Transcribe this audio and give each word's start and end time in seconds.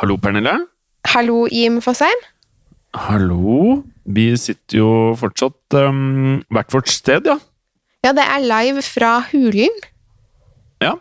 Hallo, 0.00 0.16
Pernille. 0.20 0.52
Hallo, 1.08 1.46
Jim 1.48 1.80
Fosheim. 1.80 2.24
Hallo. 2.96 3.82
Vi 4.06 4.26
sitter 4.38 4.78
jo 4.80 4.88
fortsatt 5.18 5.76
um, 5.80 6.42
hvert 6.52 6.74
vårt 6.74 6.90
sted, 6.92 7.26
ja. 7.26 7.38
Ja, 8.04 8.12
det 8.14 8.22
er 8.22 8.44
live 8.44 8.82
fra 8.86 9.16
Hulen, 9.32 9.72
Ja. 10.84 10.92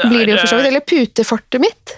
blir 0.00 0.24
det 0.26 0.32
jo 0.34 0.38
for 0.40 0.50
så 0.50 0.56
er, 0.56 0.62
vidt. 0.64 0.70
Eller 0.72 0.86
putefortet 0.88 1.62
mitt. 1.62 1.92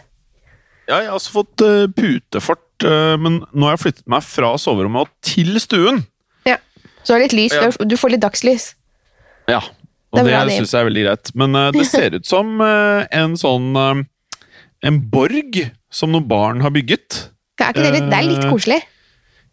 Ja, 0.90 0.98
jeg 0.98 1.08
har 1.08 1.16
også 1.16 1.32
fått 1.38 1.62
uh, 1.64 1.86
putefort, 1.94 2.66
uh, 2.84 3.14
men 3.22 3.38
nå 3.54 3.68
har 3.68 3.76
jeg 3.78 3.84
flyttet 3.86 4.10
meg 4.12 4.26
fra 4.26 4.50
soverommet 4.60 5.06
og 5.06 5.14
til 5.24 5.54
stuen. 5.62 6.02
Ja, 6.48 6.58
Så 7.06 7.14
er 7.14 7.22
det 7.22 7.30
litt 7.30 7.38
lys. 7.38 7.54
Ja. 7.56 7.70
Du 7.86 7.94
får 7.96 8.16
litt 8.16 8.24
dagslys. 8.26 8.72
Ja, 9.48 9.62
og 10.12 10.18
Det 10.18 10.26
er 10.34 10.42
det, 10.42 10.48
det. 10.50 10.58
syns 10.58 10.74
jeg 10.74 10.82
er 10.82 10.90
veldig 10.90 11.06
greit. 11.06 11.32
Men 11.38 11.56
uh, 11.56 11.68
det 11.72 11.86
ser 11.88 12.18
ut 12.18 12.26
som 12.28 12.58
en 12.60 13.38
sånn 13.38 13.70
En 14.82 14.96
borg 15.14 15.62
som 15.94 16.12
noen 16.12 16.26
barn 16.28 16.64
har 16.64 16.72
bygget. 16.74 17.28
Det 17.58 17.68
er, 17.68 17.76
det, 17.76 17.92
litt, 17.94 18.10
det 18.10 18.18
er 18.18 18.26
litt 18.26 18.44
Eh, 18.46 18.50
koselig. 18.50 18.80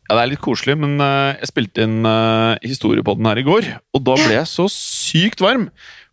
Ja, 0.10 0.16
det 0.18 0.22
er 0.24 0.32
litt 0.32 0.42
koselig, 0.42 0.74
men 0.82 0.96
uh, 1.04 1.36
jeg 1.38 1.52
spilte 1.52 1.86
inn 1.86 2.00
uh, 2.08 2.58
historie 2.66 3.04
på 3.06 3.14
den 3.20 3.28
her 3.30 3.38
i 3.38 3.46
går, 3.46 3.68
og 3.94 4.06
da 4.08 4.16
ble 4.18 4.40
jeg 4.40 4.50
så 4.50 4.66
sykt 4.74 5.44
varm. 5.44 5.68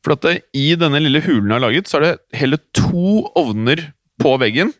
For 0.05 0.15
at 0.15 0.27
det, 0.27 0.35
i 0.55 0.75
denne 0.79 1.01
lille 1.01 1.23
hulen 1.25 1.49
jeg 1.49 1.57
har 1.57 1.65
laget, 1.65 1.89
så 1.89 1.99
er 1.99 2.05
det 2.05 2.41
hele 2.43 2.59
to 2.77 3.25
ovner 3.39 3.87
på 4.21 4.35
veggen. 4.43 4.75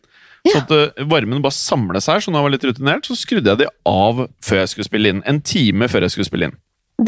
Så 0.45 0.61
at 0.61 0.69
uh, 0.71 1.01
varmen 1.09 1.41
bare 1.43 1.57
samlet 1.57 2.05
seg 2.05 2.19
her, 2.19 2.23
så 2.23 2.31
når 2.31 2.39
jeg 2.39 2.47
var 2.47 2.53
litt 2.53 2.67
rutinert, 2.69 3.09
så 3.09 3.17
skrudde 3.17 3.51
jeg 3.51 3.63
de 3.63 3.71
av 3.89 4.27
før 4.45 4.61
jeg 4.61 4.71
skulle 4.75 4.87
spille 4.91 5.15
inn. 5.15 5.25
En 5.27 5.41
time 5.41 5.89
før 5.91 6.05
jeg 6.05 6.13
skulle 6.13 6.29
spille 6.29 6.51
inn. 6.51 6.59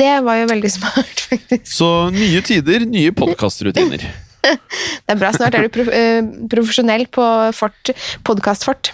Det 0.02 0.16
var 0.26 0.42
jo 0.42 0.50
veldig 0.50 0.74
smart, 0.80 1.24
faktisk. 1.30 1.70
Så 1.70 1.92
nye 2.16 2.42
tider, 2.46 2.90
nye 2.90 3.14
podkastrutiner. 3.16 4.10
Det 5.06 5.14
er 5.16 5.20
bra. 5.20 5.32
Snart 5.36 5.56
er 5.58 5.68
du 5.68 5.74
prof 5.74 5.90
eh, 5.94 6.22
profesjonell 6.52 7.06
på 7.12 7.26
fort, 7.58 7.92
podkastfort. 8.28 8.92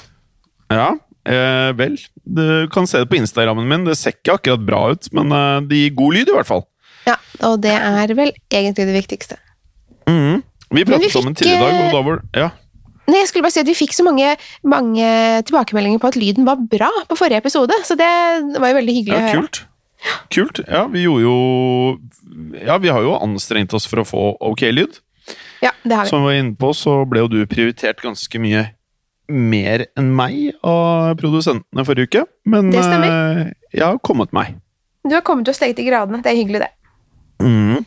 Ja, 0.73 0.95
eh, 1.30 1.72
vel. 1.78 1.97
Du 2.25 2.67
kan 2.73 2.88
se 2.89 3.03
det 3.03 3.09
på 3.11 3.20
Instagrammen 3.20 3.67
min. 3.70 3.86
Det 3.86 3.97
ser 4.00 4.16
ikke 4.17 4.39
akkurat 4.39 4.66
bra 4.66 4.81
ut, 4.95 5.09
men 5.16 5.31
eh, 5.36 5.59
det 5.70 5.83
gir 5.83 5.95
god 6.02 6.17
lyd, 6.17 6.31
i 6.33 6.38
hvert 6.39 6.50
fall. 6.50 6.66
Ja, 7.05 7.20
og 7.45 7.59
det 7.61 7.75
er 7.78 8.14
vel 8.17 8.33
egentlig 8.50 8.88
det 8.89 8.95
viktigste. 8.97 9.39
Mhm. 10.09 10.42
Vi 10.73 10.81
pratet 10.81 11.05
vi 11.05 11.08
pratet 11.08 11.14
sammen 11.14 11.36
fikk, 11.36 11.44
tidligere 11.44 11.59
i 11.59 11.66
dag, 11.66 11.75
eh, 11.75 11.83
og 11.86 11.94
da 11.94 12.05
var 12.09 12.23
Ja. 12.36 12.50
Nei, 13.05 13.20
jeg 13.22 13.27
skulle 13.30 13.45
bare 13.45 13.53
si 13.53 13.61
at 13.61 13.67
Vi 13.70 13.75
fikk 13.77 13.94
så 13.94 14.02
mange, 14.02 14.31
mange 14.66 15.05
tilbakemeldinger 15.45 16.02
på 16.02 16.09
at 16.09 16.16
lyden 16.17 16.48
var 16.48 16.58
bra 16.58 16.89
på 17.05 17.17
forrige 17.20 17.38
episode, 17.44 17.77
så 17.86 17.94
det 18.00 18.09
var 18.58 18.72
jo 18.73 18.80
veldig 18.80 18.95
hyggelig 18.98 19.14
Ja, 19.14 19.22
å 19.22 19.27
høre. 19.30 19.42
kult. 19.44 19.59
Kult. 20.33 20.59
Ja, 20.67 20.86
vi 20.89 21.05
gjorde 21.05 21.22
jo 21.22 21.36
Ja, 22.66 22.77
vi 22.81 22.89
har 22.89 23.02
jo 23.05 23.14
anstrengt 23.22 23.73
oss 23.77 23.86
for 23.86 24.02
å 24.02 24.05
få 24.09 24.23
ok 24.42 24.66
lyd. 24.73 25.00
Ja, 25.64 25.72
det 25.84 25.95
har 25.95 26.06
vi. 26.06 26.09
Som 26.09 26.23
vi 26.23 26.31
var 26.31 26.39
inne 26.39 26.56
på, 26.59 26.72
så 26.75 26.98
ble 27.09 27.23
jo 27.23 27.30
du 27.31 27.39
prioritert 27.50 28.02
ganske 28.03 28.42
mye 28.42 28.66
mer 29.31 29.86
enn 29.98 30.11
meg 30.14 30.53
av 30.61 31.16
produsentene 31.17 31.86
forrige 31.88 32.09
uke. 32.11 32.23
Men 32.45 32.70
Det 32.73 32.84
stemmer. 32.84 33.09
eh, 33.42 33.53
jeg 33.73 33.86
har 33.86 33.98
kommet 34.00 34.33
meg. 34.33 34.56
Du 35.06 35.14
har 35.16 35.22
kommet 35.22 35.48
og 35.48 35.53
å 35.53 35.58
stege 35.58 35.76
til 35.78 35.88
gradene. 35.89 36.22
Det 36.22 36.31
er 36.31 36.39
hyggelig, 36.39 36.61
det. 36.66 36.72
Mm. 37.42 37.86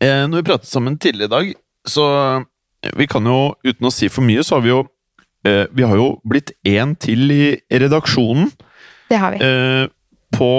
Eh, 0.00 0.26
når 0.26 0.40
vi 0.42 0.48
pratet 0.48 0.70
sammen 0.70 0.98
tidligere 0.98 1.28
i 1.28 1.34
dag, 1.34 1.54
så 1.86 2.04
eh, 2.84 2.90
Vi 2.96 3.06
kan 3.06 3.24
jo, 3.24 3.54
uten 3.64 3.86
å 3.86 3.92
si 3.92 4.08
for 4.08 4.22
mye, 4.24 4.42
så 4.44 4.56
har 4.56 4.62
vi 4.64 4.68
jo 4.68 4.80
eh, 5.44 5.66
Vi 5.72 5.82
har 5.82 5.96
jo 5.96 6.20
blitt 6.24 6.52
én 6.64 6.94
til 7.00 7.30
i 7.32 7.56
redaksjonen. 7.70 8.50
Det 9.08 9.18
har 9.20 9.32
vi. 9.32 9.38
Eh, 9.40 9.88
på 10.34 10.50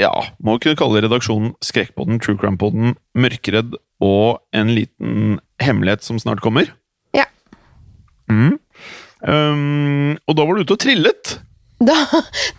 ja, 0.00 0.10
må 0.42 0.58
kunne 0.58 0.76
kalle 0.76 1.04
redaksjonen 1.04 1.54
Skrekkpodden, 1.62 2.18
True 2.20 2.36
Crime-podden, 2.36 2.96
Mørkeredd 3.14 3.76
og 4.02 4.42
en 4.56 4.72
liten 4.74 5.38
hemmelighet 5.62 6.04
som 6.06 6.18
snart 6.18 6.42
kommer. 6.44 6.70
Ja. 7.14 7.26
Mm. 8.30 8.58
Um, 9.24 10.16
og 10.28 10.36
da 10.36 10.44
var 10.44 10.56
du 10.56 10.64
ute 10.64 10.76
og 10.76 10.82
trillet. 10.82 11.36
Da, 11.84 11.96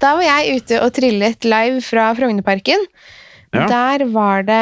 da 0.02 0.16
var 0.18 0.26
jeg 0.26 0.62
ute 0.62 0.82
og 0.84 0.94
trillet 0.96 1.48
live 1.48 1.84
fra 1.86 2.10
Frognerparken. 2.18 2.82
Ja. 3.56 3.68
Der 3.72 4.06
var 4.12 4.44
det 4.48 4.60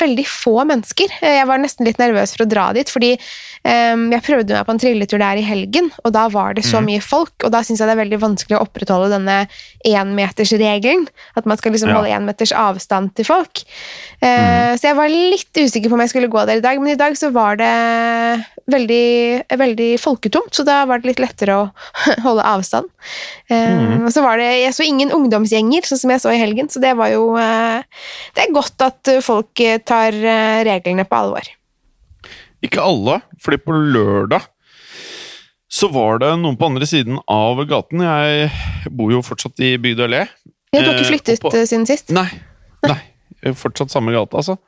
veldig 0.00 0.24
få 0.30 0.64
mennesker. 0.68 1.10
Jeg 1.20 1.46
var 1.50 1.58
nesten 1.58 1.86
litt 1.88 1.98
nervøs 1.98 2.34
for 2.36 2.44
å 2.44 2.48
dra 2.48 2.68
dit, 2.76 2.88
fordi 2.90 3.12
um, 3.64 4.06
jeg 4.14 4.22
prøvde 4.26 4.54
meg 4.54 4.66
på 4.68 4.74
en 4.74 4.82
trilletur 4.82 5.18
der 5.22 5.40
i 5.40 5.44
helgen, 5.46 5.90
og 6.04 6.12
da 6.14 6.28
var 6.32 6.54
det 6.54 6.64
så 6.64 6.78
Mhm. 6.80 6.86
mye 6.90 7.02
folk, 7.02 7.34
og 7.44 7.50
da 7.54 7.60
syns 7.66 7.80
jeg 7.80 7.88
det 7.88 7.96
er 7.96 8.02
veldig 8.04 8.20
vanskelig 8.22 8.58
å 8.58 8.62
opprettholde 8.66 9.10
denne 9.14 9.38
énmetersregelen. 9.86 11.06
At 11.36 11.46
man 11.46 11.56
skal 11.58 11.72
liksom 11.72 11.88
Ja. 11.90 11.96
holde 11.96 12.10
én 12.14 12.24
meters 12.24 12.52
avstand 12.52 13.14
til 13.14 13.24
folk. 13.24 13.62
Uh, 14.22 14.28
mm. 14.28 14.78
Så 14.78 14.82
jeg 14.88 14.96
var 14.96 15.08
litt 15.08 15.52
usikker 15.54 15.88
på 15.90 15.94
om 15.94 16.00
jeg 16.00 16.10
skulle 16.10 16.28
gå 16.32 16.46
der 16.46 16.56
i 16.58 16.60
dag, 16.64 16.78
men 16.80 16.92
i 16.92 16.96
dag 17.00 17.12
så 17.16 17.30
var 17.32 17.56
det 17.56 18.44
veldig, 18.70 19.44
veldig 19.60 19.90
folketomt, 20.00 20.50
så 20.54 20.64
da 20.64 20.84
var 20.86 20.98
det 20.98 21.10
litt 21.10 21.20
lettere 21.20 21.52
å 21.52 21.70
holde 22.26 22.42
avstand. 22.42 22.86
Eh, 23.50 23.68
mm. 23.68 24.06
Og 24.06 24.12
så 24.12 24.22
var 24.24 24.38
det, 24.40 24.46
Jeg 24.64 24.72
så 24.72 24.84
ingen 24.86 25.10
ungdomsgjenger, 25.12 25.84
sånn 25.84 25.98
som 26.00 26.10
jeg 26.10 26.20
så 26.22 26.32
i 26.32 26.38
helgen, 26.40 26.68
så 26.72 26.80
det 26.80 26.94
var 26.96 27.08
jo 27.12 27.36
eh, 27.36 27.82
Det 28.34 28.44
er 28.46 28.54
godt 28.54 28.84
at 28.86 29.10
eh, 29.12 29.20
folk 29.24 29.60
eh, 29.64 29.78
tar 29.86 30.12
eh, 30.16 30.62
reglene 30.66 31.04
på 31.08 31.18
alvor. 31.20 31.48
Ikke 32.64 32.80
alle, 32.82 33.18
fordi 33.44 33.58
på 33.60 33.74
lørdag 33.76 34.46
så 35.74 35.88
var 35.90 36.20
det 36.22 36.28
noen 36.38 36.56
på 36.56 36.68
andre 36.70 36.86
siden 36.86 37.16
av 37.30 37.58
gaten. 37.68 38.02
Jeg 38.04 38.92
bor 38.94 39.10
jo 39.10 39.22
fortsatt 39.26 39.58
i 39.64 39.72
Bygdøy 39.82 40.04
allé. 40.06 40.20
Ja, 40.74 40.80
du 40.80 40.86
har 40.86 40.94
Eh, 40.94 41.00
ikke 41.00 41.10
flyttet 41.10 41.40
på- 41.42 41.50
eh, 41.54 41.64
siden 41.66 41.86
sist? 41.86 42.10
Nei. 42.14 42.28
nei. 42.86 43.00
Fortsatt 43.58 43.90
samme 43.90 44.12
gate, 44.14 44.32
altså. 44.38 44.58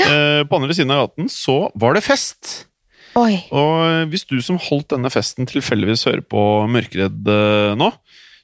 Ja. 0.00 0.42
på 0.50 0.56
andre 0.58 0.74
siden 0.74 0.90
av 0.90 1.04
gaten 1.08 1.28
så 1.30 1.70
var 1.78 1.94
det 1.94 2.02
fest. 2.02 2.66
Oi. 3.14 3.44
Og 3.54 4.08
hvis 4.10 4.24
du 4.26 4.40
som 4.42 4.56
holdt 4.58 4.88
denne 4.90 5.06
festen 5.12 5.46
tilfeldigvis 5.46 6.02
hører 6.08 6.22
på 6.26 6.40
Mørkeredd 6.66 7.28
eh, 7.30 7.74
nå, 7.78 7.92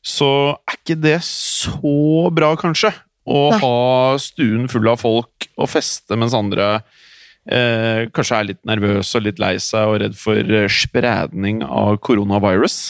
så 0.03 0.29
er 0.69 0.77
ikke 0.79 1.01
det 1.03 1.17
så 1.27 2.31
bra, 2.33 2.53
kanskje. 2.57 2.93
Å 3.31 3.43
Nei. 3.53 3.61
ha 3.63 4.19
stuen 4.19 4.67
full 4.71 4.89
av 4.91 5.01
folk 5.03 5.51
og 5.55 5.71
feste 5.71 6.19
mens 6.19 6.35
andre 6.35 6.81
eh, 7.47 8.09
kanskje 8.11 8.39
er 8.39 8.49
litt 8.49 8.63
nervøse 8.67 9.19
og 9.19 9.27
litt 9.29 9.43
lei 9.43 9.55
seg 9.63 9.93
og 9.93 10.01
redd 10.03 10.17
for 10.19 10.41
eh, 10.41 10.71
spredning 10.71 11.63
av 11.67 12.01
koronavirus. 12.03 12.81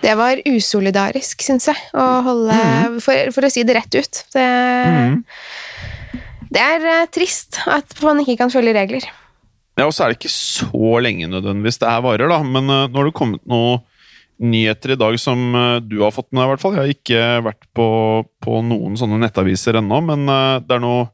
Det 0.00 0.12
var 0.14 0.38
usolidarisk, 0.46 1.42
syns 1.42 1.66
jeg, 1.72 1.80
å 1.98 2.06
holde 2.24 2.54
mm. 2.54 3.00
for, 3.02 3.32
for 3.34 3.46
å 3.46 3.50
si 3.50 3.64
det 3.66 3.74
rett 3.80 3.96
ut. 3.98 4.20
Det, 4.32 4.46
mm. 4.94 5.16
det 6.54 6.66
er 6.76 6.86
eh, 6.94 7.08
trist 7.10 7.62
at 7.66 7.96
man 8.04 8.22
ikke 8.22 8.38
kan 8.44 8.52
følge 8.52 8.76
regler. 8.76 9.10
Ja, 9.78 9.86
og 9.88 9.94
så 9.96 10.04
er 10.04 10.12
det 10.12 10.20
ikke 10.20 10.32
så 10.34 10.98
lenge 11.00 11.28
nødvendigvis 11.30 11.80
det 11.80 11.88
her 11.88 12.02
varer, 12.04 12.28
da. 12.28 12.40
Men 12.44 12.68
uh, 12.68 12.84
nå 12.90 13.00
har 13.00 13.08
det 13.08 13.16
kommet 13.16 13.42
noen 13.48 13.80
nyheter 14.40 14.94
i 14.94 14.98
dag 15.00 15.16
som 15.20 15.54
eh, 15.54 15.76
du 15.84 16.00
har 16.04 16.14
fått 16.14 16.30
med 16.32 16.42
deg, 16.42 16.48
i 16.48 16.52
hvert 16.54 16.64
fall. 16.64 16.76
Jeg 16.76 16.82
har 16.82 16.94
ikke 16.94 17.24
vært 17.50 17.64
på, 17.76 17.88
på 18.42 18.60
noen 18.66 18.98
sånne 19.00 19.20
nettaviser 19.22 19.80
ennå, 19.80 20.00
men 20.08 20.26
eh, 20.28 20.58
det 20.64 20.78
er 20.78 20.84
noe 20.84 21.08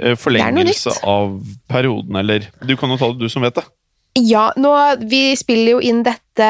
forlengelse 0.00 0.22
forlengelse 0.22 0.92
noe 0.94 1.12
av 1.12 1.32
perioden, 1.68 2.16
eller 2.22 2.46
Du 2.64 2.72
kan 2.78 2.92
jo 2.92 2.96
ta 3.00 3.10
det, 3.10 3.20
du 3.20 3.32
som 3.32 3.44
vet 3.44 3.58
det. 3.58 3.66
Ja, 4.18 4.50
nå, 4.58 4.70
vi 5.06 5.36
spiller 5.38 5.76
jo 5.76 5.80
inn 5.84 6.02
dette 6.06 6.46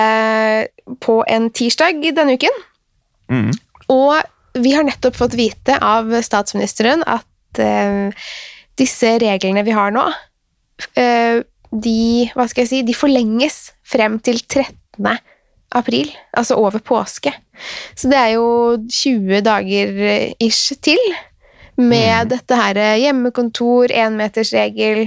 på 1.02 1.20
en 1.28 1.48
tirsdag 1.52 1.98
denne 2.16 2.36
uken. 2.38 2.60
Mm. 3.30 3.50
Og 3.92 4.60
vi 4.60 4.72
har 4.74 4.86
nettopp 4.86 5.18
fått 5.18 5.36
vite 5.38 5.76
av 5.82 6.10
statsministeren 6.24 7.04
at 7.06 7.60
eh, 7.62 8.10
disse 8.80 9.16
reglene 9.22 9.64
vi 9.66 9.74
har 9.76 9.92
nå, 9.94 10.06
eh, 10.98 11.42
de, 11.70 12.00
hva 12.34 12.48
skal 12.50 12.64
jeg 12.64 12.70
si, 12.70 12.80
de 12.86 12.96
forlenges 12.96 13.60
frem 13.86 14.18
til 14.24 14.40
13. 14.42 15.20
april, 15.76 16.10
altså 16.36 16.56
over 16.58 16.80
påske. 16.82 17.32
Så 17.94 18.08
det 18.10 18.18
er 18.18 18.32
jo 18.34 18.76
20 18.90 19.40
dager 19.46 19.92
eh, 20.10 20.32
ish 20.42 20.72
til 20.82 20.98
med 21.80 22.28
dette 22.32 22.56
her 22.58 22.76
eh, 22.80 22.96
hjemmekontor, 23.04 23.92
énmetersregel, 23.94 25.06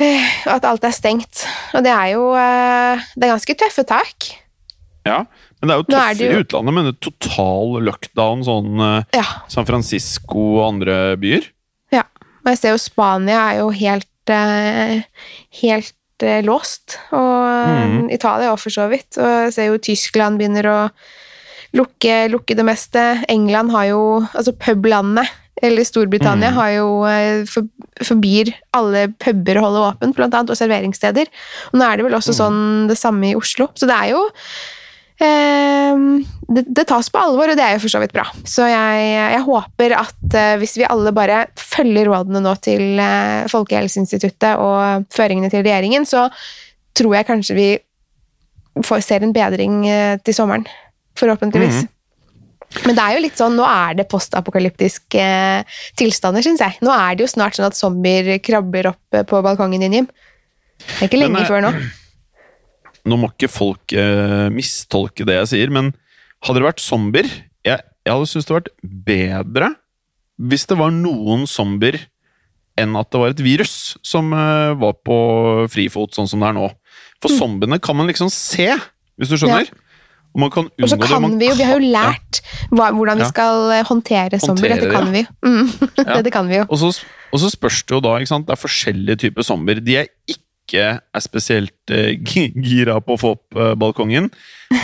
eh, 0.00 0.30
at 0.50 0.64
alt 0.68 0.84
er 0.86 0.94
stengt. 0.96 1.44
Og 1.74 1.84
det 1.86 1.92
er 1.94 2.12
jo 2.14 2.26
det 2.34 3.24
er 3.26 3.32
ganske 3.34 3.56
tøffe 3.64 3.86
tak. 3.88 4.30
Ja, 5.08 5.22
men 5.60 5.70
det 5.70 5.74
er 5.74 5.80
jo 5.80 5.86
tøffere 5.88 6.10
er 6.10 6.18
det 6.18 6.26
jo- 6.26 6.32
i 6.38 6.42
utlandet 6.44 6.74
med 6.76 7.00
total 7.00 7.78
lockdown, 7.88 8.44
sånn 8.44 9.04
Ja. 9.16 9.24
San 9.48 9.66
Francisco 9.66 10.58
og 10.60 10.74
andre 10.74 11.16
byer. 11.16 11.48
Ja, 11.92 12.04
og 12.44 12.52
jeg 12.52 12.58
ser 12.58 12.70
jo 12.76 12.78
Spania 12.78 13.40
er 13.52 13.58
jo 13.60 13.70
helt, 13.70 14.06
eh, 14.28 15.02
helt 16.20 16.44
eh, 16.44 16.44
låst, 16.44 16.98
og 17.12 17.46
mm. 17.46 18.10
Italia 18.10 18.52
òg, 18.52 18.60
for 18.60 18.70
så 18.70 18.88
vidt, 18.90 19.16
og 19.18 19.46
jeg 19.46 19.52
ser 19.54 19.68
jo 19.70 19.78
Tyskland 19.78 20.38
begynner 20.38 20.66
å 20.68 20.78
lukke, 21.76 22.28
lukke 22.30 22.56
det 22.56 22.64
meste. 22.66 23.24
England 23.28 23.70
har 23.70 23.90
jo, 23.90 24.02
altså 24.34 24.52
publandet, 24.52 25.28
eller 25.62 25.84
Storbritannia 25.84 26.50
mm. 26.50 26.56
har 26.56 26.70
jo 26.72 26.88
eh, 27.06 27.44
for, 27.48 27.68
forbyr 28.02 28.52
alle 28.72 29.10
puber 29.20 29.58
å 29.60 29.66
holde 29.66 29.86
åpent, 29.90 30.16
blant 30.16 30.34
annet, 30.34 30.50
og 30.50 30.58
serveringssteder. 30.58 31.30
Og 31.72 31.80
nå 31.80 31.86
er 31.86 31.96
det 31.96 32.06
vel 32.08 32.16
også 32.16 32.32
mm. 32.34 32.38
sånn 32.38 32.60
det 32.90 32.98
samme 33.00 33.32
i 33.32 33.38
Oslo, 33.38 33.70
så 33.76 33.88
det 33.90 33.96
er 33.96 34.14
jo 34.14 34.26
det, 35.20 36.64
det 36.66 36.86
tas 36.88 37.10
på 37.12 37.20
alvor, 37.20 37.52
og 37.52 37.58
det 37.58 37.64
er 37.64 37.76
jo 37.76 37.82
for 37.84 37.92
så 37.92 38.00
vidt 38.02 38.14
bra. 38.14 38.24
Så 38.48 38.66
jeg, 38.70 39.10
jeg 39.34 39.42
håper 39.46 39.94
at 39.98 40.36
eh, 40.38 40.56
hvis 40.62 40.78
vi 40.80 40.88
alle 40.88 41.12
bare 41.16 41.44
følger 41.60 42.08
rådene 42.10 42.42
nå 42.44 42.54
til 42.64 42.98
eh, 43.02 43.46
Folkehelseinstituttet 43.52 44.60
og 44.60 45.06
føringene 45.14 45.52
til 45.52 45.64
regjeringen, 45.66 46.08
så 46.08 46.26
tror 46.96 47.16
jeg 47.18 47.28
kanskje 47.28 47.58
vi 47.58 47.68
får, 48.86 49.04
ser 49.04 49.26
en 49.26 49.36
bedring 49.36 49.84
eh, 49.90 50.16
til 50.24 50.36
sommeren. 50.36 50.66
Forhåpentligvis. 51.20 51.84
Men 52.86 52.94
det 52.94 53.02
er 53.02 53.16
jo 53.16 53.22
litt 53.24 53.38
sånn, 53.38 53.56
nå 53.58 53.64
er 53.66 53.96
det 53.98 54.08
postapokalyptiske 54.10 55.24
tilstander, 55.98 56.44
syns 56.46 56.62
jeg. 56.62 56.78
Nå 56.86 56.92
er 56.94 57.18
det 57.18 57.26
jo 57.26 57.32
snart 57.32 57.58
sånn 57.58 57.66
at 57.66 57.78
zombier 57.78 58.38
krabber 58.42 58.92
opp 58.92 59.22
på 59.26 59.40
balkongen 59.44 59.82
din, 59.82 59.96
Jim. 60.00 60.12
Det 60.80 61.00
er 61.02 61.10
ikke 61.10 61.20
lenge 61.20 61.40
Men, 61.42 61.48
før 61.50 61.66
nå. 61.66 61.72
Nå 63.08 63.16
må 63.16 63.30
ikke 63.32 63.48
folk 63.48 63.92
eh, 63.96 64.48
mistolke 64.52 65.24
det 65.28 65.38
jeg 65.40 65.50
sier, 65.54 65.70
men 65.72 65.92
hadde 66.44 66.60
det 66.60 66.66
vært 66.66 66.82
zombier 66.84 67.28
Jeg, 67.64 67.80
jeg 68.04 68.12
hadde 68.12 68.28
syntes 68.28 68.48
det 68.48 68.54
hadde 68.56 68.60
vært 68.60 69.04
bedre 69.06 69.70
hvis 70.40 70.64
det 70.70 70.76
var 70.80 70.88
noen 70.94 71.42
zombier 71.48 71.98
enn 72.80 72.94
at 72.96 73.10
det 73.12 73.18
var 73.20 73.32
et 73.34 73.42
virus 73.44 73.72
som 74.06 74.30
eh, 74.32 74.70
var 74.80 74.94
på 75.04 75.16
frifot, 75.68 76.14
sånn 76.16 76.30
som 76.30 76.40
det 76.40 76.48
er 76.48 76.54
nå. 76.56 76.70
For 77.20 77.28
zombiene 77.34 77.76
kan 77.84 77.98
man 77.98 78.08
liksom 78.08 78.30
se, 78.32 78.70
hvis 79.20 79.28
du 79.28 79.36
skjønner. 79.36 79.68
Og 80.32 80.40
man 80.40 80.52
kan 80.54 80.64
unngå 80.70 80.86
Og 80.86 80.92
så 80.94 80.96
det. 80.96 81.08
kan 81.10 81.20
Man 81.26 81.36
vi 81.36 81.50
jo, 81.50 81.56
vi 81.58 81.66
har 81.68 81.76
jo 81.76 81.90
lært 81.92 82.40
hva, 82.70 82.88
hvordan 82.96 83.20
vi 83.20 83.26
Ja. 83.26 83.28
skal 83.34 83.66
eh, 83.76 83.84
håndtere 83.84 84.40
zombier. 84.40 84.78
Dette 84.80 84.88
kan 84.94 85.12
vi 85.12 85.26
jo. 85.26 85.32
Mm. 85.44 85.68
Ja. 86.00 86.16
Dette 86.22 86.32
kan 86.32 86.48
vi 86.48 86.56
jo. 86.62 86.64
Og 86.70 86.78
så, 86.80 86.92
og 87.34 87.42
så 87.44 87.50
spørs 87.52 87.82
det 87.84 87.98
jo 87.98 88.00
da, 88.08 88.14
ikke 88.16 88.32
sant, 88.32 88.46
det 88.48 88.56
er 88.56 88.62
forskjellige 88.64 89.20
typer 89.26 89.44
zombier. 89.44 89.82
De 89.84 89.98
jeg 89.98 90.08
ikke 90.30 90.46
er 90.78 91.20
spesielt 91.20 91.90
eh, 91.90 92.14
gira 92.70 93.00
på 93.02 93.16
å 93.16 93.18
få 93.18 93.30
opp 93.34 93.56
eh, 93.58 93.74
balkongen, 93.74 94.30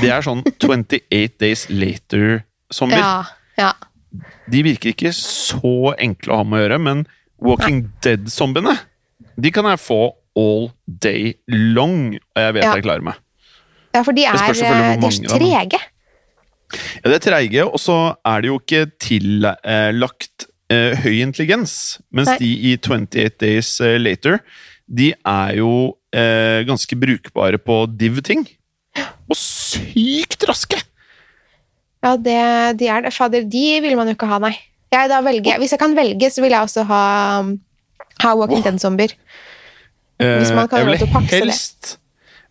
det 0.00 0.10
er 0.10 0.20
sånn 0.26 0.42
28 0.58 1.38
Days 1.38 1.68
Later-zombier. 1.70 2.98
Ja, 2.98 3.24
ja. 3.60 3.72
De 4.50 4.62
virker 4.64 4.90
ikke 4.90 5.12
så 5.14 5.92
enkle 6.00 6.32
å 6.32 6.36
ha 6.40 6.44
med 6.48 6.58
å 6.58 6.62
gjøre, 6.64 6.78
men 6.82 7.06
Walking 7.38 7.84
Dead-zombiene, 8.02 8.74
de 9.36 9.50
kan 9.52 9.66
jeg 9.68 9.78
få 9.82 10.00
all 10.36 10.70
day 10.86 11.34
long, 11.48 12.14
og 12.16 12.40
jeg 12.42 12.54
vet 12.56 12.64
Ja. 12.64 12.74
jeg 12.74 12.84
klarer 12.84 13.04
meg. 13.04 13.14
ja, 13.94 14.02
for 14.02 14.12
de 14.12 14.24
er, 14.24 14.34
eh, 14.34 14.96
de 15.00 15.06
er 15.06 15.38
trege. 15.38 15.80
Ja, 17.04 17.10
det 17.10 17.14
er 17.14 17.24
treige, 17.30 17.64
og 17.68 17.78
så 17.78 18.16
er 18.26 18.40
det 18.42 18.48
jo 18.50 18.58
ikke 18.58 18.86
tillagt 18.98 20.46
eh, 20.72 20.96
høy 21.04 21.20
intelligens. 21.22 21.98
Mens 22.10 22.32
Nei. 22.32 22.38
de 22.40 22.48
i 22.72 22.76
28 22.76 23.36
Days 23.40 23.76
Later, 23.80 24.40
de 24.86 25.10
er 25.26 25.56
jo 25.58 25.96
eh, 26.14 26.62
ganske 26.66 26.96
brukbare 26.98 27.58
på 27.58 27.86
div-ting. 27.98 28.46
Og 29.26 29.36
sykt 29.38 30.44
raske! 30.48 30.78
Ja, 32.04 32.14
det, 32.16 32.78
de 32.78 32.86
er 32.92 33.00
det. 33.06 33.12
Fader, 33.16 33.42
de 33.50 33.64
vil 33.82 33.96
man 33.98 34.06
jo 34.06 34.14
ikke 34.14 34.28
ha, 34.30 34.38
nei. 34.42 34.54
Jeg, 34.94 35.10
velger, 35.26 35.58
hvis 35.58 35.72
jeg 35.74 35.80
kan 35.82 35.96
velge, 35.96 36.30
så 36.30 36.42
vil 36.44 36.52
jeg 36.54 36.62
også 36.68 36.82
ha, 36.86 37.02
ha 38.22 38.30
Walking 38.38 38.62
Wow. 38.62 38.66
Dead-zombier. 38.68 39.12
Eh, 40.22 40.36
Hvis 40.40 40.52
man 40.54 40.68
kan 40.70 40.76
jeg 40.80 40.86
ville 40.92 41.08
pakse 41.12 41.40
det. 41.42 41.96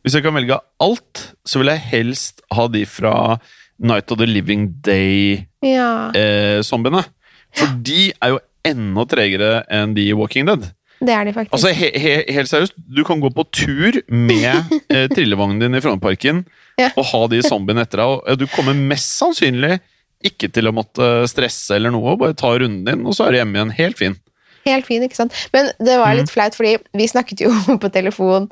Hvis 0.06 0.14
jeg 0.14 0.22
kan 0.26 0.36
velge 0.36 0.58
alt, 0.84 1.14
så 1.48 1.56
vil 1.62 1.70
jeg 1.72 1.82
helst 1.90 2.36
ha 2.54 2.64
de 2.70 2.84
fra 2.86 3.14
Night 3.82 4.12
of 4.14 4.18
the 4.20 4.28
Living 4.30 4.64
Day-zombiene. 4.86 7.02
Ja, 7.02 7.06
For 7.56 7.68
de 7.88 8.02
er 8.22 8.30
jo 8.36 8.40
enda 8.68 9.04
tregere 9.10 9.64
enn 9.72 9.96
de 9.98 10.04
i 10.12 10.18
Walking 10.18 10.46
Dead. 10.50 10.64
Det 11.02 11.14
er 11.16 11.26
de 11.28 11.34
faktisk. 11.36 11.54
Altså, 11.54 11.72
he, 11.76 11.90
he, 12.00 12.14
helt 12.38 12.50
seriøst, 12.50 12.74
du 12.78 13.04
kan 13.08 13.20
gå 13.24 13.30
på 13.36 13.44
tur 13.52 13.98
med 14.10 14.64
eh, 14.94 15.08
trillevognen 15.12 15.60
din 15.60 15.76
i 15.76 15.82
Frognerparken 15.84 16.46
Ja. 16.80 16.90
og 17.00 17.06
ha 17.12 17.28
de 17.32 17.42
zombiene 17.46 17.82
etter 17.86 18.02
deg, 18.04 18.22
og 18.32 18.38
du 18.40 18.48
kommer 18.52 18.74
mest 18.76 19.16
sannsynlig 19.20 19.80
ikke 20.26 20.48
til 20.52 20.68
å 20.68 20.74
måtte 20.74 21.06
stresse 21.30 21.76
eller 21.76 21.92
noe, 21.94 22.16
bare 22.18 22.34
ta 22.34 22.50
runden 22.58 22.86
din, 22.88 23.04
og 23.06 23.14
så 23.14 23.28
er 23.28 23.32
du 23.36 23.38
hjemme 23.42 23.60
igjen 23.60 23.74
helt 23.78 23.98
fin. 24.00 24.16
Helt 24.66 24.88
fin, 24.88 25.04
ikke 25.06 25.14
sant? 25.20 25.36
Men 25.54 25.68
det 25.78 26.00
var 26.02 26.16
Mm. 26.16 26.18
litt 26.24 26.32
flaut, 26.34 26.56
fordi 26.58 26.72
vi 26.98 27.06
snakket 27.06 27.44
jo 27.46 27.52
på 27.84 27.92
telefon. 27.94 28.48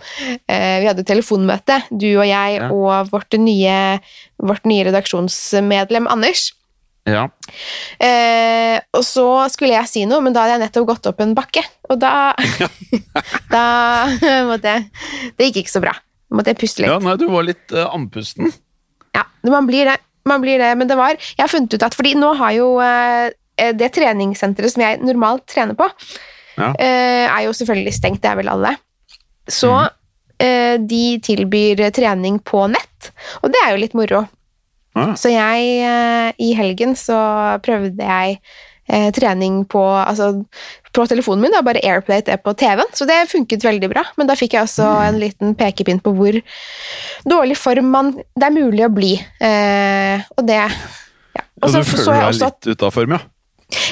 Eh, 0.46 0.76
vi 0.84 0.86
hadde 0.92 1.04
telefonmøte, 1.10 1.80
du 1.90 2.12
og 2.20 2.28
jeg 2.30 2.60
Ja. 2.60 2.68
og 2.70 3.10
vårt 3.10 3.34
nye, 3.42 4.00
vårt 4.38 4.68
nye 4.70 4.84
redaksjonsmedlem 4.92 6.06
Anders. 6.12 6.52
Ja. 7.10 7.26
Eh, 8.00 8.78
og 8.96 9.04
så 9.04 9.26
skulle 9.52 9.76
jeg 9.76 9.90
si 9.92 10.06
noe, 10.08 10.24
men 10.24 10.36
da 10.36 10.46
hadde 10.46 10.56
jeg 10.56 10.64
nettopp 10.64 10.88
gått 10.94 11.10
opp 11.12 11.20
en 11.24 11.36
bakke. 11.36 11.64
Og 11.92 12.00
da 12.00 12.32
Da 13.54 13.64
måtte 14.48 14.72
jeg 14.72 14.86
Det 15.36 15.50
gikk 15.50 15.64
ikke 15.66 15.74
så 15.76 15.84
bra. 15.84 15.94
Da 16.00 16.40
måtte 16.40 16.54
jeg 16.54 16.62
puste 16.64 16.84
litt. 16.84 16.92
ja, 16.94 17.00
nei, 17.04 17.18
du 17.20 17.28
var 17.32 17.46
litt 17.46 17.76
uh, 17.76 17.90
andpusten. 17.92 18.54
Ja, 19.14 19.28
man 19.52 19.68
blir 19.70 19.92
det. 19.92 19.98
Man 20.26 20.40
blir 20.40 20.62
det, 20.62 20.72
men 20.80 20.88
det 20.88 20.96
var 20.96 21.18
Jeg 21.20 21.42
har 21.42 21.52
funnet 21.52 21.74
ut 21.76 21.84
at 21.84 21.98
Fordi 21.98 22.14
nå 22.16 22.30
har 22.40 22.54
jo 22.56 22.68
eh, 22.80 23.34
det 23.76 23.92
treningssenteret 23.94 24.74
som 24.74 24.82
jeg 24.82 25.02
normalt 25.04 25.44
trener 25.52 25.76
på, 25.78 25.86
Ja. 26.58 26.72
eh, 26.80 27.28
er 27.28 27.44
jo 27.46 27.52
selvfølgelig 27.54 27.94
stengt. 27.94 28.22
Det 28.24 28.32
er 28.32 28.40
vel 28.40 28.50
alle. 28.50 28.72
Så 29.46 29.70
mm. 29.70 29.92
eh, 30.42 30.78
de 30.82 31.04
tilbyr 31.22 31.84
trening 31.94 32.40
på 32.42 32.64
nett, 32.72 33.12
og 33.44 33.54
det 33.54 33.62
er 33.62 33.76
jo 33.76 33.84
litt 33.84 33.94
moro. 33.94 34.24
Ja. 34.96 35.08
Så 35.18 35.32
jeg 35.34 35.72
eh, 35.82 36.32
I 36.38 36.52
helgen 36.54 36.94
så 37.00 37.18
prøvde 37.66 37.98
jeg 37.98 38.40
eh, 38.90 39.10
trening 39.16 39.64
på 39.66 39.82
Altså 39.82 40.46
på 40.94 41.08
telefonen 41.10 41.42
min, 41.42 41.52
da, 41.56 41.64
bare 41.66 41.82
Airplate 41.82 42.30
det 42.30 42.44
på 42.46 42.52
TV-en, 42.54 42.92
så 42.94 43.08
det 43.10 43.16
funket 43.32 43.64
veldig 43.66 43.88
bra. 43.90 44.04
Men 44.20 44.28
da 44.30 44.36
fikk 44.38 44.54
jeg 44.54 44.68
også 44.68 44.86
Mm. 44.86 45.06
en 45.08 45.20
liten 45.24 45.56
pekepinn 45.58 46.02
på 46.06 46.14
hvor 46.14 46.38
dårlig 47.26 47.58
form 47.58 47.90
man 47.90 48.12
det 48.38 48.46
er 48.46 48.54
mulig 48.54 48.86
å 48.86 48.92
bli. 48.94 49.14
Eh, 49.42 50.22
og 50.38 50.46
det 50.46 50.60
ja. 50.62 50.68
Og 51.64 51.72
så 51.72 51.80
du 51.82 51.88
så 51.88 51.98
føler 51.98 52.20
deg 52.20 52.28
også 52.36 52.50
litt 52.52 52.68
ute 52.76 52.86
av 52.86 52.94
form, 52.94 53.16
ja? 53.18 53.22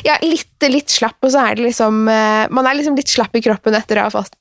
ja, 0.05 0.15
litt, 0.21 0.65
litt 0.69 0.93
slapp, 0.93 1.17
og 1.25 1.31
så 1.33 1.41
er 1.47 1.55
det 1.57 1.63
liksom 1.65 2.03
eh, 2.11 2.45
Man 2.53 2.67
er 2.69 2.75
liksom 2.77 2.97
litt 2.99 3.09
slapp 3.09 3.33
i 3.33 3.41
kroppen 3.41 3.73
etter 3.79 3.97
å 3.97 4.03
ha 4.05 4.13
fått 4.13 4.37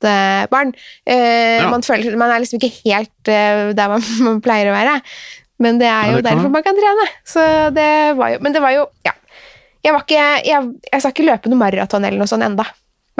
barn. 0.53 0.75
Eh, 1.09 1.62
Ja. 1.62 1.71
man, 1.73 1.81
føler, 1.87 2.12
man 2.21 2.31
er 2.35 2.43
liksom 2.45 2.61
ikke 2.61 2.75
helt 2.85 3.25
der 3.25 3.89
man, 3.89 4.05
man 4.27 4.43
pleier 4.45 4.69
å 4.69 4.77
være. 4.77 4.99
Men 5.61 5.79
det 5.81 5.89
er 5.93 6.11
jo 6.11 6.19
jo 6.19 6.23
det 6.25 6.31
derfor 6.31 6.53
man 6.53 6.65
kan 6.65 6.79
trene. 6.79 7.07
Så 7.29 7.43
det 7.77 7.89
var 8.17 8.35
jo 8.35 8.39
Men 8.41 8.55
det 8.57 8.62
var 8.65 8.73
jo 8.77 8.87
Ja. 9.07 9.12
Jeg 9.85 9.93
var 9.97 10.03
ikke 10.05 10.23
Jeg, 10.49 10.71
jeg 10.93 11.01
skal 11.03 11.12
ikke 11.15 11.27
løpe 11.29 11.53
noe 11.53 11.61
maraton 11.61 12.05
eller 12.05 12.19
noe 12.21 12.31
sånt 12.31 12.45
enda. 12.47 12.65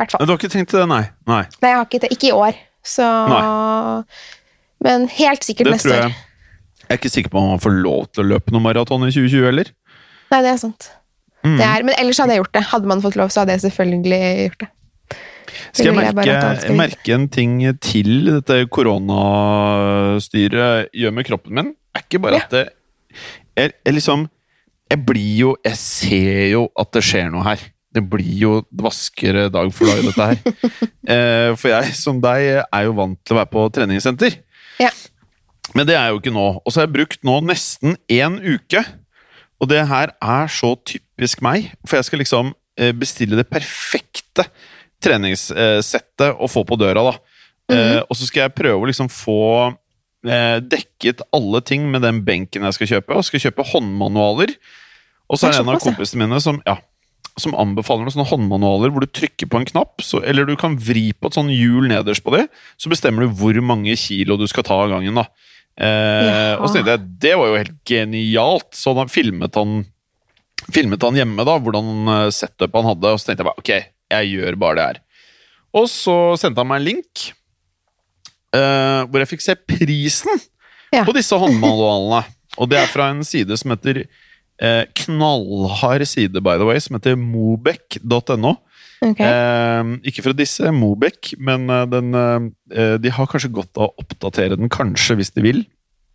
Hvert 0.01 0.15
fall. 0.15 0.25
Du 0.25 0.33
har 0.33 0.39
ikke 0.41 0.53
tenkt 0.53 0.71
til 0.73 0.81
det, 0.81 0.89
nei? 0.89 1.05
Nei, 1.29 1.45
Nei, 1.61 1.71
jeg 1.73 1.77
har 1.77 1.87
ikke 1.89 2.01
det. 2.07 2.11
Ikke 2.17 2.31
i 2.31 2.37
år. 2.37 2.57
Så 2.87 3.05
Men 4.81 5.09
helt 5.13 5.45
sikkert 5.45 5.69
det 5.69 5.75
neste 5.77 5.93
jeg. 5.93 6.09
år. 6.09 6.17
Jeg 6.81 6.97
er 6.97 6.99
ikke 6.99 7.13
sikker 7.13 7.31
på 7.31 7.39
om 7.39 7.51
man 7.53 7.61
får 7.63 7.75
lov 7.85 8.07
til 8.11 8.25
å 8.25 8.29
løpe 8.33 8.51
noe 8.55 8.65
maraton 8.65 9.05
i 9.07 9.13
2020 9.13 9.45
heller. 9.47 9.69
Nei, 10.33 10.41
det 10.43 10.51
er 10.55 10.61
sant. 10.63 10.89
Mm. 11.45 11.57
Det 11.57 11.67
er, 11.67 11.85
men 11.87 11.95
ellers 12.01 12.19
hadde 12.21 12.35
jeg 12.35 12.41
gjort 12.43 12.57
det. 12.57 12.63
Hadde 12.73 12.91
man 12.91 13.03
fått 13.05 13.17
lov, 13.21 13.29
så 13.33 13.43
hadde 13.43 13.55
jeg 13.57 13.63
selvfølgelig 13.69 14.23
gjort 14.47 14.65
det. 14.65 14.71
Skal 15.71 15.87
jeg 15.91 16.15
merke, 16.17 16.73
merke 16.79 17.15
en 17.15 17.29
ting 17.31 17.53
til 17.85 18.11
dette 18.27 18.57
koronastyret 19.71 20.91
gjør 20.97 21.13
med 21.15 21.27
kroppen 21.29 21.53
min? 21.59 21.71
Er 21.97 22.05
ikke 22.05 22.23
bare 22.23 22.43
at 22.45 22.53
det 22.55 22.67
jeg, 23.59 23.73
jeg 23.85 23.95
liksom 23.97 24.29
Jeg 24.91 25.03
blir 25.07 25.37
jo 25.41 25.53
Jeg 25.67 25.79
ser 25.81 26.45
jo 26.53 26.65
at 26.79 26.91
det 26.95 27.03
skjer 27.07 27.31
noe 27.33 27.45
her. 27.47 27.63
Det 27.91 28.03
blir 28.07 28.35
jo 28.39 28.53
dvaskere 28.71 29.49
dag 29.51 29.73
for 29.75 29.91
dag, 29.91 30.03
dette 30.07 30.27
her. 30.31 30.69
eh, 31.15 31.51
for 31.59 31.73
jeg, 31.73 31.95
som 31.99 32.21
deg, 32.23 32.63
er 32.63 32.85
jo 32.87 32.95
vant 32.95 33.19
til 33.27 33.35
å 33.35 33.41
være 33.41 33.51
på 33.51 33.65
treningssenter. 33.75 34.37
Ja. 34.79 34.93
Men 35.75 35.89
det 35.89 35.97
er 35.97 36.07
jeg 36.07 36.15
jo 36.15 36.21
ikke 36.23 36.35
nå. 36.35 36.47
Og 36.63 36.71
så 36.71 36.81
har 36.81 36.87
jeg 36.87 36.95
brukt 37.01 37.27
nå 37.27 37.41
nesten 37.49 37.97
én 38.11 38.39
uke. 38.47 38.85
Og 39.61 39.71
det 39.71 39.83
her 39.91 40.15
er 40.23 40.51
så 40.55 40.73
typisk 40.87 41.43
meg, 41.45 41.73
for 41.83 41.99
jeg 41.99 42.09
skal 42.09 42.23
liksom 42.23 42.55
eh, 42.79 42.95
bestille 42.97 43.39
det 43.39 43.49
perfekte 43.51 44.47
treningssettet 45.03 46.39
å 46.39 46.49
få 46.51 46.65
på 46.69 46.79
døra, 46.81 47.11
da. 47.11 47.41
Eh, 47.71 48.01
og 48.03 48.17
så 48.19 48.27
skal 48.27 48.47
jeg 48.47 48.57
prøve 48.57 48.83
å 48.83 48.89
liksom 48.89 49.11
få 49.13 49.43
eh, 49.69 49.75
dekket 50.21 51.23
alle 51.33 51.63
ting 51.65 51.87
med 51.93 52.03
den 52.05 52.19
benken 52.27 52.67
jeg 52.69 52.77
skal 52.77 52.91
kjøpe, 52.95 53.17
og 53.17 53.25
skal 53.25 53.41
kjøpe 53.47 53.65
håndmanualer. 53.71 54.53
Og 55.31 55.39
så 55.41 55.49
er 55.49 55.55
er 55.55 55.61
det 55.61 55.65
en 55.65 55.75
av 55.77 55.85
kompisene 55.85 56.27
mine 56.27 56.41
som, 56.45 56.59
ja, 56.67 56.77
som 57.41 57.55
anbefaler 57.59 58.05
noen 58.05 58.15
sånne 58.15 58.29
håndmanualer 58.29 58.93
hvor 58.93 59.05
du 59.05 59.09
trykker 59.09 59.49
på 59.51 59.61
en 59.61 59.69
knapp, 59.69 60.03
så, 60.05 60.21
eller 60.27 60.49
du 60.49 60.57
kan 60.61 60.77
vri 60.81 61.11
på 61.15 61.31
et 61.31 61.39
sånn 61.39 61.53
hjul 61.55 61.89
nederst 61.91 62.25
på 62.27 62.35
det, 62.35 62.47
så 62.81 62.93
bestemmer 62.93 63.25
du 63.25 63.39
hvor 63.41 63.57
mange 63.65 63.97
kilo 64.01 64.37
du 64.41 64.47
skal 64.51 64.67
ta 64.67 64.81
av 64.85 64.93
gangen. 64.93 65.17
da. 65.23 65.29
Eh, 65.81 66.55
og 66.59 66.69
så 66.69 66.77
tenkte 66.77 66.97
jeg, 66.97 67.07
det 67.23 67.35
var 67.41 67.51
jo 67.51 67.61
helt 67.61 67.77
genialt. 67.89 68.71
Så 68.77 68.95
da 68.97 69.07
filmet 69.11 69.57
han, 69.57 69.85
filmet 70.75 71.07
han 71.07 71.21
hjemme 71.21 71.47
da, 71.49 71.57
hvordan 71.63 72.15
eh, 72.17 72.27
setup 72.35 72.77
han 72.77 72.91
hadde, 72.93 73.15
og 73.15 73.21
så 73.21 73.31
tenkte 73.31 73.45
jeg 73.45 73.51
bare, 73.53 73.65
ok, 73.65 73.95
jeg 74.17 74.33
gjør 74.35 74.61
bare 74.61 74.79
det 74.79 74.89
her. 74.89 75.03
Og 75.81 75.87
så 75.91 76.17
sendte 76.41 76.63
han 76.63 76.71
meg 76.73 76.83
en 76.83 76.89
link, 76.91 77.29
eh, 78.57 79.01
hvor 79.07 79.23
jeg 79.23 79.31
fikk 79.35 79.45
se 79.45 79.55
prisen 79.59 80.41
Ja. 80.93 81.05
på 81.07 81.15
disse 81.15 81.37
håndmanualene. 81.39 82.25
Og 82.59 82.69
det 82.73 82.81
er 82.81 82.89
fra 82.91 83.11
en 83.13 83.23
side 83.23 83.55
som 83.61 83.71
heter 83.71 84.01
uh, 84.61 84.85
Knallhard 85.05 86.03
side, 86.11 86.41
by 86.43 86.57
the 86.59 86.67
way, 86.67 86.81
som 86.83 86.97
heter 86.99 87.15
mobek.no. 87.17 88.57
Okay. 89.01 89.25
Eh, 89.25 89.91
ikke 90.11 90.21
for 90.21 90.35
å 90.35 90.37
disse 90.37 90.69
Mobek, 90.77 91.31
men 91.41 91.63
eh, 91.73 91.87
den, 91.89 92.11
eh, 92.13 92.97
de 93.01 93.13
har 93.17 93.29
kanskje 93.33 93.49
godt 93.57 93.79
av 93.81 93.87
å 93.87 94.03
oppdatere 94.03 94.59
den, 94.61 94.69
kanskje, 94.69 95.17
hvis 95.17 95.33
de 95.33 95.45
vil. 95.47 95.63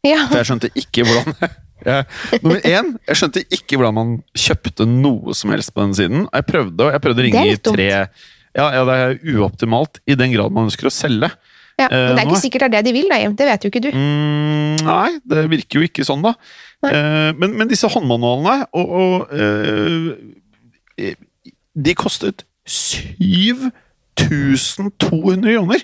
ja. 0.06 0.28
For 0.30 0.38
jeg 0.38 0.50
skjønte 0.52 0.70
ikke 0.78 1.06
hvordan 1.08 1.34
jeg, 1.88 2.06
Nummer 2.44 2.62
én, 2.62 2.92
jeg 3.10 3.18
skjønte 3.18 3.44
ikke 3.58 3.80
hvordan 3.80 3.98
man 3.98 4.14
kjøpte 4.38 4.86
noe 4.86 5.34
som 5.34 5.56
helst 5.56 5.74
på 5.74 5.82
den 5.82 5.98
siden. 5.98 6.28
Jeg 6.30 6.46
prøvde, 6.52 6.78
og 6.86 6.94
jeg 6.94 7.04
prøvde 7.08 7.24
å 7.24 7.26
ringe 7.26 7.46
i 7.56 7.58
tre 7.58 7.90
ja, 7.90 8.68
ja, 8.72 8.84
det 8.88 8.94
er 9.02 9.18
uoptimalt 9.34 9.98
i 10.08 10.16
den 10.16 10.32
grad 10.38 10.54
man 10.54 10.70
ønsker 10.70 10.88
å 10.88 10.94
selge. 10.94 11.32
Ja, 11.76 11.90
men 11.92 12.16
det 12.16 12.22
er 12.22 12.30
ikke 12.30 12.40
sikkert 12.40 12.64
det 12.64 12.68
er 12.70 12.74
det 12.78 12.86
de 12.88 12.94
vil, 12.96 13.10
da, 13.12 13.18
Jim. 13.20 13.34
Det 13.36 13.46
vet 13.50 13.66
jo 13.66 13.70
ikke 13.72 13.84
du. 13.84 13.90
Mm, 13.92 14.76
nei, 14.88 15.12
det 15.28 15.42
virker 15.52 15.76
jo 15.82 15.88
ikke 15.90 16.06
sånn, 16.08 16.24
da. 16.24 16.32
Eh, 16.88 17.32
men, 17.36 17.50
men 17.60 17.68
disse 17.72 17.88
håndmanualene 17.90 18.56
og, 18.78 18.86
og 19.00 19.16
eh, 19.34 21.14
De 21.76 21.94
kostet 21.98 22.38
7200 22.70 25.42
kroner! 25.42 25.82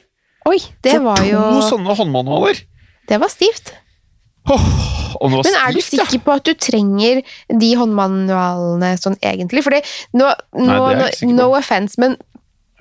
Oi, 0.50 0.60
det 0.82 0.92
for 0.96 1.04
var 1.12 1.20
to 1.26 1.62
sånne 1.68 1.92
håndmanualer! 2.00 2.56
Det 3.10 3.18
var 3.22 3.30
stivt. 3.34 3.66
Oh, 4.50 4.64
var 5.22 5.44
Men 5.46 5.58
er 5.60 5.76
du 5.76 5.82
sikker 5.84 6.18
på 6.24 6.34
at 6.34 6.48
du 6.48 6.56
trenger 6.58 7.20
de 7.62 7.70
håndmanualene 7.78 8.96
sånn 8.98 9.18
egentlig? 9.22 9.62
Fordi 9.66 9.82
nå, 10.18 10.32
nå, 10.58 10.78
Nei, 10.98 11.12
no 11.30 11.52
offense, 11.58 12.00
men 12.02 12.16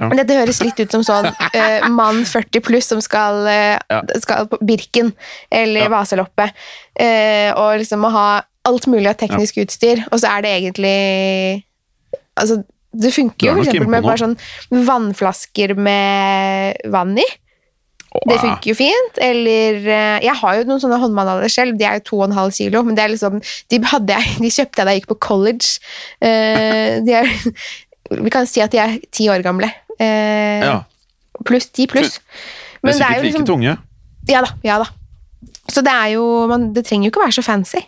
Ja. 0.01 0.09
men 0.09 0.17
dette 0.17 0.37
høres 0.39 0.63
litt 0.65 0.79
ut 0.81 0.95
som 0.95 1.03
sånn 1.05 1.27
uh, 1.29 1.89
mann 1.93 2.23
40 2.25 2.63
pluss 2.65 2.89
som 2.89 3.03
skal, 3.05 3.43
uh, 3.45 3.77
Ja. 3.91 4.01
skal 4.23 4.47
på 4.49 4.57
Birken 4.65 5.13
eller 5.53 5.85
Ja. 5.85 5.91
Vaseloppet. 5.93 6.57
Uh, 6.97 7.51
og 7.53 7.83
liksom 7.83 8.01
må 8.01 8.09
ha 8.15 8.29
alt 8.65 8.87
mulig 8.89 9.11
av 9.13 9.19
teknisk 9.21 9.61
utstyr, 9.61 10.07
og 10.11 10.21
så 10.21 10.33
er 10.37 10.45
det 10.45 10.55
egentlig 10.57 11.65
Altså, 12.41 12.63
det 12.97 13.13
funker 13.13 13.51
jo 13.51 13.55
for 13.59 13.67
eksempel 13.67 13.91
med 13.93 14.05
bare 14.07 14.21
sånn 14.23 14.37
vannflasker 14.87 15.75
med 15.77 16.81
vann 16.89 17.19
i. 17.21 17.27
Det 18.25 18.39
funker 18.41 18.71
jo 18.71 18.77
fint. 18.79 19.21
Eller 19.21 19.83
Jeg 20.25 20.35
har 20.41 20.57
jo 20.57 20.65
noen 20.65 20.81
sånne 20.81 20.99
håndmanualer 21.03 21.53
selv. 21.53 21.77
De 21.79 21.85
er 21.85 21.99
jo 22.01 22.25
2,5 22.25 22.55
kilo, 22.57 22.83
men 22.87 22.97
det 22.97 23.05
er 23.05 23.13
liksom, 23.13 23.37
de, 23.43 23.77
jeg, 23.77 24.33
de 24.41 24.51
kjøpte 24.51 24.81
jeg 24.81 24.89
da 24.89 24.95
jeg 24.95 25.03
gikk 25.03 25.11
på 25.13 25.19
college. 25.29 25.77
De 26.25 27.19
er, 27.21 27.29
vi 28.25 28.33
kan 28.33 28.49
si 28.49 28.65
at 28.65 28.73
de 28.73 28.81
er 28.83 28.97
ti 29.13 29.29
år 29.31 29.45
gamle. 29.47 29.69
Eh, 30.01 30.65
ja. 30.65 30.79
Pluss 31.47 31.71
ti 31.73 31.87
pluss. 31.91 32.19
De 32.19 32.21
er 32.21 32.89
Men 32.89 32.97
det 32.97 33.01
er 33.01 33.01
sikkert 33.01 33.17
jo 33.17 33.23
like 33.23 33.29
liksom 33.29 33.49
tunge. 33.49 33.77
Ja 34.31 34.43
da. 34.45 34.53
ja 34.65 34.79
da. 34.83 34.89
Så 35.71 35.85
det 35.85 35.93
er 35.93 36.15
jo 36.17 36.25
man, 36.51 36.71
Det 36.75 36.85
trenger 36.87 37.09
jo 37.09 37.13
ikke 37.13 37.23
å 37.23 37.27
være 37.29 37.39
så 37.39 37.45
fancy. 37.47 37.83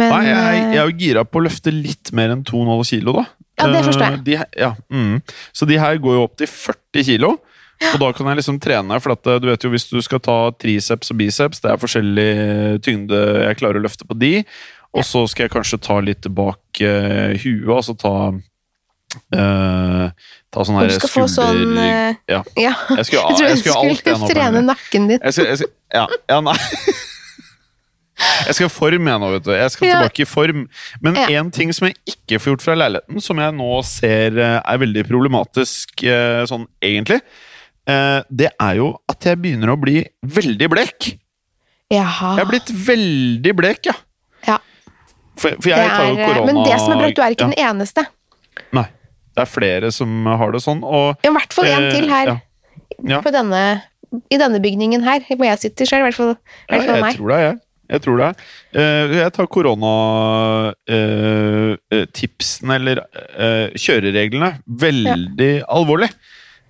Men 0.00 0.12
Nei, 0.14 0.22
jeg, 0.28 0.38
eh, 0.38 0.70
jeg 0.72 0.80
er 0.80 0.86
jo 0.88 0.96
gira 1.02 1.26
på 1.28 1.40
å 1.40 1.44
løfte 1.44 1.74
litt 1.74 2.12
mer 2.16 2.32
enn 2.32 2.46
2,5 2.46 2.86
kilo, 2.88 3.18
da. 3.18 3.26
Ja, 3.58 3.66
det 3.74 3.82
forstår 3.88 4.06
jeg. 4.06 4.18
Eh, 4.18 4.24
De, 4.24 4.38
ja, 4.62 4.72
mm. 4.88 5.18
Så 5.52 5.68
de 5.68 5.78
her 5.82 6.00
går 6.00 6.16
jo 6.16 6.24
opp 6.24 6.38
til 6.40 6.50
40 6.50 7.08
kilo. 7.10 7.34
Og 7.78 8.00
da 8.02 8.08
kan 8.14 8.26
jeg 8.26 8.40
liksom 8.40 8.56
trene, 8.62 8.96
for 9.02 9.14
at 9.14 9.28
eh, 9.30 9.38
du 9.42 9.46
vet 9.50 9.62
jo 9.62 9.70
hvis 9.70 9.86
du 9.90 10.00
skal 10.02 10.22
ta 10.24 10.38
triceps 10.58 11.12
og 11.12 11.20
biceps, 11.20 11.60
det 11.62 11.70
er 11.70 11.82
forskjellig 11.82 12.30
tyngde 12.86 13.20
jeg 13.44 13.60
klarer 13.60 13.78
å 13.78 13.84
løfte 13.84 14.08
på 14.08 14.16
de. 14.18 14.32
Og 14.96 15.04
så 15.04 15.26
skal 15.30 15.46
jeg 15.46 15.52
kanskje 15.52 15.80
ta 15.84 15.98
litt 16.00 16.26
bak 16.32 16.80
uh, 16.80 17.34
huet, 17.36 17.68
altså 17.68 17.92
ta 17.98 18.12
eh, 19.34 20.10
Ta 20.50 20.64
sånn 20.64 20.78
her 20.80 20.94
skulder... 20.96 21.28
sånn 21.28 21.76
uh, 21.76 22.14
ja. 22.30 22.40
ja. 22.56 22.72
Jeg 22.96 23.08
skulle, 23.08 23.24
Jeg 23.36 23.48
jeg 23.48 23.56
du 23.56 23.62
skulle 23.62 23.82
alt 23.82 24.04
det 24.04 24.14
skulle 24.14 24.18
nå. 24.22 24.28
trene 24.32 24.62
nakken 24.64 25.08
din. 25.10 25.20
Jeg 25.20 25.36
skulle, 25.36 25.48
jeg 25.52 25.60
skulle, 25.62 25.74
ja, 25.94 26.06
ja, 26.32 26.40
nei. 26.40 26.56
Jeg 28.18 28.56
skal 28.56 28.66
i 28.66 28.72
form 28.72 29.06
jeg 29.06 29.20
nå, 29.22 29.28
vet 29.30 29.44
du. 29.46 29.50
Jeg 29.54 29.70
skal 29.70 29.86
Ja. 29.86 29.98
tilbake 30.00 30.22
i 30.24 30.26
form. 30.26 30.64
Men 31.00 31.14
Ja. 31.14 31.42
ting 31.54 31.72
som 31.72 31.86
jeg 31.86 31.94
ikke 32.06 32.40
får 32.40 32.50
gjort 32.50 32.64
fra 32.64 32.74
leiligheten, 32.74 33.20
som 33.22 33.38
jeg 33.38 33.52
nå 33.54 33.84
ser 33.86 34.38
eh, 34.38 34.58
er 34.64 34.78
veldig 34.82 35.04
problematisk 35.06 36.02
eh, 36.02 36.42
sånn 36.50 36.66
egentlig, 36.82 37.20
eh, 37.86 38.22
det 38.28 38.50
er 38.58 38.74
jo 38.80 38.88
at 39.08 39.20
jeg 39.22 39.38
begynner 39.38 39.70
å 39.70 39.78
bli 39.80 40.04
veldig 40.26 40.68
blek. 40.68 41.18
Jaha. 41.92 42.34
Jeg 42.36 42.44
er 42.44 42.50
blitt 42.50 42.70
veldig 42.88 43.54
blek, 43.56 43.86
ja. 43.86 43.94
Ja. 44.48 44.58
For, 45.38 45.54
for 45.62 45.68
jeg 45.70 45.78
jeg 45.78 45.88
tar 45.88 46.08
jo 46.08 46.16
er, 46.16 46.20
eh, 46.20 46.26
korona 46.26 46.46
men 46.52 46.64
det 46.64 46.80
som 46.80 46.92
er 46.92 46.96
bra, 46.98 47.10
du 47.14 47.22
er 47.22 47.30
ikke 47.36 47.50
den 47.54 47.58
eneste. 47.70 48.06
Nei. 48.72 48.88
Det 49.38 49.44
er 49.44 49.50
flere 49.52 49.92
som 49.94 50.26
har 50.26 50.50
det 50.54 50.60
sånn, 50.64 50.82
og 50.82 51.22
I 51.24 51.30
hvert 51.36 51.54
fall 51.54 51.70
en 51.70 51.86
eh, 51.86 51.94
til 51.94 52.10
her. 52.10 52.34
Ja, 52.34 52.36
Ja. 53.06 53.20
På 53.22 53.30
denne, 53.30 53.62
I 54.32 54.36
denne 54.40 54.58
bygningen 54.64 55.04
her, 55.06 55.22
hvor 55.30 55.46
jeg 55.46 55.58
sitter 55.62 55.86
sjøl. 55.86 56.00
I 56.02 56.06
hvert 56.08 56.16
fall, 56.18 56.32
i 56.34 56.72
hvert 56.72 56.86
fall 56.88 56.96
jeg 56.98 57.04
meg. 57.04 57.18
tror 57.20 57.30
det, 57.30 57.40
jeg. 57.44 57.58
Jeg 57.88 58.02
tror 58.04 58.18
det. 58.20 58.26
er. 58.76 59.12
jeg 59.16 59.32
tar 59.32 59.46
koronatipsene, 60.88 62.74
eller 62.76 63.00
eh, 63.38 63.70
kjørereglene, 63.78 64.50
veldig 64.66 65.52
alvorlig. 65.68 66.10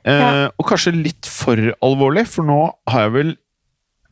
Eh, 0.05 0.15
Ja. 0.19 0.49
Og 0.57 0.65
kanskje 0.71 0.93
litt 0.95 1.27
for 1.29 1.57
alvorlig, 1.85 2.27
for 2.31 2.43
nå 2.47 2.61
har 2.89 3.01
jeg 3.09 3.13
vel 3.17 3.33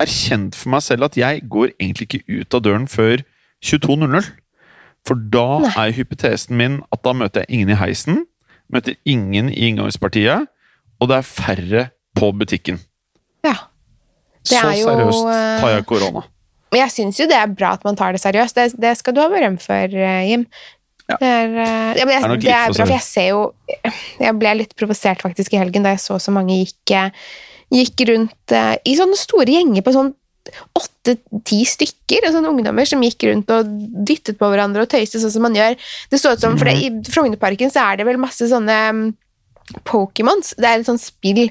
erkjent 0.02 0.54
for 0.58 0.68
meg 0.74 0.82
selv 0.84 1.06
at 1.08 1.16
jeg 1.16 1.44
går 1.48 1.70
egentlig 1.80 2.08
ikke 2.10 2.40
ut 2.42 2.54
av 2.58 2.60
døren 2.66 2.86
før 2.90 3.22
22.00. 3.64 4.26
For 5.06 5.14
da 5.14 5.46
Nei. 5.62 5.70
er 5.86 5.94
hypotesen 5.96 6.56
min 6.58 6.80
at 6.92 7.02
da 7.06 7.12
møter 7.16 7.44
jeg 7.46 7.54
ingen 7.60 7.70
i 7.72 7.78
heisen, 7.80 8.24
møter 8.72 8.96
ingen 9.08 9.50
i 9.52 9.68
inngangspartiet, 9.70 10.48
og 11.00 11.10
det 11.10 11.18
er 11.18 11.26
færre 11.28 11.82
på 12.16 12.30
butikken. 12.36 12.80
Ja. 13.44 13.56
Det 14.46 14.54
Så 14.54 14.62
er 14.62 14.78
jo, 14.78 14.88
seriøst 14.88 15.26
tar 15.26 15.68
eh, 15.68 15.76
jeg 15.76 15.86
korona. 15.90 16.22
Men 16.72 16.82
jeg 16.82 16.94
syns 16.94 17.20
jo 17.20 17.28
det 17.30 17.36
er 17.38 17.52
bra 17.52 17.74
at 17.76 17.84
man 17.86 17.98
tar 17.98 18.14
det 18.14 18.22
seriøst. 18.22 18.56
Det, 18.56 18.80
det 18.82 18.94
skal 18.98 19.14
du 19.14 19.22
ha 19.22 19.28
berøm 19.30 19.58
for, 19.62 19.74
eh, 19.90 20.30
Jim. 20.30 20.46
Ja. 21.06 21.18
Det 21.20 21.30
er, 21.30 21.56
eh, 21.62 21.98
ja, 22.00 22.04
men 22.06 22.14
jeg, 22.14 22.22
Er 22.22 22.32
nok 22.32 22.42
det 22.42 22.52
er 22.52 22.70
bra, 22.70 22.78
for 22.80 22.90
jeg 22.96 23.04
ser 23.06 23.26
jo 23.30 23.42
Jeg 24.18 24.32
ble 24.40 24.54
litt 24.58 24.72
provosert 24.74 25.20
faktisk 25.22 25.54
i 25.54 25.60
helgen 25.60 25.84
da 25.86 25.92
jeg 25.94 26.02
så 26.02 26.16
så 26.18 26.34
mange 26.34 26.56
gikk, 26.58 26.94
gikk 27.70 28.02
rundt 28.10 28.54
i 28.82 28.94
sånne 28.98 29.18
store 29.20 29.46
gjenger 29.54 29.86
på 29.86 29.94
sånn 29.94 30.10
åtte-ti 30.76 31.60
stykker, 31.68 32.24
altså 32.24 32.38
sånne 32.38 32.52
ungdommer 32.52 32.88
som 32.88 33.02
gikk 33.04 33.26
rundt 33.28 33.52
og 33.54 33.70
dyttet 34.06 34.38
på 34.40 34.50
hverandre 34.52 34.84
og 34.84 34.90
tøyste 34.92 35.20
sånn 35.22 35.34
som 35.34 35.46
man 35.46 35.56
gjør. 35.58 35.78
Det 36.12 36.20
så 36.20 36.34
ut 36.34 36.42
som, 36.42 36.58
for 36.58 36.70
det, 36.70 36.76
I 36.80 37.12
Frognerparken 37.12 37.72
så 37.72 37.86
er 37.86 38.00
det 38.00 38.08
vel 38.08 38.20
masse 38.22 38.48
sånne 38.50 38.78
um, 38.92 39.06
Pokémons. 39.88 40.54
Det 40.58 40.68
er 40.68 40.80
et 40.80 40.88
sånt 40.88 41.02
spill. 41.02 41.46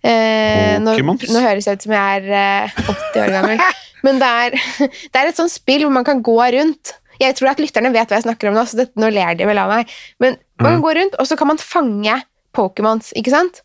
Eh, 0.00 0.78
nå, 0.80 0.96
nå 0.96 1.44
høres 1.44 1.68
jeg 1.68 1.78
ut 1.78 1.84
som 1.84 1.92
jeg 1.94 2.22
er 2.22 2.32
eh, 2.40 2.82
80 2.86 3.22
år 3.24 3.34
gammel. 3.36 3.64
Men 4.06 4.20
det 4.22 4.30
er, 4.44 4.56
det 5.12 5.20
er 5.20 5.30
et 5.30 5.38
sånt 5.38 5.52
spill 5.52 5.84
hvor 5.84 5.94
man 5.94 6.06
kan 6.08 6.22
gå 6.24 6.36
rundt. 6.56 6.94
Jeg 7.20 7.36
tror 7.36 7.52
at 7.52 7.60
lytterne 7.60 7.92
vet 7.92 8.08
hva 8.08 8.16
jeg 8.16 8.24
snakker 8.24 8.48
om 8.48 8.56
nå, 8.56 8.64
så 8.64 8.80
det, 8.80 8.88
nå 8.96 9.10
ler 9.12 9.36
de 9.36 9.48
vel 9.48 9.60
av 9.60 9.72
meg. 9.74 9.90
Men 10.22 10.38
man 10.60 10.78
kan 10.78 10.84
gå 10.86 10.94
rundt, 10.96 11.18
og 11.20 11.28
så 11.28 11.36
kan 11.36 11.50
man 11.50 11.60
fange 11.60 12.14
Pokémons, 12.56 13.12
ikke 13.18 13.34
sant? 13.34 13.60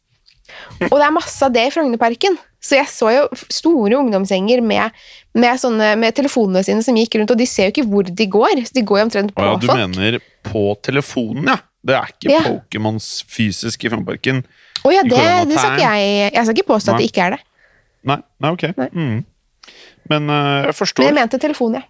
Og 0.89 0.97
det 0.99 1.05
er 1.05 1.15
masse 1.15 1.39
av 1.45 1.53
det 1.55 1.63
i 1.69 1.71
Frognerparken. 1.73 2.35
Så 2.65 2.79
jeg 2.79 2.89
så 2.89 3.11
jo 3.13 3.23
store 3.53 3.99
ungdomsgjenger 3.99 4.63
med, 4.65 4.95
med, 5.37 5.59
sånne, 5.61 5.91
med 6.01 6.15
telefonene 6.17 6.63
sine 6.65 6.81
som 6.85 6.97
gikk 6.97 7.19
rundt, 7.19 7.33
og 7.35 7.39
de 7.39 7.47
ser 7.49 7.69
jo 7.69 7.75
ikke 7.75 7.87
hvor 7.91 8.09
de 8.09 8.27
går. 8.37 8.63
Så 8.65 8.77
de 8.77 8.85
går 8.89 9.01
jo 9.01 9.05
omtrent 9.05 9.35
på 9.37 9.45
ja, 9.45 9.55
du 9.61 9.67
folk. 9.69 9.81
mener 9.83 10.19
på 10.47 10.67
telefonen, 10.85 11.53
ja? 11.53 11.59
Det 11.85 11.93
er 11.93 12.13
ikke 12.15 12.31
Ja. 12.33 12.41
Pokémons 12.47 13.09
fysisk 13.29 13.85
i 13.85 13.91
Frognerparken? 13.91 14.41
Å 14.85 14.93
ja, 14.93 15.03
det, 15.05 15.21
det 15.49 15.57
skal 15.57 15.75
ikke 15.77 15.91
jeg 15.93 16.31
Jeg 16.33 16.41
skal 16.41 16.55
ikke 16.55 16.71
påstå 16.73 16.93
at 16.93 17.01
det 17.01 17.09
ikke 17.11 17.27
er 17.27 17.35
det. 17.35 17.41
Nei, 18.09 18.19
nei 18.41 18.53
ok. 18.53 18.65
Nei. 18.77 18.89
Mm. 18.93 19.19
Men 20.09 20.29
uh, 20.29 20.65
jeg 20.65 20.93
Men 20.97 21.07
jeg 21.09 21.17
mente 21.19 21.41
telefon, 21.41 21.77
ja. 21.79 21.85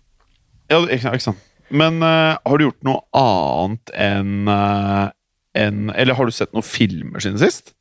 Ja, 0.71 0.81
ikke, 0.83 1.15
ikke 1.15 1.27
sant. 1.29 1.41
Men 1.69 1.99
uh, 2.03 2.35
har 2.39 2.59
du 2.59 2.67
gjort 2.67 2.87
noe 2.87 3.01
annet 3.19 3.91
enn 3.95 4.49
uh, 4.49 5.11
en, 5.55 5.89
Eller 5.95 6.17
har 6.17 6.27
du 6.27 6.35
sett 6.35 6.51
noen 6.53 6.65
filmer 6.65 7.23
siden 7.23 7.39
sist? 7.41 7.74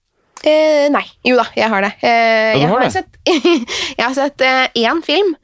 Eh, 0.44 0.88
nei. 0.92 1.04
Jo 1.24 1.36
da, 1.40 1.46
jeg 1.56 1.70
har 1.72 1.84
det. 1.86 1.92
Eh, 2.04 2.54
jeg, 2.60 2.68
har 2.68 2.82
det? 2.84 2.90
Sett, 2.92 3.20
jeg 3.98 4.04
har 4.04 4.14
sett 4.16 4.44
eh, 4.44 4.66
én 4.84 5.00
film, 5.06 5.34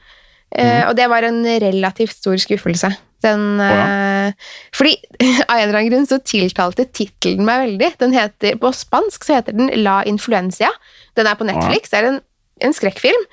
eh, 0.52 0.64
Mhm. 0.64 0.88
og 0.90 0.96
det 0.98 1.06
var 1.08 1.22
en 1.24 1.44
relativt 1.62 2.16
stor 2.18 2.36
skuffelse. 2.42 2.90
Den, 3.22 3.60
eh, 3.60 4.32
Fordi 4.72 4.94
av 5.48 5.56
en 5.56 5.62
eller 5.68 5.78
annen 5.78 5.90
grunn 5.90 6.06
så 6.08 6.18
tiltalte 6.24 6.86
tittelen 6.92 7.44
meg 7.44 7.66
veldig. 7.66 7.90
Den 8.00 8.12
heter, 8.16 8.56
På 8.60 8.72
spansk 8.72 9.24
så 9.24 9.36
heter 9.38 9.52
den 9.56 9.70
La 9.84 10.02
Influencia. 10.08 10.70
Den 11.16 11.26
er 11.28 11.34
på 11.36 11.44
Netflix. 11.48 11.90
Det 11.92 11.98
er 12.00 12.08
en, 12.14 12.20
en 12.60 12.72
skrekkfilm. 12.76 13.26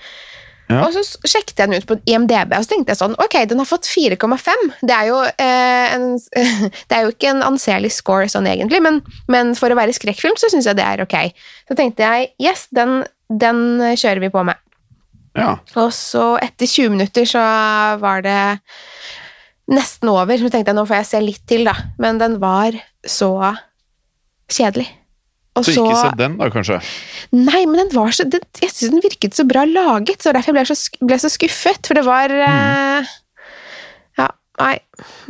Ja. 0.67 0.81
Og 0.83 0.91
så 0.91 1.01
sjekket 1.23 1.61
jeg 1.61 1.69
den 1.71 1.79
ut 1.79 1.87
på 1.87 1.95
IMDb, 2.11 2.51
og 2.57 2.65
så 2.65 2.73
tenkte 2.73 2.91
jeg 2.91 2.99
sånn 2.99 3.15
Ok, 3.23 3.37
den 3.47 3.61
har 3.61 3.69
fått 3.69 3.87
4,5. 3.87 4.65
Det, 4.81 4.91
er 4.91 5.07
jo, 5.07 5.21
eh, 5.23 5.95
en, 5.95 6.07
det 6.89 6.97
er 6.97 7.05
jo 7.05 7.13
ikke 7.13 7.31
en 7.31 7.45
anselig 7.47 7.93
score 7.95 8.27
sånn 8.31 8.49
egentlig, 8.51 8.81
men, 8.83 8.99
men 9.31 9.53
for 9.55 9.71
å 9.71 9.79
være 9.79 9.95
skrekkfilm 9.95 10.35
så 10.39 10.51
syns 10.51 10.67
jeg 10.67 10.79
det 10.79 10.87
er 10.87 11.05
ok. 11.05 11.17
Så 11.71 11.79
tenkte 11.79 12.03
jeg 12.03 12.31
yes, 12.43 12.67
den, 12.75 12.99
den 13.31 13.63
kjører 13.95 14.23
vi 14.25 14.33
på 14.33 14.43
med. 14.47 14.59
Ja. 15.37 15.55
Og 15.77 15.91
så 15.93 16.33
etter 16.41 16.67
20 16.67 16.95
minutter 16.97 17.27
så 17.29 17.43
var 18.01 18.23
det 18.25 18.41
nesten 19.71 20.11
over. 20.11 20.35
Så 20.39 20.51
tenkte 20.51 20.73
jeg 20.73 20.79
nå 20.79 20.85
får 20.89 21.01
jeg 21.01 21.09
se 21.11 21.23
litt 21.23 21.43
til, 21.49 21.67
da. 21.67 21.75
Men 22.01 22.19
den 22.21 22.39
var 22.43 22.75
så 23.07 23.31
kjedelig. 24.51 24.89
Og 25.57 25.65
Så 25.65 25.75
ikke 25.75 25.99
se 25.99 26.15
den, 26.19 26.35
da, 26.39 26.49
kanskje? 26.53 26.79
Nei, 27.35 27.63
men 27.65 27.81
den 27.81 27.93
var 27.95 28.13
så 28.15 28.27
den, 28.29 28.43
Jeg 28.61 28.73
syns 28.73 28.93
den 28.93 29.03
virket 29.03 29.37
så 29.37 29.45
bra 29.47 29.65
laget, 29.67 30.21
så 30.23 30.33
derfor 30.35 30.53
jeg 30.53 30.59
ble 30.59 30.67
så, 30.69 30.99
ble 31.01 31.17
så 31.21 31.31
skuffet. 31.33 31.81
For 31.87 31.97
det 31.97 32.05
var 32.07 32.33
eh, 32.33 33.15
Ja, 34.19 34.29
nei. 34.61 34.75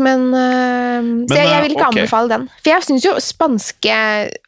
Men, 0.01 0.27
eh, 0.36 1.10
Så 1.31 1.39
jeg, 1.39 1.50
jeg 1.53 1.65
vil 1.65 1.77
ikke 1.77 1.88
okay. 1.88 2.03
anbefale 2.03 2.34
den. 2.36 2.46
For 2.62 2.74
jeg 2.74 2.88
syns 2.89 3.07
jo 3.07 3.15
spanske 3.24 3.98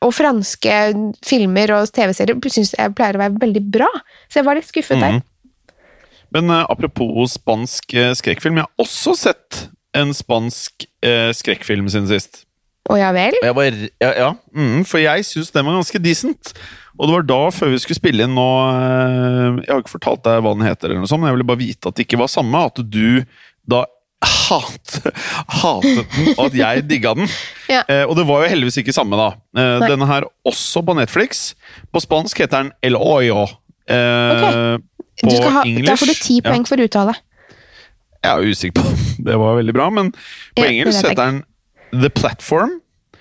og 0.05 0.13
franske 0.15 0.77
filmer 1.25 1.75
og 1.79 1.89
TV-serier 1.95 2.53
synes 2.53 2.75
jeg 2.77 2.95
pleier 2.97 3.19
å 3.19 3.23
være 3.25 3.43
veldig 3.47 3.65
bra. 3.79 3.89
Så 4.27 4.41
jeg 4.41 4.49
var 4.49 4.59
litt 4.59 4.69
skuffet 4.69 4.99
der. 4.99 5.19
Mhm. 5.19 5.25
Men 6.29 6.51
uh, 6.53 6.65
apropos 6.69 7.33
spansk 7.39 7.93
eh, 7.97 8.11
skrekkfilm, 8.13 8.59
jeg 8.59 8.67
har 8.67 8.83
også 8.83 9.15
sett 9.17 9.63
en 9.97 10.13
spansk 10.13 10.85
eh, 11.01 11.31
skrekkfilm 11.33 11.89
siden 11.89 12.09
sist. 12.11 12.43
Å 12.89 12.97
ja 12.97 13.09
vel? 13.13 13.35
Og 13.37 13.45
jeg 13.45 13.57
var, 13.57 13.79
ja, 14.01 14.11
ja 14.17 14.29
mm, 14.55 14.85
for 14.89 15.01
jeg 15.03 15.25
syns 15.27 15.51
den 15.53 15.67
var 15.67 15.77
ganske 15.77 16.01
decent. 16.01 16.53
Og 16.99 17.07
det 17.07 17.13
var 17.13 17.27
da, 17.29 17.43
før 17.53 17.71
vi 17.73 17.79
skulle 17.83 17.99
spille 17.99 18.25
inn 18.25 18.33
nå 18.35 18.47
eh, 18.73 19.59
Jeg 19.61 19.71
har 19.71 19.83
ikke 19.83 19.93
fortalt 19.93 20.25
deg 20.25 20.41
hva 20.43 20.55
den 20.57 20.65
heter, 20.67 20.89
eller 20.89 21.03
noe 21.03 21.11
sånt, 21.11 21.23
men 21.23 21.31
jeg 21.31 21.37
ville 21.37 21.47
bare 21.51 21.61
vite 21.61 21.91
at 21.91 21.99
det 21.99 22.07
ikke 22.07 22.19
var 22.19 22.31
samme. 22.31 22.63
At 22.71 22.81
du 22.83 23.21
da 23.69 23.85
hat, 24.25 24.97
hatet 25.61 26.01
den, 26.01 26.33
og 26.33 26.43
at 26.49 26.57
jeg 26.57 26.83
digga 26.89 27.13
den. 27.19 27.29
Ja. 27.71 27.83
Eh, 27.85 28.03
og 28.03 28.17
det 28.19 28.25
var 28.27 28.43
jo 28.43 28.51
heldigvis 28.51 28.81
ikke 28.81 28.95
samme, 28.95 29.19
da. 29.19 29.29
Eh, 29.55 29.85
denne 29.85 30.09
her 30.09 30.27
også 30.49 30.83
på 30.85 30.97
Netflix. 30.97 31.53
På 31.93 32.03
spansk 32.03 32.41
heter 32.43 32.65
den 32.65 32.73
El 32.83 32.99
Oyo. 32.99 33.45
Eh, 33.89 34.77
På 35.19 35.35
ha, 35.35 35.63
engelsk 35.67 35.87
da 35.87 35.97
får 35.99 36.11
du 36.11 36.17
ti 36.19 36.39
ja. 36.39 36.49
poeng 36.49 36.65
for 36.67 36.81
uttale. 36.83 37.15
Jeg 38.19 38.31
er 38.33 38.51
usikker 38.51 38.81
på 38.81 38.83
det. 38.87 38.97
det 39.29 39.37
var 39.39 39.55
veldig 39.59 39.75
bra, 39.75 39.87
men 39.93 40.11
på 40.57 40.65
engelsk 40.67 41.07
heter 41.07 41.21
den 41.21 41.41
The 41.93 42.09
Platform. 42.09 42.77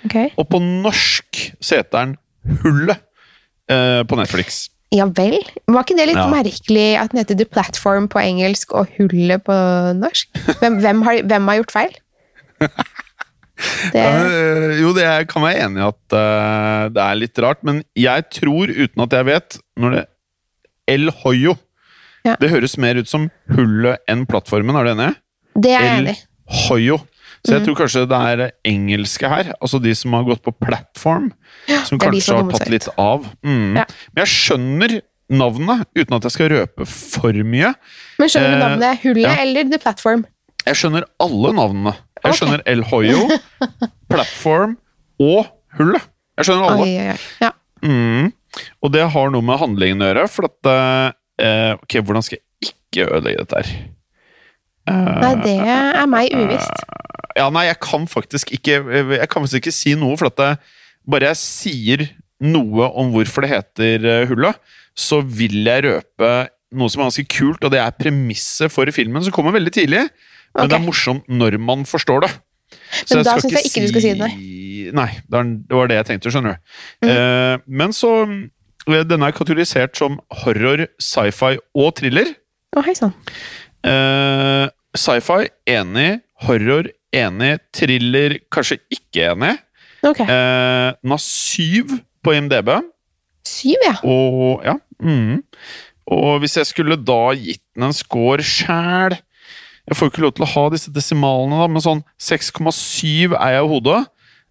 Okay. 0.06 0.28
Og 0.38 0.48
på 0.52 0.60
norsk 0.62 1.40
så 1.60 1.80
heter 1.80 2.04
den 2.04 2.16
Hullet 2.62 2.98
eh, 3.70 4.02
på 4.08 4.18
Netflix. 4.18 4.68
Ja 4.94 5.04
vel? 5.12 5.37
Var 5.68 5.82
ikke 5.84 5.96
det 5.98 6.06
litt 6.08 6.16
Ja. 6.16 6.28
merkelig 6.32 6.87
at 6.96 7.10
den 7.12 7.18
heter 7.20 7.37
The 7.37 7.44
Platform 7.44 8.06
på 8.08 8.20
engelsk 8.22 8.72
og 8.72 8.88
Hullet 8.96 9.42
på 9.44 9.56
norsk? 9.98 10.30
Hvem, 10.62 10.78
hvem, 10.80 11.02
har, 11.04 11.18
hvem 11.28 11.50
har 11.50 11.58
gjort 11.62 11.75
feil? 11.75 11.98
Det, 13.92 13.98
Ja, 13.98 14.10
jo, 14.78 14.92
det 14.94 15.04
kan 15.32 15.42
være 15.42 15.64
enig 15.66 15.80
i 15.82 15.87
at 15.88 16.14
uh, 16.14 16.84
det 16.94 17.02
er 17.02 17.16
litt 17.18 17.40
rart, 17.42 17.58
men 17.66 17.80
jeg 17.98 18.22
tror, 18.30 18.70
uten 18.70 19.02
at 19.02 19.16
jeg 19.18 19.26
vet 19.26 19.56
når 19.82 19.96
det 19.96 20.02
El 20.94 21.10
Hoyo 21.25 21.56
Ja. 22.26 22.37
Det 22.38 22.50
høres 22.52 22.76
mer 22.78 22.98
ut 23.02 23.08
som 23.10 23.26
hullet 23.50 23.98
enn 24.10 24.22
plattformen, 24.30 24.76
er 24.78 24.87
du 24.87 24.90
enig? 24.92 25.10
det 25.58 25.72
er 25.75 25.82
jeg 25.88 25.98
enig 26.04 26.12
i. 26.14 26.20
El 26.22 26.62
Hoyo. 26.68 26.98
Så 27.47 27.54
jeg 27.54 27.64
tror 27.66 27.76
kanskje 27.78 28.02
det 28.11 28.18
er 28.33 28.42
engelske 28.66 29.28
her, 29.30 29.52
altså 29.62 29.78
de 29.83 29.92
som 29.95 30.12
har 30.16 30.25
gått 30.26 30.42
på 30.45 30.52
platform, 30.59 31.30
som 31.87 32.00
kanskje 32.02 32.35
har 32.35 32.49
tatt 32.52 32.68
litt 32.73 32.88
av. 32.99 33.28
Mm. 33.47 33.76
Men 33.78 34.23
jeg 34.25 34.33
skjønner 34.33 34.97
navnet, 35.30 35.85
uten 35.95 36.16
at 36.16 36.25
jeg 36.26 36.35
skal 36.35 36.50
røpe 36.54 36.87
for 36.88 37.37
mye. 37.45 37.75
Men 38.18 38.30
skjønner 38.33 38.50
du 38.50 38.57
Eh, 38.57 38.62
navnet 38.64 39.02
Hullet 39.04 39.23
ja. 39.28 39.37
eller 39.45 39.68
The 39.71 39.78
Platform? 39.83 40.25
Jeg 40.66 40.75
skjønner 40.80 41.04
alle 41.21 41.52
navnene. 41.57 41.92
Jeg 42.25 42.33
Ok. 42.33 42.38
skjønner 42.40 42.62
El 42.66 42.83
Hoyo, 42.90 43.28
Platform 44.12 44.76
og 45.21 45.47
Hullet. 45.78 46.02
Jeg 46.38 46.49
skjønner 46.49 46.73
alle. 46.73 46.83
Oi, 46.83 46.97
oi, 46.99 47.12
oi. 47.12 47.18
Ja. 47.45 47.52
Mm. 47.85 48.33
Og 48.83 48.90
det 48.92 49.04
har 49.12 49.30
noe 49.30 49.45
med 49.45 49.61
handlingen 49.61 50.02
å 50.02 50.09
gjøre, 50.11 50.26
for 50.33 50.49
at 50.49 50.73
eh, 50.73 51.76
Ok, 51.78 52.00
hvordan 52.02 52.25
skal 52.26 52.40
jeg 52.40 52.73
ikke 52.73 53.07
ødelegge 53.12 53.45
dette 53.45 53.61
her? 53.61 53.68
Eh, 54.88 55.21
Nei, 55.23 55.35
det 55.45 55.57
er 55.68 56.07
meg 56.11 56.33
uvisst. 56.35 56.83
Ja, 57.38 57.49
nei, 57.54 57.68
jeg 57.68 57.78
kan 57.85 58.09
faktisk 58.11 58.50
ikke 58.57 58.80
Jeg 58.90 59.28
kan 59.30 59.45
faktisk 59.45 59.62
ikke 59.62 59.75
si 59.75 59.95
noe, 59.99 60.16
for 60.18 60.33
at 60.33 60.38
det, 60.40 60.50
bare 61.09 61.30
jeg 61.33 61.40
sier 61.40 62.07
noe 62.42 62.90
om 62.99 63.12
hvorfor 63.14 63.45
det 63.45 63.52
heter 63.52 64.04
eh, 64.07 64.26
Hullet, 64.30 64.59
så 64.99 65.21
vil 65.23 65.61
jeg 65.66 65.87
røpe 65.87 66.33
noe 66.78 66.92
som 66.92 67.00
er 67.00 67.09
ganske 67.09 67.25
kult, 67.33 67.64
og 67.64 67.73
det 67.73 67.80
er 67.80 67.97
premisset 67.97 68.73
for 68.73 68.90
filmen, 68.95 69.25
som 69.25 69.35
kommer 69.35 69.54
veldig 69.57 69.73
tidlig. 69.75 70.04
Men 70.52 70.64
okay. 70.64 70.71
det 70.71 70.76
er 70.78 70.85
morsomt 70.85 71.30
når 71.30 71.57
man 71.62 71.87
forstår 71.88 72.26
det. 72.26 72.30
Så 73.07 73.16
Men 73.16 73.26
da 73.26 73.37
syns 73.40 73.57
jeg 73.57 73.71
ikke 73.71 73.85
du 73.87 73.90
skal 73.92 74.04
si 74.04 74.12
det, 74.18 74.30
Nei, 74.97 75.09
det 75.28 75.76
var 75.76 75.88
det 75.90 75.99
jeg 75.99 76.09
tenkte, 76.12 76.33
skjønner 76.33 76.57
du. 76.57 76.75
Mm. 77.04 77.11
Eh, 77.12 77.54
men 77.80 77.95
så 77.97 78.12
eh, 78.25 79.02
Denne 79.09 79.28
er 79.28 79.37
kategorisert 79.37 79.97
som 79.99 80.18
horror, 80.45 80.87
sci-fi 81.02 81.59
og 81.76 81.90
thriller. 81.99 82.30
Å, 82.76 82.85
hei 82.87 82.95
sann. 82.97 83.12
Eh, 83.88 84.68
sci-fi 84.97 85.49
enig, 85.68 86.11
horror 86.47 86.88
enig, 87.14 87.56
thriller 87.74 88.38
kanskje 88.52 88.80
ikke 88.92 89.32
enig. 89.32 89.54
Ok. 90.06 90.20
Eh, 90.22 90.88
den 90.98 91.14
har 91.14 91.22
syv 91.22 91.98
på 92.24 92.34
IMDb, 92.36 92.70
Syv, 93.48 93.80
ja. 93.84 93.94
og 94.04 94.64
ja. 94.66 94.74
mm. 95.00 95.40
Og 96.08 96.42
hvis 96.42 96.56
jeg 96.58 96.68
skulle 96.68 96.98
da 97.00 97.32
gitt 97.36 97.62
den 97.76 97.88
en 97.88 97.96
score 97.96 98.44
sjæl 98.44 99.18
Jeg 99.88 99.96
får 99.96 100.08
jo 100.08 100.12
ikke 100.12 100.24
lov 100.24 100.34
til 100.36 100.44
å 100.44 100.50
ha 100.52 100.64
disse 100.72 100.92
desimalene, 100.92 101.60
da, 101.62 101.68
men 101.72 101.84
sånn 101.84 102.02
6,7 102.21 103.32
er 103.32 103.54
jeg 103.54 103.64
i 103.64 103.71
hodet. 103.71 104.02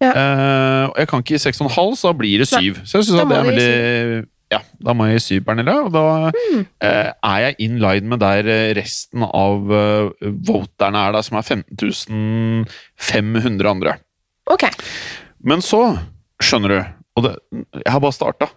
Ja. 0.02 0.10
Eh, 0.10 0.84
og 0.88 0.98
jeg 0.98 1.10
kan 1.10 1.22
ikke 1.22 1.36
gi 1.36 1.42
6,5, 1.44 1.94
så 1.98 2.10
da 2.10 2.16
blir 2.18 2.42
det 2.42 2.48
7. 2.50 2.80
Så 2.82 2.98
jeg 2.98 3.06
synes 3.06 3.22
at 3.22 3.30
det 3.30 3.38
er 3.38 3.48
veldig 3.52 4.24
Ja, 4.48 4.62
da 4.80 4.94
må 4.96 5.08
jeg 5.10 5.20
i 5.20 5.24
7, 5.24 5.44
Pernille. 5.44 5.74
Og 5.84 5.90
da 5.92 6.04
mm. 6.32 6.60
eh, 6.84 7.10
er 7.12 7.40
jeg 7.44 7.56
in 7.66 7.76
line 7.82 8.08
med 8.08 8.22
der 8.22 8.48
eh, 8.48 8.70
resten 8.78 9.24
av 9.26 9.68
uh, 9.68 10.28
voterne 10.48 11.02
er, 11.04 11.16
da, 11.16 11.24
som 11.24 11.36
er 11.40 11.44
15 11.44 12.64
500 12.96 13.68
andre. 13.68 13.98
Ok. 14.48 14.64
Men 15.44 15.60
så, 15.64 15.82
skjønner 16.42 16.72
du 16.72 16.78
Og 17.18 17.24
det, 17.26 17.34
jeg 17.82 17.92
har 17.92 18.00
bare 18.02 18.16
starta. 18.16 18.48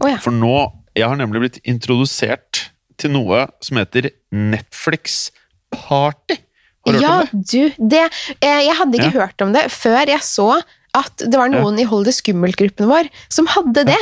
Oh, 0.00 0.08
ja. 0.08 0.16
For 0.24 0.32
nå 0.32 0.54
Jeg 0.96 1.04
har 1.04 1.18
nemlig 1.20 1.42
blitt 1.42 1.58
introdusert 1.68 2.70
til 2.96 3.12
noe 3.12 3.42
som 3.60 3.76
heter 3.76 4.08
Netflix 4.32 5.28
Party. 5.68 6.38
Har 6.86 6.96
du 6.96 7.02
Ja, 7.02 7.10
hørt 7.20 7.34
om 7.34 7.42
det? 7.42 7.50
du. 7.52 7.86
Det, 7.92 8.04
eh, 8.40 8.62
jeg 8.64 8.76
hadde 8.78 8.96
ikke 8.96 9.18
hørt 9.18 9.44
om 9.44 9.52
det 9.52 9.66
før 9.74 10.08
jeg 10.08 10.24
så 10.24 10.48
at 10.96 11.20
det 11.20 11.36
var 11.36 11.52
noen 11.52 11.76
i 11.76 11.84
Hold 11.84 12.08
det 12.08 12.14
skummelt-gruppen 12.16 12.88
vår 12.88 13.10
som 13.28 13.48
hadde 13.52 13.84
det 13.90 13.98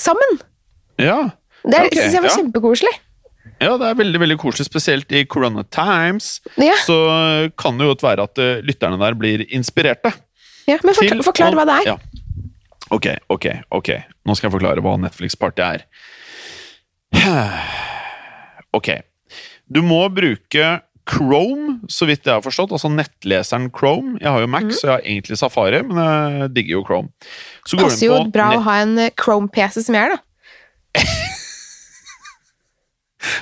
sammen. 0.00 0.40
Ja. 1.00 1.20
Det 1.64 1.76
okay, 1.76 1.96
synes 1.98 2.16
jeg 2.16 2.24
var 2.24 2.32
ja. 2.32 2.36
kjempekoselig. 2.40 2.92
ja, 3.60 3.74
det 3.80 3.90
er 3.90 3.98
veldig 3.98 4.20
veldig 4.22 4.38
koselig, 4.40 4.66
spesielt 4.68 5.12
i 5.12 5.24
Corona 5.28 5.64
Times. 5.68 6.38
Ja, 6.60 6.76
Så 6.86 6.96
kan 7.60 7.76
det 7.78 7.86
jo 7.86 7.94
godt 7.94 8.06
være 8.06 8.28
at 8.28 8.40
eh, 8.40 8.62
lytterne 8.64 9.00
der 9.00 9.18
blir 9.18 9.44
inspirerte. 9.48 10.12
ja, 10.68 10.78
men 10.84 10.96
forklar, 10.96 11.24
forklar 11.26 11.58
hva 11.58 11.68
det 11.68 11.78
er. 11.82 11.92
Ja. 11.92 11.98
Ok, 12.90 13.06
ok, 13.30 13.46
ok. 13.70 13.90
Nå 14.26 14.34
skal 14.34 14.48
jeg 14.48 14.56
forklare 14.56 14.82
hva 14.84 14.96
Netflix 14.98 15.38
Party 15.38 15.62
er. 15.62 15.86
Ok. 18.70 18.86
Du 19.66 19.80
må 19.82 20.04
bruke 20.14 20.66
Chrome, 21.10 21.80
så 21.90 22.06
vidt 22.06 22.24
jeg 22.24 22.34
har 22.36 22.42
forstått. 22.44 22.70
Altså 22.76 22.88
nettleseren 22.92 23.70
Chrome. 23.74 24.16
Jeg 24.20 24.30
har 24.30 24.40
jo 24.44 24.46
Mac, 24.52 24.68
så 24.76 24.86
jeg 24.86 24.92
har 24.94 25.04
egentlig 25.04 25.38
Safari, 25.40 25.82
men 25.82 25.96
jeg 25.98 26.50
digger 26.54 26.76
jo 26.78 26.84
Chrome. 26.86 27.08
Så 27.66 27.76
Mhm. 27.76 27.82
Passer 27.84 28.06
jo 28.06 28.24
bra 28.30 28.50
å 28.56 28.62
ha 28.62 28.78
en 28.84 28.98
eh, 28.98 29.10
Chrome-PC 29.18 29.82
som 29.84 29.94
jeg 29.98 30.10
er, 30.10 30.16
da. 30.16 30.20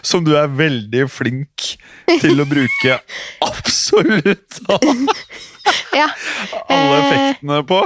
Som 0.03 0.25
du 0.27 0.33
er 0.35 0.49
veldig 0.51 1.05
flink 1.11 1.77
til 2.19 2.41
å 2.43 2.47
bruke 2.49 2.97
absolutt 3.47 4.59
Ja. 5.95 6.07
alle 6.69 6.97
Eh, 6.99 7.01
effektene 7.05 7.59
på. 7.69 7.79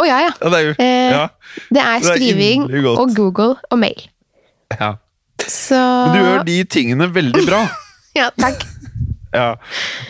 Å 0.00 0.04
ja, 0.08 0.18
ja. 0.24 0.30
Ja, 0.40 0.50
det 0.50 0.58
er 0.58 0.64
jo 0.66 0.74
Eh, 0.82 1.10
ja, 1.12 1.24
Det 1.70 1.82
er 1.82 2.00
Det 2.00 2.10
er 2.10 2.16
skriving 2.16 2.64
og 2.96 3.14
Google 3.14 3.56
og 3.70 3.78
mail. 3.78 4.08
ja. 4.80 4.94
Så 5.46 5.76
Men 5.76 6.12
du 6.16 6.18
gjør 6.24 6.44
de 6.48 6.54
tingene 6.64 7.06
veldig 7.12 7.42
bra. 7.46 7.58
Ja, 8.16 8.30
takk. 8.40 8.62
Ja. 9.34 9.56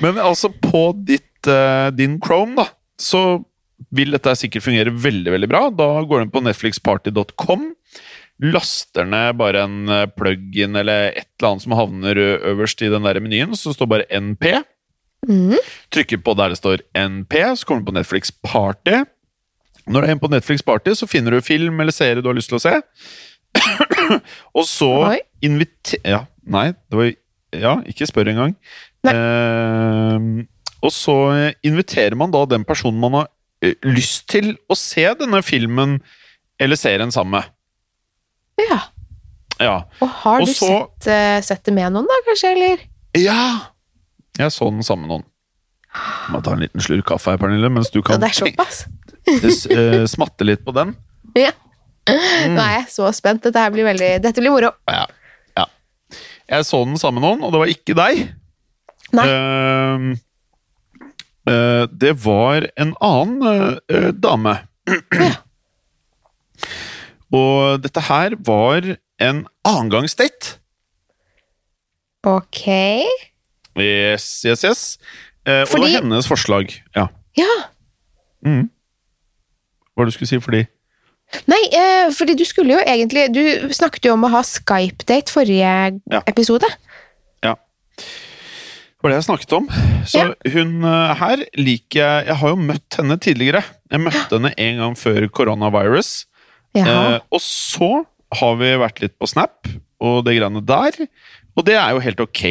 Men 0.02 0.20
altså, 0.22 0.50
på 0.50 0.90
ditt, 1.07 1.46
eh, 1.48 1.88
din 1.96 2.18
Chrome, 2.22 2.57
da, 2.59 2.68
så 3.00 3.44
vil 3.94 4.14
dette 4.16 4.35
sikkert 4.38 4.64
fungere 4.66 4.92
veldig, 4.92 5.33
veldig 5.35 5.50
bra. 5.50 5.66
Da 5.70 5.88
går 6.09 6.24
den 6.24 6.33
på 6.35 6.42
netflixparty.com, 6.44 7.66
laster 8.52 9.09
ned 9.09 9.37
bare 9.40 9.64
en 9.64 9.92
eh, 9.92 10.07
plug-in 10.12 10.76
eller 10.76 11.12
et 11.12 11.29
eller 11.38 11.52
annet 11.52 11.66
som 11.66 11.76
havner 11.79 12.22
øverst 12.52 12.85
i 12.85 12.92
den 12.92 13.07
der 13.07 13.20
menyen, 13.24 13.57
så 13.57 13.74
står 13.74 13.92
bare 13.92 14.09
NP. 14.12 14.50
Mm. 15.26 15.57
Trykker 15.94 16.20
på 16.22 16.35
der 16.38 16.52
det 16.52 16.61
står 16.61 16.85
NP, 16.94 17.38
så 17.57 17.66
kommer 17.66 17.83
du 17.83 17.90
på 17.90 17.96
Netflix 17.98 18.33
Party. 18.44 19.05
Når 19.87 20.02
du 20.02 20.07
er 20.07 20.12
inne 20.12 20.22
på 20.22 20.31
Netflix 20.31 20.64
Party, 20.66 20.94
så 20.98 21.07
finner 21.07 21.35
du 21.35 21.44
film 21.46 21.81
eller 21.81 21.94
serie 21.94 22.22
du 22.22 22.29
har 22.29 22.37
lyst 22.37 22.50
til 22.50 22.59
å 22.59 22.64
se. 22.64 22.74
Og 24.59 24.66
så 24.68 24.90
inviter... 25.44 26.00
Ja, 26.02 26.24
nei, 26.42 26.72
det 26.90 26.98
var 26.98 27.12
Ja, 27.57 27.76
ikke 27.88 28.09
spør 28.11 28.33
engang. 28.33 28.57
Eh, 29.14 30.46
og 30.86 30.92
så 30.92 31.16
inviterer 31.66 32.16
man 32.18 32.30
da 32.34 32.44
den 32.46 32.64
personen 32.68 33.00
man 33.00 33.12
har 33.20 33.28
eh, 33.62 33.74
lyst 33.84 34.26
til 34.32 34.54
å 34.70 34.76
se 34.78 35.06
denne 35.18 35.42
filmen 35.46 36.00
eller 36.60 36.76
serien 36.80 37.12
sammen 37.12 37.40
med. 37.40 37.44
Ja. 38.70 38.78
Ja. 39.60 39.76
Og 40.04 40.08
har 40.22 40.40
Og 40.42 40.46
du 40.46 40.52
så- 40.52 40.66
sett, 40.68 41.06
eh, 41.12 41.40
sett 41.40 41.64
det 41.64 41.74
med 41.74 41.92
noen, 41.92 42.06
da, 42.06 42.14
kanskje? 42.28 42.52
Eller? 42.56 42.78
ja! 43.16 43.72
Jeg 44.36 44.52
så 44.52 44.68
den 44.70 44.82
sammen 44.84 45.06
med 45.08 45.14
noen. 45.14 45.24
Jeg 45.96 46.32
må 46.34 46.42
ta 46.44 46.52
en 46.52 46.60
liten 46.60 46.80
slurk 46.84 47.06
kaffe 47.08 47.30
her, 47.32 47.38
Pernille, 47.40 47.70
mens 47.72 47.88
du 47.90 48.02
kan 48.02 48.20
eh, 48.26 50.04
smatte 50.06 50.44
litt 50.44 50.64
på 50.64 50.74
den. 50.76 50.94
Ja. 51.36 51.52
Mm. 52.06 52.54
Nå 52.54 52.62
er 52.62 52.72
jeg 52.80 52.86
så 52.94 53.08
spent. 53.12 53.42
Dette 53.42 53.62
blir 53.74 53.84
veldig 53.84 54.22
Dette 54.22 54.40
blir 54.40 54.52
moro. 54.54 54.70
Ja. 54.88 55.06
ja. 55.56 55.64
Jeg 56.48 56.64
så 56.64 56.84
den 56.86 56.96
sammen 56.96 57.20
med 57.20 57.26
noen, 57.26 57.42
og 57.44 57.52
det 57.52 57.58
var 57.58 57.72
ikke 57.72 57.96
deg. 57.98 58.20
Nei. 59.16 59.26
Ehm, 59.33 60.09
eh, 61.48 61.85
det 61.90 62.12
var 62.24 62.66
en 62.76 62.94
annen 63.00 63.81
eh, 63.88 64.11
dame. 64.12 64.57
og 67.33 67.83
dette 67.85 68.00
her 68.09 68.37
var 68.46 68.87
en 69.22 69.42
annengangsdate. 69.66 70.57
Ok. 72.26 72.66
Yes, 73.79 74.26
yes, 74.46 74.64
yes. 74.64 74.83
Eh, 75.46 75.62
Og 75.62 75.76
det 75.76 75.81
var 75.85 75.92
hennes 76.00 76.26
forslag. 76.29 76.72
Ja. 76.96 77.07
Ja. 77.38 77.50
Mm. 78.46 78.68
Hva 79.96 80.05
du 80.07 80.11
skulle 80.14 80.29
si 80.29 80.38
fordi 80.42 80.64
Nei, 81.50 81.59
eh, 81.74 82.12
fordi 82.14 82.37
du 82.38 82.44
skulle 82.46 82.76
jo 82.76 82.83
egentlig 82.87 83.24
Du 83.35 83.72
snakket 83.74 84.05
jo 84.07 84.12
om 84.14 84.22
å 84.22 84.31
ha 84.31 84.42
Skype-date 84.46 85.33
forrige 85.33 86.00
Ja. 86.12 86.20
episode. 86.31 86.68
Det 87.42 87.55
var 89.06 89.14
det 89.14 89.20
jeg 89.20 89.28
snakket 89.28 89.54
om. 89.54 89.66
Så 90.08 90.22
hun 90.56 90.72
eh, 90.82 91.12
her 91.20 91.42
liker 91.58 92.00
jeg 92.00 92.26
Jeg 92.26 92.38
har 92.40 92.52
jo 92.52 92.58
møtt 92.58 92.98
henne 92.98 93.16
tidligere. 93.22 93.62
Jeg 93.92 94.02
møtte 94.02 94.34
henne 94.34 94.50
en 94.58 94.80
gang 94.82 94.96
før 94.98 95.28
koronavirus. 95.30 96.10
Eh, 96.76 97.18
og 97.30 97.40
så 97.42 97.90
har 98.36 98.58
vi 98.60 98.72
vært 98.82 98.98
litt 99.04 99.14
på 99.16 99.28
Snap 99.30 99.70
og 100.02 100.24
det 100.26 100.36
greiene 100.36 100.64
der. 100.66 100.98
Og 101.56 101.64
det 101.68 101.78
er 101.78 101.94
jo 101.94 102.02
helt 102.02 102.20
ok. 102.20 102.42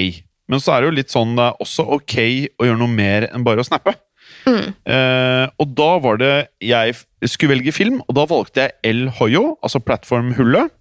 Men 0.50 0.62
så 0.64 0.74
er 0.74 0.82
det 0.82 0.90
jo 0.90 0.98
litt 1.02 1.14
sånn 1.14 1.36
det 1.38 1.50
er 1.50 1.62
også 1.66 1.86
ok 1.98 2.16
å 2.62 2.70
gjøre 2.70 2.80
noe 2.80 2.94
mer 2.94 3.28
enn 3.32 3.46
bare 3.46 3.62
å 3.62 3.68
snappe. 3.68 3.98
Mm. 4.46 4.72
Eh, 4.72 5.46
og 5.60 5.76
da 5.78 5.90
var 6.02 6.22
det 6.22 6.34
jeg 6.64 6.96
skulle 7.28 7.58
velge 7.58 7.74
film, 7.76 8.00
og 8.06 8.16
da 8.18 8.26
valgte 8.30 8.64
jeg 8.68 8.78
El 8.86 9.08
Hoyo, 9.20 9.58
altså 9.66 9.82
plattformhullet. 9.84 10.72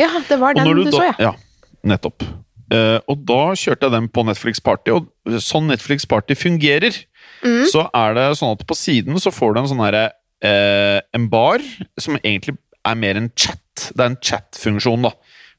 ja, 0.00 0.10
det 0.28 0.38
var 0.40 0.56
den 0.56 0.68
du, 0.68 0.84
du, 0.84 0.90
da, 0.90 0.94
så, 0.94 1.04
ja. 1.08 1.32
Ja, 1.32 1.78
nettopp. 1.94 2.24
Eh, 2.70 2.98
og 3.08 3.24
da 3.26 3.52
kjørte 3.58 3.82
jeg 3.88 3.92
den 3.92 4.08
på 4.08 4.24
Netflix 4.24 4.60
Party, 4.60 4.90
og 4.92 5.08
sånn 5.42 5.66
Netflix 5.68 6.04
Party 6.06 6.34
fungerer, 6.34 7.04
Mm. 7.42 7.66
så 7.66 7.88
er 7.92 8.14
det 8.14 8.38
sånn 8.38 8.52
at 8.54 8.66
på 8.66 8.74
siden 8.78 9.14
så 9.18 9.32
får 9.34 9.54
du 9.54 9.60
en 9.60 9.66
sånn 9.66 9.80
herre 9.82 10.12
eh, 10.42 11.00
En 11.14 11.28
bar 11.28 11.58
som 11.98 12.14
egentlig 12.18 12.56
er 12.84 12.94
mer 12.94 13.16
en 13.16 13.30
chat. 13.34 13.58
Det 13.94 13.98
er 14.00 14.10
en 14.10 14.16
chat-funksjon, 14.16 15.02
da. 15.02 15.10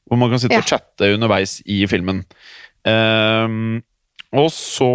Hvor 0.08 0.18
man 0.18 0.30
kan 0.30 0.38
sitte 0.38 0.52
Ja. 0.52 0.58
og 0.60 0.64
chatte 0.68 1.14
underveis 1.14 1.62
i 1.66 1.84
filmen. 1.86 2.24
Ehm, 2.86 3.82
og 4.32 4.50
så 4.50 4.88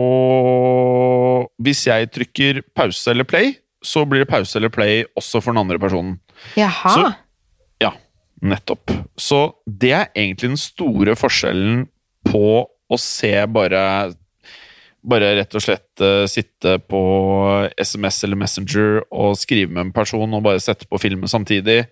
Hvis 1.62 1.86
jeg 1.88 2.12
trykker 2.12 2.62
pause 2.76 3.12
eller 3.12 3.24
play, 3.28 3.56
så 3.84 4.06
blir 4.08 4.20
det 4.26 4.30
pause 4.30 4.56
eller 4.60 4.70
play 4.74 5.06
også 5.18 5.42
for 5.42 5.54
den 5.54 5.62
andre 5.62 5.80
personen. 5.80 6.20
Jaha. 6.56 6.90
Så- 6.96 7.16
Ja, 7.82 7.92
nettopp. 8.42 8.90
Så 9.18 9.54
det 9.68 9.92
er 9.92 10.08
egentlig 10.16 10.50
den 10.50 10.58
store 10.58 11.16
forskjellen 11.16 11.88
på 12.30 12.46
å 12.66 12.98
se 13.02 13.34
bare 13.52 13.84
Bare 15.10 15.30
rett 15.38 15.54
og 15.56 15.64
slett 15.64 16.02
uh, 16.04 16.26
sitte 16.28 16.74
på 16.92 17.00
SMS 17.80 18.18
eller 18.28 18.36
Messenger 18.42 18.98
og 19.08 19.38
skrive 19.40 19.72
med 19.72 19.86
en 19.86 19.94
person 19.96 20.28
og 20.36 20.42
bare 20.44 20.60
sette 20.60 20.84
på 20.92 21.00
filmen 21.00 21.30
samtidig, 21.32 21.86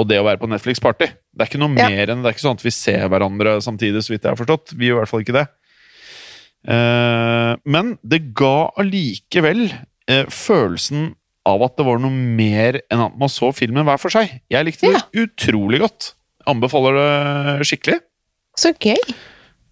og 0.00 0.06
det 0.08 0.16
å 0.16 0.24
være 0.24 0.40
på 0.40 0.48
Netflix 0.48 0.80
Party. 0.80 1.10
Det 1.12 1.44
er 1.44 1.50
ikke 1.50 1.60
noe 1.60 1.76
Ja. 1.76 1.90
mer 1.92 2.08
enn 2.14 2.22
Det 2.24 2.30
er 2.30 2.36
ikke 2.38 2.46
sånn 2.46 2.56
at 2.56 2.64
vi 2.64 2.72
ser 2.72 3.04
hverandre 3.12 3.58
samtidig, 3.60 4.00
så 4.00 4.14
vidt 4.14 4.24
jeg 4.24 4.32
har 4.32 4.40
forstått. 4.40 4.72
Vi 4.80 4.88
gjør 4.88 4.96
i 4.96 5.00
hvert 5.02 5.12
fall 5.12 5.26
ikke 5.26 5.36
det. 5.36 5.44
Uh, 6.68 7.54
men 7.68 7.94
det 8.02 8.32
ga 8.36 8.70
allikevel 8.80 9.66
uh, 9.68 10.24
følelsen 10.32 11.12
av 11.48 11.62
at 11.68 11.76
det 11.78 11.86
var 11.86 12.00
noe 12.02 12.12
mer 12.12 12.80
enn 12.88 13.04
at 13.10 13.14
man 13.20 13.30
så 13.32 13.52
filmen 13.56 13.86
hver 13.86 14.00
for 14.00 14.12
seg. 14.12 14.38
Jeg 14.52 14.66
likte 14.68 14.88
det 14.92 15.04
utrolig 15.20 15.80
godt. 15.84 16.14
Anbefaler 16.48 16.96
det 16.96 17.68
skikkelig. 17.68 18.00
Så 18.58 18.72
gøy. 18.80 18.96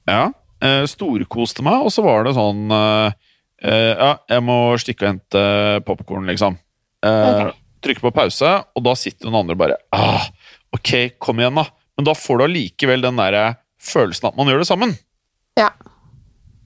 Ja. 0.07 0.31
Eh, 0.65 0.85
storkoste 0.89 1.65
meg, 1.67 1.83
og 1.85 1.93
så 1.93 2.01
var 2.07 2.25
det 2.25 2.33
sånn 2.37 2.71
eh, 2.73 3.17
eh, 3.61 3.93
Ja, 3.93 4.11
jeg 4.33 4.45
må 4.47 4.57
stikke 4.81 5.05
og 5.05 5.11
hente 5.13 5.43
popkorn, 5.87 6.29
liksom. 6.31 6.57
Eh, 7.05 7.31
Ok. 7.31 7.63
Trykke 7.85 8.03
på 8.07 8.11
pause, 8.17 8.49
og 8.75 8.83
da 8.87 8.95
sitter 8.99 9.29
noen 9.29 9.43
andre 9.45 9.55
bare 9.61 9.75
ah, 9.95 10.25
Ok, 10.75 11.19
kom 11.23 11.39
igjen, 11.43 11.59
da. 11.61 11.67
Men 11.97 12.07
da 12.09 12.15
får 12.17 12.41
du 12.41 12.45
allikevel 12.47 13.05
den 13.05 13.21
der 13.21 13.37
følelsen 13.85 14.31
at 14.31 14.39
man 14.39 14.49
gjør 14.51 14.63
det 14.65 14.69
sammen. 14.71 14.95
Ja. 15.61 15.69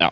Ja. 0.00 0.08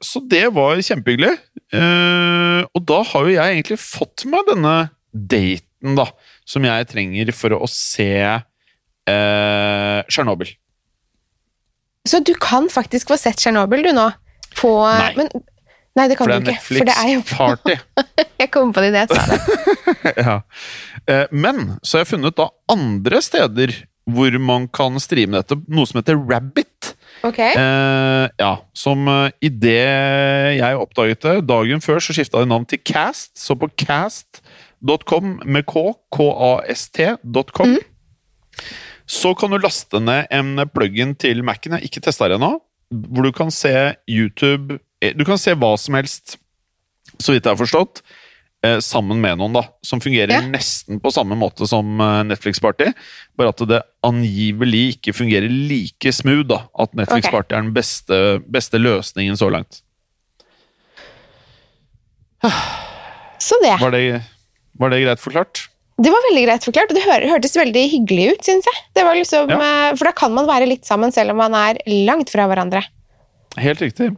Så 0.00 0.22
det 0.30 0.46
var 0.54 0.78
kjempehyggelig. 0.80 1.34
Eh, 1.74 2.62
og 2.70 2.86
da 2.88 3.00
har 3.10 3.26
jo 3.26 3.34
jeg 3.34 3.56
egentlig 3.58 3.78
fått 3.82 4.24
meg 4.30 4.46
denne 4.48 4.74
daten, 5.12 5.98
da, 5.98 6.06
som 6.48 6.64
jeg 6.66 6.88
trenger 6.94 7.34
for 7.36 7.58
å 7.58 7.68
se 7.70 8.08
Tsjernobyl. 9.06 10.54
Så 12.06 12.22
du 12.24 12.32
kan 12.40 12.70
faktisk 12.72 13.10
få 13.12 13.18
sett 13.20 13.40
Tsjernobyl, 13.40 13.84
du, 13.86 13.92
nå? 13.96 14.06
På 14.56 14.72
Nei. 14.86 15.10
Men, 15.18 15.30
nei, 15.98 16.06
det 16.10 16.16
kan 16.18 16.30
det 16.30 16.38
du 16.44 16.52
ikke. 16.52 16.62
For 16.68 16.88
det 16.88 16.94
er 16.94 17.10
Netflix-party. 17.12 17.76
Jeg 18.42 18.52
kom 18.54 18.72
på 18.76 18.84
det 18.84 18.92
idet 18.92 19.06
jeg 19.06 19.16
sa 19.16 19.26
det. 19.32 20.14
ja. 20.26 20.38
Eh, 21.08 21.26
Men 21.32 21.76
så 21.82 21.98
har 21.98 22.04
jeg 22.04 22.10
funnet 22.12 22.36
da 22.36 22.50
andre 22.72 23.20
steder 23.24 23.72
hvor 24.06 24.36
man 24.38 24.68
kan 24.70 25.00
streame 25.02 25.40
dette, 25.40 25.56
noe 25.72 25.88
som 25.88 25.98
heter 25.98 26.18
Rabbit. 26.30 26.92
Okay. 27.26 27.56
Eh, 27.58 28.26
ja, 28.38 28.52
som 28.76 29.08
uh, 29.10 29.32
idet 29.42 30.60
jeg 30.60 30.78
oppdaget 30.78 31.24
det 31.24 31.34
dagen 31.48 31.82
før, 31.82 31.98
så 32.02 32.14
skifta 32.14 32.42
de 32.42 32.50
navn 32.50 32.66
til 32.68 32.78
Cast. 32.86 33.32
Så 33.40 33.56
på 33.58 33.68
cast.com 33.82 35.40
med 35.42 35.66
k, 35.66 35.88
k-a-s-t.com, 36.14 37.78
så 39.06 39.34
kan 39.38 39.50
du 39.54 39.58
laste 39.62 40.00
ned 40.02 40.26
en 40.34 40.56
plug-in 40.74 41.14
til 41.14 41.42
Mac-en. 41.46 41.76
Jeg 41.76 41.80
har 41.80 41.86
ikke 41.88 42.02
testa 42.06 42.28
det 42.28 42.36
ennå. 42.40 42.56
Hvor 42.90 43.26
du 43.26 43.32
kan 43.34 43.50
se 43.50 43.70
YouTube 44.06 44.78
eh, 45.02 45.12
Du 45.14 45.24
kan 45.26 45.38
se 45.38 45.54
hva 45.58 45.72
som 45.78 45.94
helst, 45.98 46.36
så 47.18 47.32
vidt 47.34 47.44
jeg 47.46 47.52
har 47.54 47.58
forstått, 47.58 48.02
eh, 48.66 48.78
sammen 48.82 49.18
med 49.22 49.38
noen, 49.38 49.52
da. 49.54 49.62
Som 49.82 50.00
fungerer 50.02 50.30
Ja. 50.34 50.40
nesten 50.40 51.00
på 51.02 51.10
samme 51.14 51.34
måte 51.38 51.66
som 51.70 52.00
eh, 52.00 52.22
Netflix 52.24 52.58
Party. 52.62 52.90
Bare 53.38 53.48
at 53.54 53.62
det 53.68 53.82
angivelig 54.06 54.96
ikke 54.96 55.14
fungerer 55.14 55.48
like 55.50 56.12
smooth. 56.12 56.46
da 56.48 56.60
At 56.78 56.94
Netflix. 56.94 57.30
Party 57.30 57.54
er 57.54 57.62
den 57.62 57.74
beste, 57.74 58.20
beste 58.48 58.78
løsningen 58.78 59.36
så 59.38 59.50
langt. 59.50 59.82
Så 63.38 63.54
det. 63.62 63.76
Var 63.80 63.90
det, 63.90 64.22
var 64.78 64.90
det 64.92 65.02
greit 65.04 65.20
forklart? 65.22 65.66
Det 65.96 66.12
var 66.12 66.26
veldig 66.28 66.42
greit 66.44 66.66
forklart, 66.66 66.90
og 66.92 66.98
det 66.98 67.06
hør, 67.06 67.24
hørtes 67.30 67.56
veldig 67.56 67.82
hyggelig 67.88 68.26
ut, 68.34 68.42
syns 68.44 68.66
jeg. 68.68 68.80
Det 68.98 69.04
var 69.06 69.16
liksom, 69.16 69.48
ja. 69.48 69.70
For 69.96 70.10
da 70.10 70.12
kan 70.16 70.34
man 70.36 70.48
være 70.48 70.68
litt 70.68 70.84
sammen 70.84 71.14
selv 71.14 71.32
om 71.32 71.40
man 71.40 71.56
er 71.56 71.80
langt 71.88 72.28
fra 72.32 72.44
hverandre. 72.50 72.82
Helt 73.56 73.80
riktig. 73.80 74.10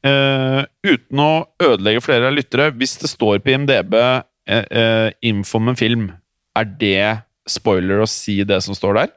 Uh, 0.00 0.64
uten 0.86 1.20
å 1.20 1.30
ødelegge 1.60 2.00
flere 2.04 2.30
lyttere, 2.32 2.70
hvis 2.72 2.96
det 3.02 3.10
står 3.12 3.42
på 3.44 3.52
IMDb 3.52 3.98
uh, 4.00 4.22
uh, 4.48 5.08
info 5.20 5.60
om 5.60 5.68
en 5.72 5.76
film, 5.76 6.08
er 6.56 6.72
det 6.80 7.02
spoiler 7.48 8.00
å 8.00 8.08
si 8.08 8.40
det 8.48 8.62
som 8.64 8.76
står 8.76 9.02
der? 9.02 9.12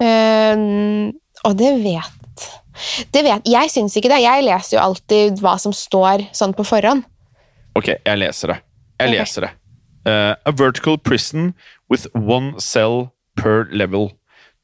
Uh, 0.00 1.12
og 1.44 1.56
det 1.58 1.72
vet 1.82 2.44
Det 3.10 3.24
vet 3.26 3.48
Jeg 3.50 3.70
syns 3.72 3.96
ikke 3.98 4.10
det. 4.12 4.20
Jeg 4.22 4.44
leser 4.46 4.76
jo 4.76 4.82
alltid 4.84 5.40
hva 5.42 5.56
som 5.60 5.74
står 5.74 6.28
sånn 6.36 6.54
på 6.56 6.64
forhånd. 6.66 7.04
Ok, 7.76 7.90
jeg 7.92 8.20
leser 8.22 8.54
det. 8.54 8.60
Jeg 9.02 9.18
leser 9.18 9.48
det. 9.48 9.56
Eh, 10.08 10.34
a 10.46 10.52
vertical 10.52 10.96
prison 10.96 11.54
with 11.90 12.06
one 12.14 12.54
cell 12.60 13.12
per 13.36 13.66
level. 13.70 14.12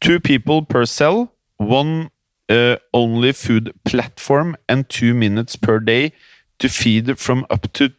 Two 0.01 0.19
people 0.21 0.63
per 0.65 0.87
cell. 0.87 1.29
One 1.59 2.11
uh, 2.49 2.77
only 2.93 3.33
food 3.33 3.73
platform 3.85 4.57
and 4.69 4.89
two 4.89 5.13
minutes 5.15 5.57
per 5.57 5.79
day 5.81 6.13
to 6.59 6.69
feed 6.69 7.19
from 7.19 7.45
up 7.51 7.69
to 7.75 7.91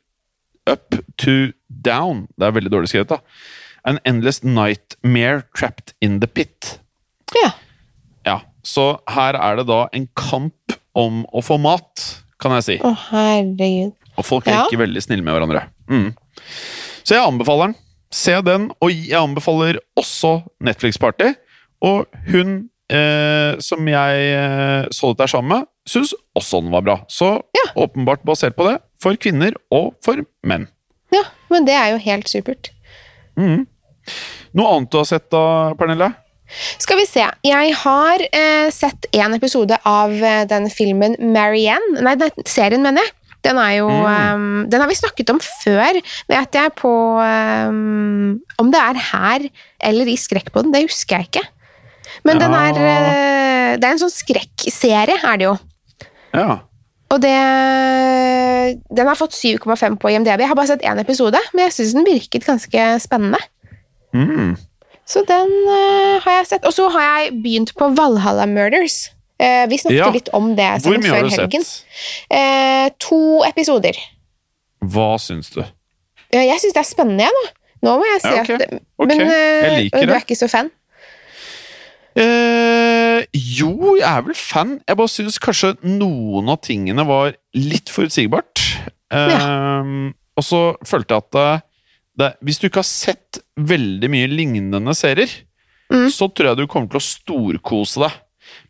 up 0.68 0.96
to 1.18 1.52
down. 1.70 2.28
Det 2.40 2.48
er 2.48 2.52
veldig 2.58 2.72
dårlig 2.74 2.90
skrevet, 2.90 3.10
da. 3.14 3.18
An 3.86 4.00
endless 4.06 4.42
nightmare 4.44 5.44
trapped 5.56 5.94
in 6.02 6.20
the 6.20 6.28
pit. 6.28 6.80
Ja. 7.36 7.52
Ja, 8.26 8.40
så 8.66 8.98
her 9.14 9.38
er 9.38 9.60
det 9.62 9.68
da 9.70 9.84
en 9.94 10.08
kamp 10.18 10.74
om 10.98 11.26
å 11.34 11.44
få 11.46 11.60
mat, 11.62 12.24
kan 12.42 12.56
jeg 12.58 12.66
si. 12.66 12.78
Å, 12.82 12.96
herregud. 13.12 13.94
Og 14.18 14.26
folk 14.26 14.48
er 14.48 14.58
Ja. 14.58 14.66
ikke 14.66 14.82
veldig 14.82 15.04
snille 15.06 15.22
med 15.24 15.36
hverandre. 15.38 15.68
Mm. 15.92 16.16
Så 17.06 17.16
jeg 17.18 17.26
anbefaler 17.26 17.70
den. 17.72 17.76
Se 18.16 18.36
den, 18.46 18.70
og 18.82 18.92
jeg 18.94 19.18
anbefaler 19.20 19.78
også 20.00 20.40
Netflix 20.64 20.98
Party. 21.02 21.34
Og 21.86 22.06
hun 22.32 22.56
eh, 22.90 23.58
som 23.62 23.88
jeg 23.90 24.28
eh, 24.38 24.88
så 24.94 25.12
dette 25.14 25.28
sammen 25.32 25.52
med, 25.52 25.68
syns 25.90 26.14
også 26.38 26.62
den 26.64 26.72
var 26.74 26.86
bra. 26.86 26.98
Så 27.12 27.36
Ja. 27.58 27.66
åpenbart 27.86 28.24
basert 28.26 28.56
på 28.58 28.68
det, 28.70 28.80
for 29.02 29.18
kvinner 29.22 29.54
og 29.74 29.94
for 30.06 30.22
menn. 30.46 30.68
Ja, 31.14 31.24
men 31.52 31.66
det 31.68 31.74
er 31.78 31.92
jo 31.94 31.98
helt 32.02 32.30
supert. 32.32 32.72
Noe 34.56 34.70
annet 34.72 34.92
du 34.94 34.98
har 35.02 35.08
sett 35.10 35.28
da, 35.34 35.74
Pernille? 35.78 36.12
Skal 36.80 37.00
vi 37.02 37.06
se. 37.10 37.26
Jeg 37.44 37.74
har 37.82 38.22
eh, 38.30 38.70
sett 38.74 39.08
en 39.18 39.34
episode 39.34 39.78
av 39.90 40.12
eh, 40.14 40.44
den 40.48 40.70
filmen 40.70 41.16
Marianne 41.34 42.04
Nei, 42.06 42.14
den 42.22 42.46
serien, 42.46 42.84
mener 42.86 43.02
jeg. 43.02 43.14
Den 43.46 43.60
er 43.62 43.74
jo 43.78 43.88
eh, 43.90 44.44
Den 44.72 44.82
har 44.82 44.90
vi 44.90 44.98
snakket 44.98 45.30
om 45.34 45.40
før, 45.44 46.00
vet 46.32 46.58
jeg, 46.58 46.74
på 46.82 46.92
um, 47.22 48.36
Om 48.62 48.72
det 48.74 48.82
er 48.82 49.02
her 49.12 49.46
eller 49.86 50.10
i 50.10 50.18
Skrekkpodden, 50.18 50.74
det 50.74 50.86
husker 50.88 51.20
jeg 51.20 51.30
ikke. 51.30 51.46
Men 52.26 52.40
den 52.42 52.54
er 52.58 52.74
Ja. 52.74 52.92
eh, 52.92 53.78
Det 53.78 53.86
er 53.86 53.92
en 53.94 54.02
sånn 54.02 54.14
skrekkserie, 54.14 55.18
er 55.22 55.38
det 55.42 55.46
jo. 55.50 55.56
Ja. 56.34 56.60
Og 57.14 57.22
det 57.22 57.36
Den 58.98 59.08
har 59.08 59.16
fått 59.20 59.36
7,5 59.38 59.98
på 60.02 60.10
IMDb. 60.12 60.40
Jeg 60.42 60.50
har 60.50 60.58
bare 60.58 60.72
sett 60.74 60.86
én 60.86 61.00
episode, 61.02 61.40
men 61.54 61.68
jeg 61.68 61.76
syns 61.78 61.94
den 61.98 62.08
virket 62.08 62.46
ganske 62.48 62.86
spennende. 63.04 63.40
Mm. 64.16 64.56
Så 65.06 65.22
den 65.28 65.52
uh, 65.70 66.18
har 66.24 66.40
jeg 66.40 66.48
sett. 66.50 66.66
Og 66.66 66.74
så 66.74 66.88
har 66.90 67.04
jeg 67.06 67.36
begynt 67.44 67.76
på 67.78 67.92
Valhalla 67.98 68.48
Murders. 68.50 69.12
Eh, 69.40 69.66
vi 69.68 69.78
snakket 69.78 69.98
Ja. 70.00 70.10
litt 70.12 70.30
om 70.34 70.56
det 70.56 70.70
Hvor 70.84 70.98
mye 70.98 71.12
har 71.12 71.24
du 71.24 71.30
helgen. 71.36 71.64
sett? 71.64 71.86
Eh, 72.32 72.90
to 73.00 73.44
episoder. 73.44 73.94
Hva 74.82 75.18
syns 75.20 75.50
du? 75.52 75.62
Eh, 76.32 76.46
jeg 76.46 76.60
syns 76.62 76.74
det 76.74 76.82
er 76.84 76.88
spennende, 76.96 77.20
jeg, 77.28 77.32
nå. 77.36 77.44
Nå 77.84 77.98
må 78.00 78.06
jeg 78.14 78.22
si 78.22 78.28
Ja, 78.32 78.42
okay. 78.42 78.56
at 78.56 79.08
Men 79.08 79.20
jeg 79.20 79.92
eh, 79.94 80.06
du 80.06 80.12
er 80.14 80.22
ikke 80.24 80.38
så 80.40 80.50
fan? 80.50 80.72
Eh, 82.16 83.26
jo, 83.36 83.96
jeg 84.00 84.08
er 84.08 84.22
vel 84.24 84.38
fan. 84.40 84.78
Jeg 84.88 84.98
bare 85.00 85.12
syns 85.12 85.38
kanskje 85.44 85.74
noen 85.84 86.48
av 86.54 86.62
tingene 86.64 87.04
var 87.08 87.34
litt 87.58 87.92
forutsigbart. 87.92 88.62
Eh, 89.12 90.12
Og 90.38 90.44
så 90.44 90.76
følte 90.84 91.16
jeg 91.16 91.24
at 91.24 91.32
det, 91.32 91.64
det, 92.20 92.30
hvis 92.44 92.58
du 92.60 92.66
ikke 92.68 92.82
har 92.82 92.88
sett 92.90 93.40
veldig 93.56 94.10
mye 94.12 94.28
lignende 94.32 94.96
serier, 94.96 95.30
Mm. 95.92 96.08
så 96.10 96.26
tror 96.34 96.48
jeg 96.50 96.58
du 96.58 96.66
kommer 96.68 96.90
til 96.90 96.98
å 96.98 97.06
storkose 97.06 98.00
deg. 98.02 98.12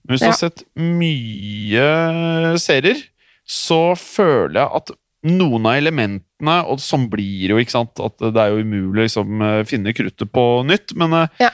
Men 0.05 0.13
hvis 0.15 0.21
du 0.21 0.25
Ja. 0.25 0.31
har 0.31 0.38
sett 0.39 0.63
mye 0.77 2.57
serier, 2.61 3.01
så 3.45 3.79
føler 3.97 4.59
jeg 4.61 4.69
at 4.81 4.91
noen 5.25 5.65
av 5.69 5.77
elementene 5.79 6.25
Og 6.67 6.77
sånn 6.83 7.07
blir 7.09 7.49
jo, 7.53 7.57
ikke 7.61 7.71
sant? 7.73 7.99
At 8.03 8.17
det 8.19 8.35
er 8.41 8.51
jo 8.53 8.63
umulig 8.65 8.99
å 8.99 9.05
liksom, 9.05 9.41
eh, 9.41 9.63
finne 9.65 9.93
kruttet 9.95 10.29
på 10.35 10.43
nytt. 10.67 10.93
Men 10.99 11.13
eh, 11.13 11.27
Ja. 11.39 11.49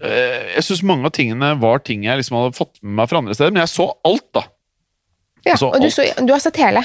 eh, 0.00 0.54
jeg 0.54 0.62
syns 0.64 0.82
mange 0.86 1.04
av 1.06 1.12
tingene 1.12 1.58
var 1.60 1.78
ting 1.80 2.04
jeg 2.04 2.16
liksom 2.20 2.36
hadde 2.38 2.56
fått 2.56 2.78
med 2.82 2.94
meg 3.00 3.08
fra 3.10 3.18
andre 3.18 3.34
steder. 3.34 3.52
Men 3.52 3.66
jeg 3.66 3.72
så 3.74 3.88
alt, 4.06 4.28
da. 4.32 4.44
Ja, 5.44 5.56
og 5.60 5.80
du, 5.82 5.88
så, 5.90 6.06
du 6.24 6.32
har 6.32 6.38
sett 6.40 6.56
hele? 6.56 6.84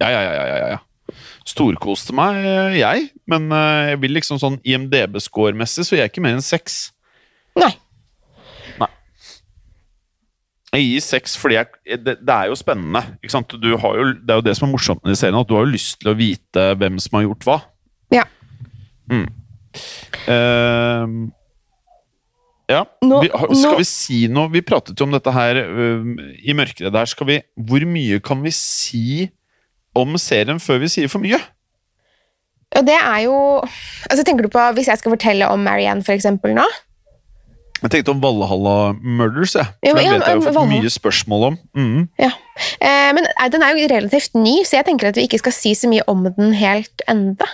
Ja, 0.00 0.08
ja, 0.08 0.20
ja, 0.22 0.32
ja, 0.32 0.56
ja, 0.56 0.68
ja. 0.76 1.14
Storkoste 1.44 2.12
meg, 2.16 2.36
eh, 2.44 2.78
jeg. 2.80 3.10
Men 3.28 3.50
jeg 3.50 4.00
vil 4.00 4.12
liksom 4.16 4.38
sånn 4.40 4.58
IMDb-score-messig, 4.64 5.84
så 5.86 5.96
jeg 5.96 6.06
er 6.06 6.08
ikke 6.10 6.22
mer 6.24 6.38
enn 6.38 6.42
seks. 6.44 6.92
Nei. 7.58 7.74
Jeg 10.70 10.84
gir 10.86 11.02
seks 11.02 11.32
fordi 11.40 11.56
jeg, 11.56 11.98
det, 12.06 12.14
det 12.22 12.34
er 12.34 12.46
jo 12.52 12.54
spennende. 12.58 13.00
Ikke 13.24 13.32
sant? 13.34 13.50
Du 13.58 13.72
har 13.82 13.96
jo, 13.98 14.04
det 14.14 14.30
er 14.30 14.38
jo 14.38 14.46
det 14.46 14.54
som 14.58 14.68
er 14.68 14.72
morsomt 14.76 15.02
med 15.02 15.18
serien, 15.18 15.38
at 15.40 15.48
du 15.50 15.56
har 15.56 15.64
jo 15.66 15.72
lyst 15.74 15.98
til 15.98 16.12
å 16.12 16.16
vite 16.18 16.68
hvem 16.78 17.00
som 17.02 17.18
har 17.18 17.24
gjort 17.26 17.46
hva. 17.48 17.56
Ja. 18.14 18.22
Mm. 19.10 19.26
Uh, 20.30 21.06
ja. 22.70 22.84
Nå- 23.02 23.20
vi, 23.24 23.30
skal 23.34 23.72
nå- 23.72 23.76
vi 23.78 23.86
si 23.86 24.16
noe 24.30 24.50
Vi 24.50 24.62
pratet 24.66 24.98
jo 24.98 25.06
om 25.06 25.14
dette 25.14 25.32
her 25.34 25.58
uh, 25.58 26.06
i 26.38 26.54
mørket 26.54 26.92
der. 26.94 27.10
Skal 27.10 27.26
vi, 27.32 27.40
hvor 27.58 27.86
mye 27.90 28.20
kan 28.22 28.42
vi 28.46 28.52
si 28.54 29.06
om 29.98 30.14
serien 30.22 30.62
før 30.62 30.78
vi 30.84 30.92
sier 30.92 31.10
for 31.10 31.22
mye? 31.22 31.40
Ja, 32.70 32.84
det 32.86 32.94
er 32.94 33.24
jo 33.24 33.34
altså 33.66 34.22
Tenker 34.22 34.46
du 34.46 34.52
på 34.54 34.62
hvis 34.76 34.86
jeg 34.86 35.00
skal 35.00 35.16
fortelle 35.16 35.48
om 35.50 35.66
Marianne, 35.66 36.06
for 36.06 36.14
eksempel, 36.14 36.54
nå? 36.54 36.66
Jeg 37.80 37.92
tenkte 37.94 38.12
om 38.12 38.20
Valhalla 38.20 38.92
Murders, 39.00 39.54
jeg. 39.56 39.68
Ja, 39.80 39.94
For 39.94 40.00
den 40.00 40.12
vet 40.12 40.26
jeg 40.28 40.36
jo 40.36 40.52
fått 40.52 40.68
mye 40.68 40.92
spørsmål 40.92 41.46
om. 41.48 41.56
Mm. 41.76 42.02
Ja. 42.20 42.30
Eh, 42.76 43.08
men 43.16 43.24
eh, 43.30 43.48
den 43.52 43.64
er 43.64 43.72
jo 43.78 43.88
relativt 43.94 44.36
ny, 44.36 44.58
så 44.68 44.80
jeg 44.80 44.88
tenker 44.90 45.10
at 45.10 45.20
vi 45.20 45.24
ikke 45.28 45.40
skal 45.40 45.54
si 45.56 45.72
så 45.78 45.88
mye 45.88 46.04
om 46.10 46.26
den 46.26 46.52
helt 46.58 47.04
enda. 47.08 47.48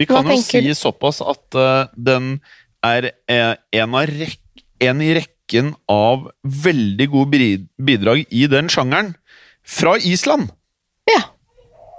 Vi 0.00 0.08
Hva 0.08 0.20
kan 0.20 0.32
jo 0.32 0.34
tenker 0.34 0.66
si 0.66 0.74
såpass 0.76 1.22
at 1.24 1.56
uh, 1.56 1.86
den 1.94 2.40
er 2.84 3.12
eh, 3.30 3.54
en, 3.78 3.94
av 3.94 4.10
rek 4.10 4.42
en 4.82 5.00
i 5.00 5.14
rekken 5.16 5.72
av 5.88 6.26
veldig 6.42 7.06
gode 7.14 7.46
bidrag 7.78 8.26
i 8.28 8.44
den 8.50 8.68
sjangeren 8.72 9.14
fra 9.66 9.96
Island. 9.96 10.50
Ja, 11.08 11.22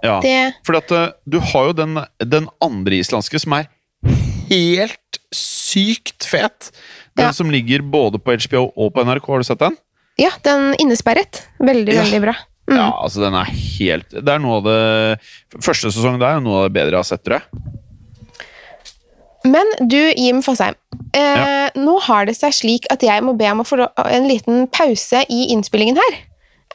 Ja, 0.04 0.20
det 0.22 0.60
for 0.68 0.78
at 0.78 0.92
uh, 0.94 1.16
du 1.26 1.40
har 1.42 1.72
jo 1.72 1.74
den, 1.80 1.98
den 2.22 2.52
andre 2.62 3.00
islandske 3.00 3.40
som 3.42 3.56
er 3.58 3.72
helt 4.52 5.20
sykt 5.34 6.28
fet. 6.28 6.70
Den 7.18 7.26
Ja. 7.26 7.34
som 7.34 7.50
ligger 7.52 7.82
både 7.82 8.20
på 8.22 8.36
HBO 8.38 8.68
og 8.78 8.94
på 8.94 9.04
NRK. 9.04 9.26
Har 9.34 9.42
du 9.42 9.48
sett 9.48 9.60
den? 9.60 9.76
Ja, 10.22 10.30
den 10.46 10.76
innesperret. 10.82 11.44
Veldig, 11.60 11.94
Ja. 11.94 12.04
veldig 12.04 12.22
bra. 12.22 12.36
Mm. 12.68 12.76
Ja, 12.78 12.88
altså 13.02 13.22
den 13.24 13.34
er 13.34 13.46
helt 13.48 14.10
Det 14.12 14.28
er 14.28 14.40
noe 14.44 14.58
av 14.58 14.64
det 14.66 15.20
Første 15.64 15.88
sesong 15.88 16.18
det 16.20 16.28
er 16.28 16.42
noe 16.44 16.58
av 16.58 16.64
det 16.68 16.74
bedre 16.76 16.98
jeg 16.98 17.00
har 17.00 17.08
sett, 17.08 17.24
tror 17.24 17.38
jeg. 17.40 17.46
Men 19.48 19.70
du, 19.88 19.96
Jim 20.18 20.42
Fosheim. 20.44 20.76
Eh, 21.16 21.70
Nå 21.80 21.94
har 22.04 22.26
det 22.28 22.36
seg 22.36 22.52
slik 22.58 22.88
at 22.92 23.04
jeg 23.06 23.24
må 23.24 23.36
be 23.40 23.48
om 23.54 23.62
å 23.64 23.68
få 23.68 23.80
en 24.10 24.28
liten 24.28 24.66
pause 24.68 25.22
i 25.32 25.46
innspillingen 25.54 25.96
her. 26.02 26.18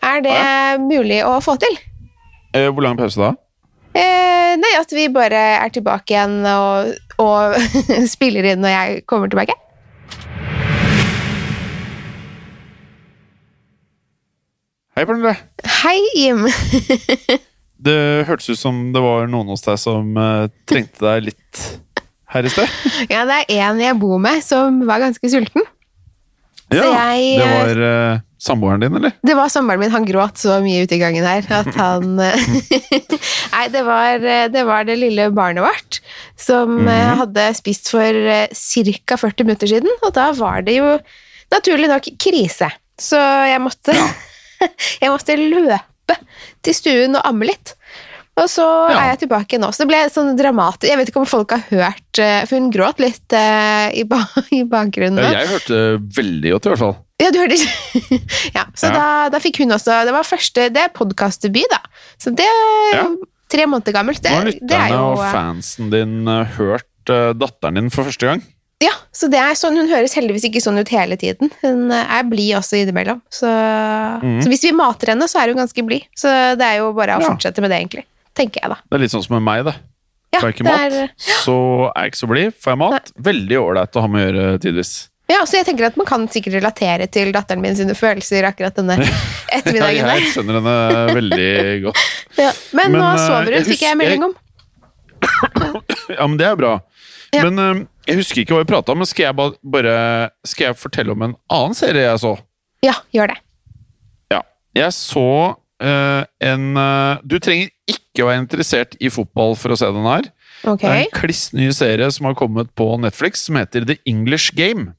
Er 0.03 0.23
det 0.25 0.37
mulig 0.81 1.21
å 1.27 1.37
få 1.45 1.59
til? 1.61 1.77
Eh, 2.55 2.71
hvor 2.73 2.83
lang 2.87 2.97
pause 2.97 3.21
da? 3.21 3.35
Eh, 3.95 4.55
nei, 4.57 4.73
at 4.81 4.91
vi 4.97 5.05
bare 5.13 5.43
er 5.61 5.69
tilbake 5.75 6.15
igjen 6.15 6.39
og, 6.49 6.95
og 7.21 7.59
spiller 8.15 8.49
inn 8.55 8.63
når 8.65 8.73
jeg 8.73 9.05
kommer 9.11 9.29
tilbake. 9.29 9.53
Hei, 14.93 15.07
Pernille. 15.09 15.33
Hei, 15.81 16.01
Jim. 16.21 16.43
Det 17.87 18.27
hørtes 18.29 18.51
ut 18.53 18.61
som 18.61 18.77
det 18.95 19.01
var 19.03 19.25
noen 19.27 19.49
hos 19.51 19.65
deg 19.65 19.79
som 19.81 20.13
uh, 20.15 20.51
trengte 20.69 21.01
deg 21.01 21.31
litt 21.31 21.61
her 22.31 22.45
i 22.45 22.51
sted. 22.53 22.75
Ja, 23.15 23.23
det 23.27 23.39
er 23.49 23.71
en 23.71 23.81
jeg 23.81 23.97
bor 23.99 24.21
med 24.23 24.45
som 24.45 24.83
var 24.87 25.01
ganske 25.01 25.31
sulten. 25.33 25.65
Ja, 26.69 26.85
jeg, 26.85 27.41
Det 27.41 27.49
var 27.49 27.81
uh, 27.81 28.21
samboeren 28.37 28.85
din, 28.85 28.99
eller? 29.01 29.17
Det 29.25 29.35
var 29.35 29.51
samboeren 29.51 29.81
min. 29.81 29.95
Han 29.97 30.07
gråt 30.07 30.45
så 30.45 30.59
mye 30.63 30.85
ute 30.85 30.99
i 30.99 31.01
gangen 31.01 31.25
her 31.25 31.49
at 31.57 31.73
han 31.79 32.13
Nei, 33.55 33.65
det 33.73 33.83
var, 33.89 34.27
det 34.53 34.65
var 34.69 34.87
det 34.87 34.99
lille 35.01 35.31
barnet 35.35 35.65
vårt 35.65 36.03
som 36.39 36.83
eh, 36.85 37.13
hadde 37.23 37.49
spist 37.57 37.89
for 37.93 38.17
ca. 38.53 39.19
40 39.25 39.49
minutter 39.49 39.73
siden, 39.73 39.97
og 40.05 40.13
da 40.17 40.29
var 40.37 40.65
det 40.69 40.77
jo 40.79 40.93
naturlig 41.53 41.89
nok 41.91 42.13
krise. 42.23 42.69
Så 43.01 43.21
jeg 43.49 43.61
måtte 43.65 43.97
Jeg 45.03 45.11
måtte 45.13 45.37
løpe 45.39 46.19
til 46.63 46.75
stuen 46.77 47.17
og 47.19 47.25
amme 47.29 47.47
litt. 47.49 47.75
Og 48.41 48.47
så 48.49 48.65
Ja. 48.89 48.97
er 48.97 49.09
jeg 49.13 49.27
tilbake 49.27 49.59
nå. 49.61 49.69
Så 49.77 49.83
det 49.85 49.89
ble 49.91 49.99
sånn 50.09 50.31
dramatisk 50.39 50.89
Jeg 50.89 50.97
vet 50.97 51.11
ikke 51.11 51.21
om 51.21 51.27
folk 51.29 51.51
har 51.53 51.65
hørt 51.69 52.19
eh, 52.23 52.47
For 52.49 52.57
hun 52.57 52.71
gråt 52.73 53.03
litt 53.05 53.35
eh, 53.37 53.91
i, 54.01 54.05
ba 54.09 54.23
i 54.59 54.63
bakgrunnen. 54.65 55.21
Ja, 55.21 55.43
jeg 55.43 55.51
hørte 55.53 55.81
veldig 56.17 56.55
godt, 56.55 56.65
i 56.65 56.73
hvert 56.73 56.81
fall. 56.81 56.95
Ja, 57.21 57.29
du 57.35 57.39
hørte 57.43 57.59
ja, 58.57 58.65
så 58.75 58.89
Ja. 58.89 58.95
Da, 58.97 59.05
da 59.37 59.39
fikk 59.45 59.61
hun 59.61 59.77
også 59.77 59.99
Det 60.09 60.15
var 60.17 60.25
første 60.27 60.71
Det 60.73 60.81
er 60.81 60.95
podkastdebut, 60.97 61.69
da. 61.75 61.83
Så 62.17 62.33
det 62.35 62.49
er 62.49 62.97
Ja. 62.97 63.05
tre 63.53 63.67
måneder 63.69 63.93
gammelt. 63.99 64.23
Det, 64.25 64.33
Nå 64.33 64.39
har 64.41 64.49
er 64.49 64.55
lytterne 64.57 65.03
og 65.13 65.21
fansen 65.37 65.93
din 65.93 66.17
eh, 66.33 66.57
hørt 66.57 67.13
eh, 67.13 67.35
datteren 67.37 67.77
din 67.83 67.93
for 67.93 68.09
første 68.09 68.31
gang. 68.33 68.41
Ja, 68.83 68.93
så 69.15 69.29
det 69.31 69.39
er 69.39 69.55
sånn 69.59 69.77
Hun 69.79 69.91
høres 69.93 70.15
heldigvis 70.19 70.47
ikke 70.49 70.63
sånn 70.65 70.81
ut 70.81 70.91
hele 70.91 71.17
tiden. 71.21 71.53
Hun 71.63 71.85
eh, 71.95 72.17
er 72.19 72.25
blid 72.29 72.57
også 72.59 72.81
innimellom. 72.81 73.21
Så, 73.31 73.47
mm. 73.47 74.41
så 74.43 74.51
hvis 74.51 74.65
vi 74.67 74.73
mater 74.77 75.13
henne, 75.15 75.29
så 75.31 75.39
er 75.43 75.53
hun 75.53 75.61
ganske 75.63 75.85
blid. 75.87 76.09
Så 76.19 76.33
det 76.59 76.67
er 76.67 76.81
jo 76.83 76.91
bare 76.97 77.19
å 77.19 77.23
Ja. 77.23 77.31
fortsette 77.31 77.63
med 77.63 77.71
det, 77.71 77.79
egentlig. 77.85 78.05
Tenker 78.35 78.65
jeg, 78.65 78.73
da. 78.75 78.79
Det 78.89 78.99
er 78.99 79.03
litt 79.05 79.15
sånn 79.15 79.25
som 79.25 79.37
med 79.39 79.45
meg, 79.47 79.65
det. 79.71 79.77
Ja, 80.33 80.41
Får 80.41 80.49
jeg 80.49 80.57
ikke 80.57 80.65
mat, 80.71 80.93
er- 80.97 81.11
så 81.45 81.57
er 81.93 82.05
jeg 82.07 82.13
ikke 82.13 82.23
så 82.23 82.29
blid. 82.31 82.55
Får 82.57 82.73
jeg 82.73 82.79
mat, 82.81 83.11
veldig 83.31 83.59
ålreit 83.61 83.97
å 84.01 84.05
ha 84.07 84.09
med 84.09 84.23
å 84.23 84.29
gjøre 84.33 84.61
tidvis. 84.65 84.93
Ja, 85.31 85.43
så 85.49 85.57
jeg 85.61 85.65
tenker 85.69 85.87
at 85.87 85.97
Man 85.97 86.05
kan 86.09 86.25
sikkert 86.29 86.57
relatere 86.59 87.07
til 87.09 87.31
datteren 87.33 87.61
min 87.63 87.77
sine 87.79 87.95
følelser 87.97 88.45
akkurat 88.49 88.75
denne 88.77 88.97
ettermiddagen. 89.57 90.03
ja, 90.03 90.17
jeg 90.19 90.33
skjønner 90.35 90.59
henne 90.61 91.15
veldig 91.15 91.51
godt. 91.87 92.03
Ja. 92.41 92.51
Men, 92.73 92.93
Men, 92.93 93.01
nå 93.03 93.09
eh, 93.13 93.21
sover 93.29 93.55
hun, 93.59 93.65
fikk 93.69 93.83
jeg 93.85 93.97
melding 94.01 94.25
om. 94.31 94.35
Ja, 96.17 96.27
men 96.27 96.37
det 96.41 96.47
er 96.49 96.57
bra. 96.59 96.73
Ja. 97.33 97.47
Men 97.49 97.59
eh, 97.59 97.83
jeg 98.11 98.19
husker 98.21 98.43
ikke 98.43 98.57
hva 98.57 98.63
vi 98.65 98.71
prata 98.73 98.93
om, 98.93 99.01
men 99.01 99.09
skal 99.09 99.29
jeg 99.31 99.37
bare 99.63 99.95
Skal 100.45 100.67
jeg 100.71 100.77
fortelle 100.81 101.15
om 101.15 101.23
en 101.29 101.35
annen 101.49 101.77
serie 101.79 102.05
jeg 102.05 102.21
så? 102.21 102.37
Ja, 102.85 102.97
gjør 103.15 103.33
det. 103.33 103.39
Ja. 104.35 104.41
Jeg 104.75 104.93
så 104.97 105.27
uh, 105.55 106.23
en 106.43 106.65
uh, 106.77 107.21
Du 107.25 107.39
trenger 107.39 107.71
ikke 107.89 108.25
å 108.25 108.29
være 108.29 108.43
interessert 108.43 108.97
i 109.01 109.09
fotball 109.13 109.55
for 109.57 109.73
å 109.73 109.79
se 109.79 109.89
den 109.95 110.05
her. 110.09 110.27
Okay. 110.63 110.83
Det 110.83 110.91
er 110.91 111.05
en 111.07 111.15
kliss 111.17 111.45
ny 111.57 111.71
serie 111.75 112.11
som 112.15 112.29
har 112.29 112.35
kommet 112.39 112.69
på 112.79 112.85
Netflix, 113.01 113.47
som 113.49 113.57
heter 113.59 113.87
The 113.89 113.97
English 114.07 114.53
Game. 114.59 114.93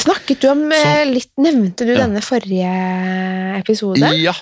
Snakket 0.00 0.40
du 0.44 0.48
om 0.52 0.62
Så- 0.72 1.04
litt 1.10 1.30
Nevnte 1.38 1.84
du 1.86 1.92
Ja. 1.92 2.04
denne 2.06 2.22
forrige 2.24 2.70
episode? 3.60 3.98
Ja, 4.00 4.32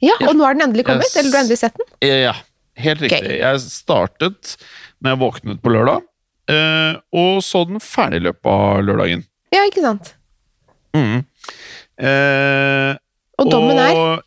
Ja, 0.00 0.14
Ja. 0.20 0.28
og 0.28 0.34
nå 0.36 0.44
har 0.44 0.54
den 0.54 0.62
endelig 0.68 0.86
kommet? 0.86 1.04
Yes. 1.04 1.16
Eller 1.16 1.30
du 1.30 1.36
har 1.36 1.44
endelig 1.44 1.58
sett 1.58 1.76
den? 1.76 1.86
ja, 2.24 2.32
helt 2.76 3.00
riktig. 3.00 3.24
Okay. 3.24 3.38
Jeg 3.38 3.60
startet 3.60 4.56
når 5.02 5.10
jeg 5.12 5.20
våknet 5.20 5.60
på 5.62 5.72
lørdag, 5.72 6.02
og 6.50 7.40
så 7.46 7.64
den 7.68 7.80
ferdig 7.84 8.20
i 8.22 8.24
løpet 8.28 8.50
av 8.50 8.80
lørdagen. 8.86 9.22
Ja, 9.54 9.64
ikke 9.68 9.82
sant? 9.84 10.14
Mm. 10.96 11.20
Eh, 12.00 12.94
Og 13.40 13.50
dommen 13.52 13.78
er 13.78 14.22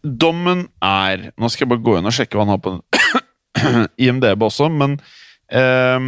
dommen 0.00 0.62
er 0.80 1.26
Nå 1.36 1.50
skal 1.52 1.66
jeg 1.66 1.70
bare 1.74 1.84
gå 1.84 1.96
inn 1.98 2.08
og 2.08 2.14
sjekke 2.16 2.38
hva 2.38 2.46
han 2.46 2.54
har 2.54 2.60
på 2.64 2.72
IMDb 4.06 4.44
også, 4.46 4.70
men 4.72 4.94
eh, 5.52 6.06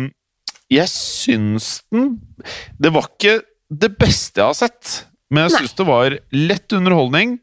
jeg 0.73 0.89
syns 0.89 1.83
den 1.93 2.15
Det 2.81 2.93
var 2.95 3.11
ikke 3.11 3.35
det 3.73 3.91
beste 4.01 4.41
jeg 4.41 4.49
har 4.51 4.57
sett, 4.57 4.95
men 5.33 5.47
jeg 5.47 5.55
syns 5.59 5.77
det 5.79 5.87
var 5.89 6.17
lett 6.37 6.73
underholdning. 6.77 7.39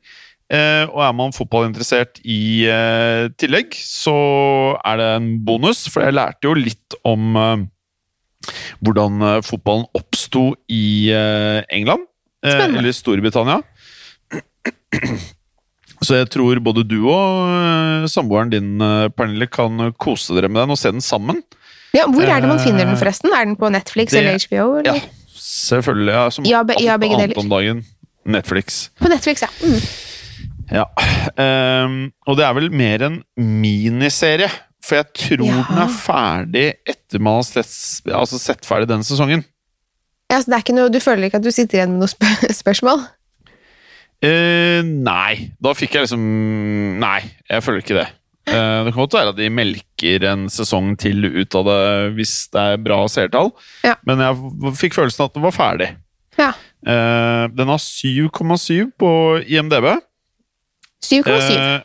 eh, 0.53 0.85
og 0.89 0.99
er 1.05 1.13
man 1.17 1.33
fotballinteressert 1.33 2.19
i 2.25 2.65
eh, 2.69 3.29
tillegg, 3.41 3.73
så 3.77 4.13
er 4.85 4.97
det 5.01 5.07
en 5.19 5.29
bonus, 5.45 5.87
for 5.89 6.05
jeg 6.05 6.13
lærte 6.17 6.45
jo 6.49 6.53
litt 6.57 6.97
om 7.05 7.37
eh, 7.37 7.63
hvordan 8.83 9.21
eh, 9.21 9.41
fotballen 9.45 9.85
oppsto 9.97 10.53
i 10.71 11.09
eh, 11.13 11.61
England. 11.69 12.05
eh, 12.43 12.51
Spennende. 12.53 12.79
eller 12.79 12.95
Storbritannia. 12.95 13.61
Så 15.99 16.15
jeg 16.15 16.29
tror 16.31 16.59
både 16.63 16.85
du 16.87 17.01
og 17.11 18.05
samboeren 18.09 18.51
din, 18.53 18.69
Pernille, 19.17 19.49
kan 19.51 19.91
kose 19.99 20.31
dere 20.37 20.47
med 20.47 20.61
den 20.63 20.71
og 20.75 20.79
se 20.79 20.91
den 20.95 21.03
sammen. 21.03 21.41
Ja, 21.91 22.05
hvor 22.07 22.23
er 22.23 22.39
det 22.39 22.47
man 22.47 22.61
finner 22.61 22.85
den, 22.87 22.95
forresten? 22.99 23.33
Er 23.35 23.43
den 23.49 23.57
på 23.59 23.69
Netflix 23.73 24.13
det- 24.13 24.21
eller 24.21 24.37
HBO? 24.39 24.77
Eller? 24.79 24.93
Ja, 24.93 25.33
selvfølgelig. 25.35 26.13
Ja, 26.13 26.29
som 26.29 26.45
Ja, 26.45 26.63
be- 26.63 26.77
ja, 26.79 26.93
alt 26.93 27.03
annet 27.03 27.37
om 27.37 27.49
dagen. 27.49 27.83
Netflix. 28.25 28.89
På 29.01 29.09
Netflix, 29.09 29.41
ja. 29.41 29.49
Mm. 29.65 29.81
Ja. 30.71 30.85
Um, 31.85 32.11
og 32.27 32.37
det 32.37 32.45
er 32.45 32.53
vel 32.53 32.69
mer 32.71 33.01
en 33.07 33.23
miniserie. 33.35 34.49
For 34.89 34.97
jeg 34.97 35.09
tror 35.13 35.45
Ja. 35.45 35.61
den 35.69 35.81
er 35.83 35.93
ferdig 35.93 36.65
etter 36.89 37.21
man 37.21 37.37
har 37.39 37.45
sett, 37.45 37.69
altså 38.09 38.39
sett 38.41 38.65
ferdig 38.65 38.89
denne 38.89 39.05
sesongen. 39.05 39.43
ja. 40.31 40.39
Så 40.41 40.49
det 40.49 40.57
er 40.57 40.63
ikke 40.65 40.77
noe, 40.77 40.89
du 40.93 40.99
føler 41.03 41.29
ikke 41.29 41.37
at 41.41 41.45
du 41.45 41.51
sitter 41.53 41.79
igjen 41.79 41.93
med 41.93 42.01
noen 42.03 42.11
spør 42.11 42.49
spørsmål? 42.63 43.05
Eh, 44.25 44.81
nei. 44.83 45.51
Da 45.63 45.71
fikk 45.77 45.93
jeg 45.95 46.07
liksom 46.09 46.23
Nei, 46.99 47.19
jeg 47.47 47.63
føler 47.63 47.83
ikke 47.85 47.95
det. 48.01 48.07
Eh, 48.49 48.79
det 48.83 48.91
kan 48.95 49.03
godt 49.05 49.13
være 49.15 49.31
at 49.31 49.37
de 49.39 49.47
melker 49.53 50.25
en 50.31 50.47
sesong 50.51 50.95
til 50.99 51.21
ut 51.29 51.55
av 51.55 51.67
det 51.69 51.79
hvis 52.17 52.33
det 52.51 52.65
er 52.73 52.81
bra 52.81 52.97
seertall, 53.11 53.51
Ja. 53.85 53.93
men 54.09 54.19
jeg 54.25 54.73
fikk 54.81 54.97
følelsen 54.97 55.25
at 55.27 55.33
den 55.37 55.45
var 55.45 55.53
ferdig. 55.55 55.91
Ja. 56.39 56.49
Eh, 56.83 57.45
den 57.53 57.67
har 57.69 57.77
7,7 57.83 58.89
på 58.99 59.11
IMDb. 59.45 59.91
7,7. 61.05 61.83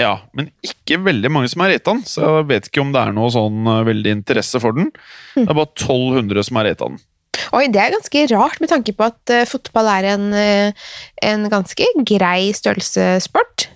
Ja, 0.00 0.14
men 0.36 0.48
ikke 0.64 0.96
veldig 1.04 1.30
mange 1.32 1.50
som 1.52 1.60
har 1.64 1.70
rata 1.74 1.92
den, 1.92 2.02
så 2.08 2.24
jeg 2.40 2.48
vet 2.50 2.68
ikke 2.70 2.80
om 2.80 2.92
det 2.94 3.00
er 3.04 3.12
noe 3.16 3.28
sånn 3.34 3.66
eh, 3.68 3.80
veldig 3.90 4.12
interesse 4.16 4.60
for 4.62 4.72
den. 4.76 4.88
Det 5.36 5.44
er 5.44 5.56
bare 5.58 5.68
1200 5.76 6.46
som 6.48 6.58
har 6.60 6.68
rata 6.70 6.88
den. 6.88 7.00
Oi, 7.56 7.64
det 7.72 7.80
er 7.82 7.92
ganske 7.94 8.22
rart 8.32 8.60
med 8.62 8.70
tanke 8.70 8.92
på 8.96 9.06
at 9.06 9.32
uh, 9.32 9.44
fotball 9.48 9.86
er 9.92 10.06
en, 10.12 10.24
uh, 10.34 10.88
en 11.26 11.44
ganske 11.52 11.86
grei 12.08 12.50
størrelsessport. 12.56 13.68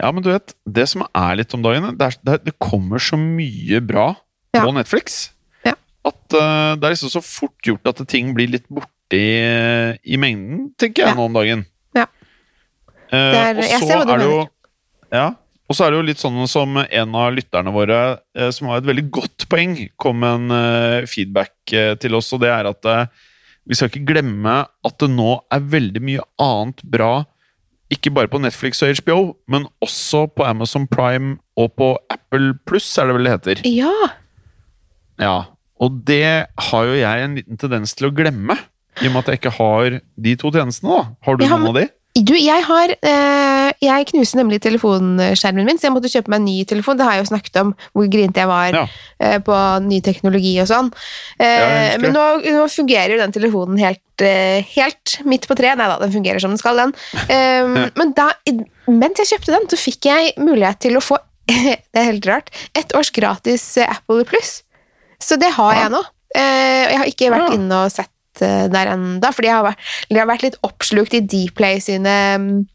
Ja, 0.00 0.10
men 0.12 0.22
du 0.24 0.30
vet, 0.32 0.54
det 0.64 0.86
som 0.90 1.04
er 1.06 1.38
litt 1.40 1.52
om 1.56 1.62
dagen, 1.64 1.90
det, 1.98 2.06
er, 2.10 2.18
det, 2.24 2.38
er- 2.52 2.56
kommer 2.62 3.02
så 3.02 3.18
mye 3.20 3.80
bra 3.84 4.08
Ja. 4.54 4.64
på 4.64 4.72
Netflix. 4.74 5.30
Ja. 5.66 5.74
At 6.08 6.36
uh, 6.36 6.76
det 6.76 6.86
er 6.88 6.94
liksom 6.96 7.12
så 7.12 7.22
fort 7.24 7.58
gjort 7.66 7.86
at 7.92 8.00
ting 8.10 8.32
blir 8.36 8.50
litt 8.50 8.66
borte 8.72 9.18
i, 9.18 9.96
i 10.14 10.16
mengden, 10.20 10.70
tenker 10.78 11.04
jeg 11.04 11.12
Ja. 11.12 11.18
nå 11.18 11.28
om 11.30 11.36
dagen. 11.36 11.66
Ja. 11.98 12.06
Er- 13.10 13.58
jeg 13.64 13.80
ser 13.82 13.96
hva 14.00 14.06
du 14.06 14.12
er 14.14 14.24
mener. 14.24 14.50
Ja, 15.14 15.32
og 15.70 15.76
så 15.78 15.86
er 15.86 15.92
det 15.92 16.00
jo 16.00 16.06
litt 16.08 16.22
sånn 16.22 16.38
som 16.50 16.80
en 16.82 17.12
av 17.14 17.34
lytterne 17.36 17.70
våre, 17.70 17.98
eh, 18.34 18.50
som 18.50 18.70
har 18.70 18.80
et 18.80 18.88
veldig 18.88 19.06
godt 19.14 19.46
poeng, 19.50 19.76
kom 20.02 20.18
med 20.24 20.40
en 20.40 20.54
eh, 20.56 21.08
feedback 21.10 21.54
eh, 21.70 21.92
til 22.02 22.16
oss, 22.18 22.32
og 22.34 22.42
det 22.42 22.50
er 22.50 22.66
at 22.72 22.88
vi 23.68 23.76
skal 23.78 23.90
ikke 23.90 24.08
glemme 24.08 24.54
at 24.66 24.96
det 24.98 25.10
nå 25.12 25.36
er 25.52 25.68
veldig 25.70 26.02
mye 26.02 26.24
annet 26.42 26.82
bra, 26.82 27.12
ikke 27.90 28.10
bare 28.14 28.30
på 28.30 28.40
Netflix 28.42 28.82
og 28.82 28.98
HBO, 28.98 29.20
men 29.50 29.68
også 29.82 30.24
på 30.34 30.46
Amazon 30.46 30.88
Prime 30.90 31.36
og 31.58 31.72
på 31.78 31.92
Apple 32.10 32.56
Pluss, 32.66 32.90
er 32.98 33.06
det 33.06 33.16
vel 33.18 33.28
det 33.28 33.36
heter. 33.36 33.62
Ja. 33.70 33.94
Ja, 35.22 35.38
og 35.78 36.02
det 36.08 36.50
har 36.70 36.90
jo 36.90 36.98
jeg 36.98 37.24
en 37.24 37.38
liten 37.38 37.60
tendens 37.60 37.94
til 37.94 38.10
å 38.10 38.14
glemme, 38.14 38.58
i 39.00 39.06
og 39.06 39.14
med 39.14 39.22
at 39.22 39.32
jeg 39.32 39.40
ikke 39.40 39.54
har 39.58 40.00
de 40.02 40.36
to 40.38 40.50
tjenestene. 40.54 40.98
da. 40.98 41.18
Har 41.26 41.38
du 41.38 41.46
ja, 41.46 41.54
noen 41.54 41.70
av 41.70 41.78
de? 41.78 41.86
Du, 42.18 42.32
jeg 42.34 42.64
har 42.66 42.90
eh, 43.06 43.68
Jeg 43.86 44.06
knuste 44.10 44.36
nemlig 44.36 44.58
telefonskjermen 44.64 45.64
min, 45.64 45.78
så 45.78 45.86
jeg 45.86 45.94
måtte 45.94 46.10
kjøpe 46.10 46.32
meg 46.32 46.40
en 46.40 46.48
ny 46.48 46.56
telefon. 46.68 46.98
Det 46.98 47.06
har 47.06 47.14
jeg 47.16 47.22
jo 47.24 47.28
snakket 47.30 47.60
om, 47.62 47.70
hvor 47.94 48.08
grinete 48.10 48.42
jeg 48.42 48.50
var 48.50 48.74
Ja. 48.74 48.82
eh, 49.22 49.38
på 49.46 49.54
ny 49.86 50.00
teknologi 50.04 50.56
og 50.60 50.66
sånn. 50.68 50.90
Eh, 51.38 51.96
men 52.02 52.12
nå, 52.12 52.24
nå 52.44 52.66
fungerer 52.68 53.14
jo 53.14 53.20
den 53.22 53.32
telefonen 53.32 53.78
helt, 53.78 54.02
eh, 54.26 54.66
helt 54.74 55.20
midt 55.24 55.46
på 55.48 55.54
treet. 55.56 55.78
Nei 55.78 55.86
da, 55.86 55.98
den 56.02 56.12
fungerer 56.12 56.42
som 56.42 56.50
den 56.50 56.58
skal, 56.60 56.76
den. 56.82 56.94
Eh, 57.30 57.88
men 57.96 58.12
da, 58.18 58.32
mens 58.90 59.22
jeg 59.22 59.30
kjøpte 59.36 59.54
den, 59.54 59.68
så 59.70 59.78
fikk 59.78 60.10
jeg 60.10 60.34
mulighet 60.42 60.80
til 60.82 60.98
å 60.98 61.04
få 61.04 61.16
det 61.50 61.78
er 61.94 62.10
helt 62.12 62.26
rart, 62.26 62.50
ett 62.78 62.92
års 62.94 63.10
gratis 63.14 63.64
Apple 63.86 64.24
Pluss. 64.28 64.62
Så 65.22 65.38
det 65.40 65.52
har 65.56 65.74
Ja. 65.74 65.80
jeg 65.86 65.92
nå. 65.94 66.02
Eh, 66.34 66.84
jeg 66.90 66.98
har 66.98 67.06
ikke 67.06 67.30
vært 67.32 67.48
Ja. 67.50 67.54
inne 67.56 67.84
og 67.86 67.90
sett 67.94 68.10
der 68.46 68.92
enda, 68.94 69.30
fordi 69.32 69.48
jeg 69.48 69.54
har 69.56 69.64
vært, 69.70 69.78
jeg 70.10 70.18
har 70.20 70.26
vært 70.30 70.42
litt 70.42 70.58
oppslukt 70.62 71.14
i 71.14 71.20
Dplay 71.20 71.80
sine 71.80 72.16
mm, 72.40 72.66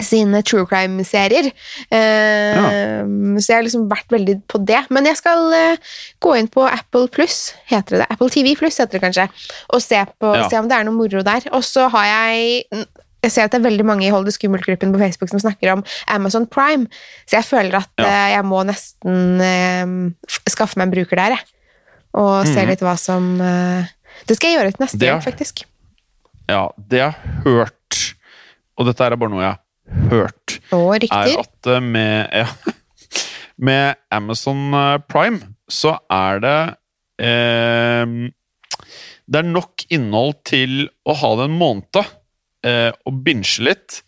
sine 0.00 0.40
true 0.48 0.64
crime-serier. 0.64 1.50
Eh, 1.92 3.02
Så 3.36 3.50
jeg 3.52 3.56
har 3.58 3.66
liksom 3.66 3.88
vært 3.90 4.08
veldig 4.12 4.38
på 4.48 4.60
det. 4.64 4.78
Men 4.88 5.04
jeg 5.08 5.18
skal 5.20 5.42
uh, 5.52 5.90
gå 6.24 6.32
inn 6.38 6.48
på 6.48 6.64
Apple 6.64 7.08
Plus, 7.12 7.50
heter 7.68 7.96
det 7.98 8.00
det? 8.04 8.08
Apple 8.14 8.30
TV 8.32 8.54
Plus 8.56 8.78
heter 8.80 8.96
det 8.98 9.02
kanskje, 9.04 9.26
og 9.74 9.82
se, 9.84 10.00
på, 10.20 10.32
Ja. 10.38 10.48
se 10.48 10.56
om 10.60 10.68
det 10.70 10.78
er 10.78 10.84
noe 10.88 10.96
moro 10.96 11.22
der. 11.26 11.44
Og 11.52 11.62
så 11.66 11.88
har 11.92 12.06
jeg 12.08 12.64
jeg 13.20 13.32
ser 13.34 13.44
at 13.44 13.52
det 13.52 13.58
er 13.60 13.66
veldig 13.68 13.84
mange 13.84 14.06
i 14.06 14.10
Hold 14.14 14.24
det 14.24 14.32
skummelt-gruppen 14.32 14.94
på 14.94 14.98
Facebook 15.02 15.28
som 15.28 15.40
snakker 15.42 15.74
om 15.74 15.82
Amazon 16.08 16.46
Prime, 16.48 16.86
så 17.28 17.36
jeg 17.36 17.44
føler 17.44 17.76
at 17.82 17.90
Ja. 18.00 18.06
uh, 18.08 18.28
jeg 18.38 18.44
må 18.48 18.62
nesten 18.64 19.40
eh, 19.44 20.30
skaffe 20.48 20.78
meg 20.80 20.88
en 20.88 20.94
bruker 20.96 21.16
der, 21.20 21.36
jeg. 21.36 21.44
Og 22.14 22.46
se 22.46 22.56
Mhm. 22.64 22.68
litt 22.72 22.80
hva 22.80 22.96
som 22.98 23.40
eh, 23.40 23.84
Det 24.28 24.36
skal 24.36 24.50
jeg 24.50 24.58
gjøre 24.58 24.74
til 24.74 24.84
neste 24.84 25.00
gang, 25.02 25.22
faktisk. 25.24 25.64
Ja, 26.50 26.64
det 26.90 27.00
jeg 27.02 27.14
har 27.14 27.46
hørt, 27.46 28.00
og 28.78 28.88
dette 28.88 29.06
er 29.06 29.16
bare 29.20 29.32
noe 29.32 29.44
jeg 29.44 29.54
har 29.54 30.10
hørt, 30.10 30.58
Og 30.74 31.06
er 31.06 31.32
at 31.40 31.70
eh, 31.70 31.80
med, 31.82 32.30
ja, 32.34 32.74
med 33.70 34.00
Amazon 34.14 34.74
eh, 34.74 34.98
Prime 35.10 35.54
så 35.70 35.96
er 36.10 36.40
det 36.42 36.58
eh, 37.22 38.14
Det 39.26 39.40
er 39.40 39.50
nok 39.50 39.84
innhold 39.94 40.40
til 40.50 40.88
å 41.06 41.16
ha 41.22 41.32
det 41.38 41.48
en 41.50 41.58
måned 41.58 42.00
eh, 42.66 42.90
og 43.06 43.20
binge 43.26 43.62
litt, 43.66 44.00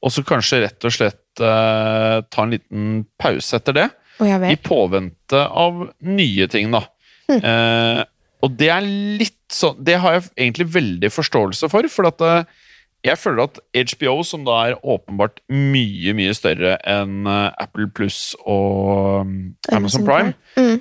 og 0.00 0.14
så 0.14 0.24
kanskje 0.26 0.62
rett 0.64 0.86
og 0.86 0.94
slett 0.94 1.42
eh, 1.42 2.20
ta 2.30 2.46
en 2.46 2.54
liten 2.54 2.92
pause 3.20 3.58
etter 3.58 3.76
det. 3.76 3.88
I 4.20 4.56
påvente 4.60 5.42
av 5.48 5.86
nye 6.04 6.46
ting, 6.52 6.70
da. 6.74 6.84
Hm. 7.30 7.38
Eh, 7.40 8.00
og 8.40 8.56
det 8.60 8.70
er 8.72 8.86
litt 9.20 9.36
sånn 9.52 9.78
Det 9.82 9.96
har 10.00 10.14
jeg 10.14 10.28
egentlig 10.36 10.68
veldig 10.72 11.10
forståelse 11.12 11.68
for, 11.72 11.88
for 11.92 12.08
at 12.08 12.22
eh, 12.24 12.58
jeg 13.06 13.16
føler 13.16 13.46
at 13.46 13.58
HBO, 13.94 14.18
som 14.26 14.44
da 14.44 14.58
er 14.68 14.76
åpenbart 14.84 15.40
mye, 15.48 16.12
mye 16.16 16.34
større 16.36 16.76
enn 16.88 17.24
eh, 17.28 17.48
Apple 17.62 17.88
Pluss 17.96 18.34
og 18.44 19.24
um, 19.24 19.34
Amazon 19.72 20.06
Prime 20.06 20.36
Mm. 20.58 20.80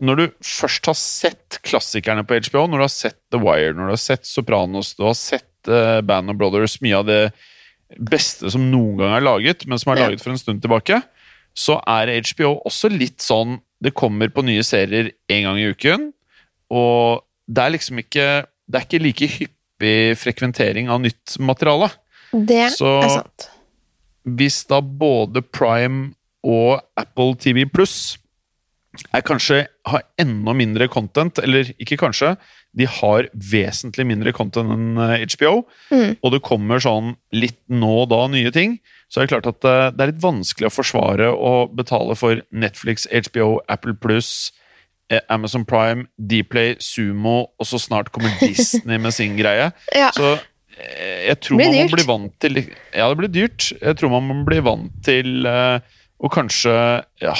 Når 0.00 0.16
du 0.16 0.22
først 0.40 0.86
har 0.88 0.96
sett 0.96 1.58
klassikerne 1.60 2.22
på 2.24 2.38
HBO, 2.46 2.62
når 2.64 2.80
du 2.80 2.84
har 2.86 2.92
sett 2.92 3.18
The 3.28 3.36
Wire, 3.36 3.74
når 3.76 3.90
du 3.90 3.92
har 3.92 4.00
sett 4.00 4.24
Sopranos, 4.24 4.94
du 4.96 5.04
har 5.04 5.16
sett 5.18 5.68
eh, 5.68 6.00
Band 6.00 6.32
of 6.32 6.38
Brothers, 6.40 6.78
mye 6.80 7.02
av 7.02 7.04
det 7.04 7.18
beste 8.08 8.48
som 8.48 8.64
noen 8.72 8.96
gang 9.02 9.12
er 9.18 9.26
laget, 9.26 9.66
men 9.68 9.80
som 9.82 9.92
er 9.92 10.00
laget 10.06 10.22
for 10.24 10.32
en 10.32 10.40
stund 10.40 10.62
tilbake, 10.64 11.02
så 11.52 11.76
er 11.84 12.14
HBO 12.30 12.54
også 12.68 12.88
litt 12.92 13.20
sånn 13.20 13.58
Det 13.80 13.92
kommer 13.96 14.28
på 14.32 14.44
nye 14.44 14.64
serier 14.64 15.12
en 15.32 15.44
gang 15.46 15.60
i 15.60 15.68
uken, 15.72 16.10
og 16.70 17.24
det 17.50 17.64
er 17.64 17.72
liksom 17.74 17.98
ikke 17.98 18.26
Det 18.70 18.78
er 18.78 18.84
ikke 18.86 19.02
like 19.02 19.26
hyppig 19.34 19.94
frekventering 20.20 20.88
av 20.88 21.00
nytt 21.02 21.38
materiale. 21.42 21.88
Det 22.32 22.70
Så- 22.76 23.00
er 23.02 23.08
sant. 23.08 23.48
Hvis 24.24 24.64
da 24.68 24.80
både 24.80 25.42
Prime 25.42 26.14
og 26.44 26.80
Apple 26.96 27.34
TV 27.34 27.64
Pluss 27.66 28.16
er 29.14 29.22
kanskje 29.22 29.66
har 29.86 30.02
enda 30.18 30.52
mindre 30.54 30.86
content, 30.88 31.38
eller 31.42 31.64
ikke 31.80 31.96
kanskje, 31.98 32.36
de 32.76 32.86
har 32.86 33.26
vesentlig 33.34 34.06
mindre 34.06 34.32
content 34.32 34.70
enn 34.70 34.98
eh, 34.98 35.24
HBO, 35.26 35.64
Mm. 35.90 36.16
og 36.22 36.32
det 36.32 36.42
kommer 36.42 36.78
sånn 36.78 37.16
litt 37.32 37.58
nå 37.68 38.02
og 38.02 38.08
da 38.10 38.26
nye 38.28 38.50
ting, 38.52 38.78
så 39.10 39.20
er 39.22 39.26
det 39.26 39.30
klart 39.42 39.46
at 39.48 39.64
eh, 39.64 39.90
det 39.90 40.00
er 40.00 40.12
litt 40.12 40.22
vanskelig 40.22 40.66
å 40.70 40.74
forsvare 40.78 41.30
å 41.34 41.74
betale 41.74 42.14
for 42.16 42.40
Netflix, 42.52 43.06
HBO, 43.10 43.60
Apple 43.68 43.94
Pluss, 43.94 44.52
eh, 44.52 44.59
Amazon 45.28 45.64
Prime, 45.66 46.06
Dplay, 46.18 46.76
Sumo, 46.78 47.38
og 47.58 47.66
så 47.66 47.80
snart 47.82 48.12
kommer 48.14 48.30
Disney 48.40 48.98
med 49.02 49.12
sin 49.16 49.36
greie. 49.38 49.70
Ja. 49.96 50.10
Så 50.14 50.36
eh, 50.36 51.26
jeg 51.28 51.40
tror 51.42 51.58
man 51.60 51.74
må 51.74 51.88
bli 51.96 52.06
vant 52.08 52.36
til 52.40 52.60
Ja, 52.94 53.08
det 53.10 53.18
blir 53.18 53.32
dyrt. 53.34 53.72
Jeg 53.80 53.98
tror 53.98 54.12
man 54.14 54.28
må 54.30 54.38
bli 54.46 54.60
vant 54.64 54.92
til 55.06 55.46
uh, 55.50 55.78
å 56.20 56.28
kanskje 56.32 56.72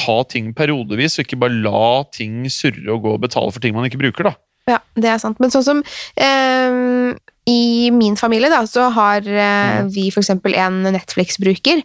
ha 0.05 0.19
ting 0.33 0.53
periodevis, 0.57 1.19
og 1.21 1.27
ikke 1.27 1.41
bare 1.43 1.59
la 1.63 2.05
ting 2.17 2.47
surre 2.51 2.89
og 2.95 3.03
gå 3.05 3.17
og 3.19 3.25
betale 3.27 3.53
for 3.53 3.61
ting 3.61 3.75
man 3.77 3.85
ikke 3.89 4.01
bruker, 4.01 4.31
da. 4.31 4.37
Ja, 4.71 4.79
det 4.97 5.09
er 5.11 5.19
sant. 5.19 5.39
Men 5.43 5.51
sånn 5.51 5.65
som 5.67 5.79
eh, 6.21 7.15
i 7.51 7.91
min 7.95 8.15
familie, 8.21 8.51
da, 8.53 8.61
så 8.69 8.89
har 8.95 9.25
eh, 9.27 9.81
Mm. 9.81 9.89
vi 9.95 10.09
eksempel 10.13 10.55
en 10.55 10.83
Netflix-bruker 10.95 11.81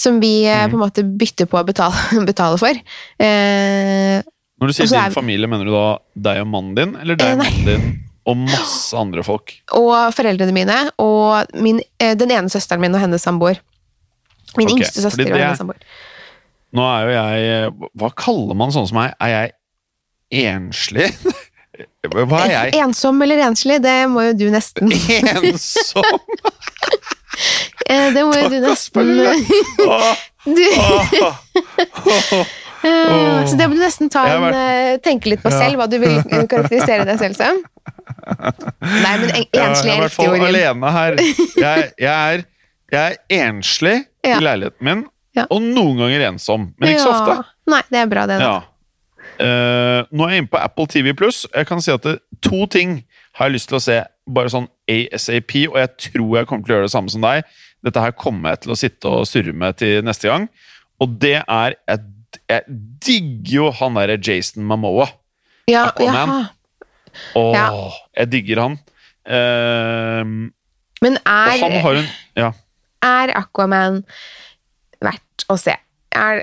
som 0.00 0.20
vi 0.22 0.44
eh, 0.48 0.66
Mm. 0.66 0.70
på 0.72 0.78
en 0.78 0.84
måte 0.84 1.04
bytter 1.04 1.46
på 1.50 1.58
å 1.60 1.66
betale, 1.66 2.24
betale 2.30 2.58
for. 2.60 2.80
Eh, 3.20 4.22
Når 4.60 4.70
du 4.70 4.76
sier 4.76 4.90
er 4.92 5.08
din 5.08 5.14
familie, 5.16 5.48
mener 5.48 5.64
du 5.64 5.72
da 5.72 5.86
deg 6.28 6.42
og 6.44 6.48
mannen 6.52 6.74
din, 6.76 6.94
eller 7.00 7.16
Eh, 7.16 7.18
deg, 7.24 7.32
og 7.32 7.42
mannen 7.44 7.66
din 7.66 7.90
og 8.30 8.36
masse 8.44 8.96
andre 9.00 9.24
folk? 9.24 9.54
og 9.80 10.12
foreldrene 10.14 10.52
mine, 10.54 10.78
og 11.00 11.48
min, 11.56 11.80
eh, 11.98 12.12
den 12.20 12.30
ene 12.36 12.52
søsteren 12.52 12.82
min 12.84 12.94
og 12.94 13.00
hennes 13.02 13.24
samboer. 13.24 13.58
Min 14.58 14.66
okay, 14.68 14.80
yngste 14.82 15.02
søster 15.04 15.30
og 15.30 15.38
hennes 15.38 15.58
samboer. 15.62 15.80
Nå 16.70 16.84
er 16.86 17.02
jo 17.02 17.14
jeg 17.16 17.70
Hva 17.98 18.08
kaller 18.14 18.54
man 18.58 18.70
sånn 18.74 18.86
som 18.86 19.00
meg? 19.00 19.14
Er 19.18 19.30
jeg 19.32 20.44
enslig? 20.52 21.08
Hva 22.12 22.44
er 22.44 22.52
jeg? 22.52 22.74
Ensom 22.84 23.18
eller 23.24 23.40
enslig, 23.48 23.80
det 23.82 23.96
må 24.12 24.22
jo 24.28 24.36
du 24.38 24.44
nesten 24.52 24.92
Ensom? 25.34 26.04
eh, 27.88 28.10
Det 28.14 28.22
må 28.26 28.34
jo 28.36 28.48
du 28.52 28.58
nesten 28.62 29.10
du, 30.46 30.66
Eh, 32.84 33.46
Så 33.50 33.56
det 33.58 33.66
må 33.68 33.74
du 33.76 33.82
nesten 33.82 34.08
ta 34.12 34.22
en, 34.30 34.42
vært... 34.46 35.02
tenke 35.04 35.28
litt 35.32 35.42
på 35.42 35.50
Ja. 35.52 35.58
selv, 35.66 35.76
hva 35.80 35.86
du 35.90 35.98
vil 36.00 36.16
eh, 36.18 36.46
karakterisere 36.52 37.04
deg 37.08 37.18
selv 37.20 37.36
som. 37.36 37.60
Nei, 38.80 39.14
men 39.20 39.30
en, 39.30 39.44
Jeg 39.44 39.48
enslig 39.64 39.90
er 39.90 39.94
i 39.94 39.98
er 39.98 40.04
hvert 40.06 40.16
fall 40.16 40.46
alene 40.48 40.92
her. 40.94 41.18
Jeg, 41.20 41.90
jeg, 42.00 42.10
er, 42.10 42.44
jeg 42.92 43.00
er 43.00 43.46
enslig 43.48 43.96
Ja. 44.24 44.36
i 44.38 44.44
leiligheten 44.44 44.84
min, 44.84 45.04
Ja. 45.36 45.46
og 45.50 45.62
noen 45.62 46.00
ganger 46.02 46.26
ensom. 46.30 46.70
Men 46.80 46.90
ikke 46.94 47.04
så 47.06 47.12
ofte. 47.14 47.36
Nei, 47.70 47.82
det 47.90 48.00
er 48.02 48.10
bra, 48.10 48.26
det. 48.26 48.38
da. 48.42 48.54
Eh, 49.40 50.00
nå 50.12 50.26
er 50.26 50.34
jeg 50.34 50.42
inne 50.42 50.50
på 50.52 50.60
Apple 50.60 50.86
TV 50.90 51.12
Pluss. 51.16 51.44
Jeg 51.54 51.68
kan 51.68 51.80
si 51.80 51.92
at 51.94 52.02
det, 52.04 52.18
to 52.44 52.66
ting 52.72 52.98
har 53.38 53.48
jeg 53.48 53.54
lyst 53.60 53.70
til 53.70 53.78
å 53.78 53.82
se 53.84 54.00
bare 54.30 54.50
sånn 54.52 54.66
ASAP, 54.90 55.54
og 55.70 55.78
jeg 55.80 55.92
tror 56.10 56.36
jeg 56.40 56.48
kommer 56.50 56.66
til 56.66 56.74
å 56.74 56.76
gjøre 56.78 56.88
det 56.90 56.94
samme 56.96 57.12
som 57.12 57.24
deg. 57.24 57.44
Dette 57.86 58.02
her 58.04 58.12
kommer 58.12 58.52
jeg 58.54 58.60
til 58.66 58.72
å 58.74 58.78
sitte 58.78 59.08
og 59.20 59.28
surre 59.30 59.54
med 59.56 59.78
til 59.80 60.02
neste 60.04 60.28
gang. 60.28 60.48
Og 61.00 61.14
det 61.22 61.38
er 61.46 61.76
Jeg, 61.88 62.02
jeg 62.50 62.62
digger 63.04 63.52
jo 63.54 63.70
han 63.80 63.94
derre 63.98 64.18
Jason 64.22 64.64
Mamoa. 64.66 65.08
Ja, 65.70 65.86
Aquaman. 65.90 66.28
Ja. 66.28 66.46
Åh, 67.36 67.54
Ja. 67.54 67.68
jeg 68.16 68.30
digger 68.30 68.60
han. 68.62 68.78
Uh, 69.26 70.50
Men 71.02 71.18
han 71.26 71.62
er, 71.64 71.80
har 71.82 71.94
en 72.00 72.08
Ja. 72.36 72.52
er 73.02 73.32
Aquaman 73.38 74.02
verdt 75.02 75.44
å 75.48 75.56
se? 75.58 75.76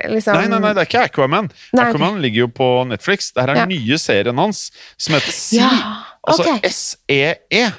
Liksom 0.08 0.32
Nei, 0.34 0.46
nei, 0.48 0.58
nei, 0.64 0.72
det 0.72 0.80
er 0.82 0.86
ikke 0.88 1.04
Aquaman. 1.10 1.50
Nei. 1.76 1.84
Aquaman 1.90 2.20
ligger 2.22 2.46
jo 2.46 2.48
på 2.48 2.68
Netflix. 2.88 3.32
Det 3.32 3.42
her 3.44 3.50
er 3.52 3.56
Ja. 3.56 3.66
den 3.66 3.76
nye 3.76 3.98
serien 3.98 4.38
hans, 4.38 4.70
som 4.96 5.14
heter 5.14 5.32
Sea. 5.32 5.68
Ja, 5.68 6.04
Altså 6.28 6.44
SEE. 6.44 6.68
S-E-E. 6.70 7.72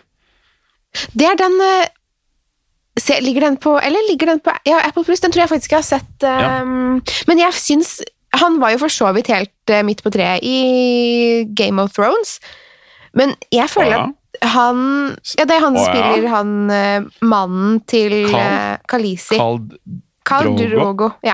Det 1.13 1.25
er 1.27 1.35
den 1.37 1.59
eh, 1.61 1.87
se, 3.01 3.19
Ligger 3.23 3.41
den 3.47 3.57
på 3.57 3.75
Eller 3.79 4.03
ligger 4.09 4.27
den 4.33 4.39
på 4.43 4.53
Ja, 4.67 4.79
Apple 4.87 5.03
Plus, 5.07 5.19
den 5.23 5.31
tror 5.31 5.41
jeg 5.45 5.49
faktisk 5.49 5.71
jeg 5.71 5.77
har 5.83 5.87
sett. 5.87 6.15
Ja. 6.25 6.61
ehm, 6.61 7.01
Men 7.27 7.39
jeg 7.41 7.53
syns 7.53 7.99
Han 8.39 8.59
var 8.61 8.71
jo 8.75 8.77
for 8.83 8.93
så 8.93 9.09
vidt 9.15 9.27
helt 9.33 9.73
uh, 9.73 9.81
midt 9.87 10.03
på 10.05 10.11
treet 10.13 10.43
i 10.45 11.45
Game 11.57 11.81
of 11.81 11.93
Thrones. 11.97 12.37
Men 13.17 13.33
jeg 13.51 13.69
føler 13.73 13.95
Ja. 13.95 14.03
at 14.43 14.49
han 14.53 14.81
Ja, 15.37 15.45
det 15.49 15.55
er 15.55 15.63
han 15.65 15.77
som 15.77 15.95
ja. 15.95 16.11
spiller 16.13 16.29
han 16.29 16.51
uh, 16.69 17.09
mannen 17.25 17.79
til 17.89 18.25
uh. 18.29 18.77
Carl 18.87 19.07
Carl 20.25 20.51
Drogo. 20.53 20.69
Drogo. 20.75 21.09
Ja. 21.25 21.33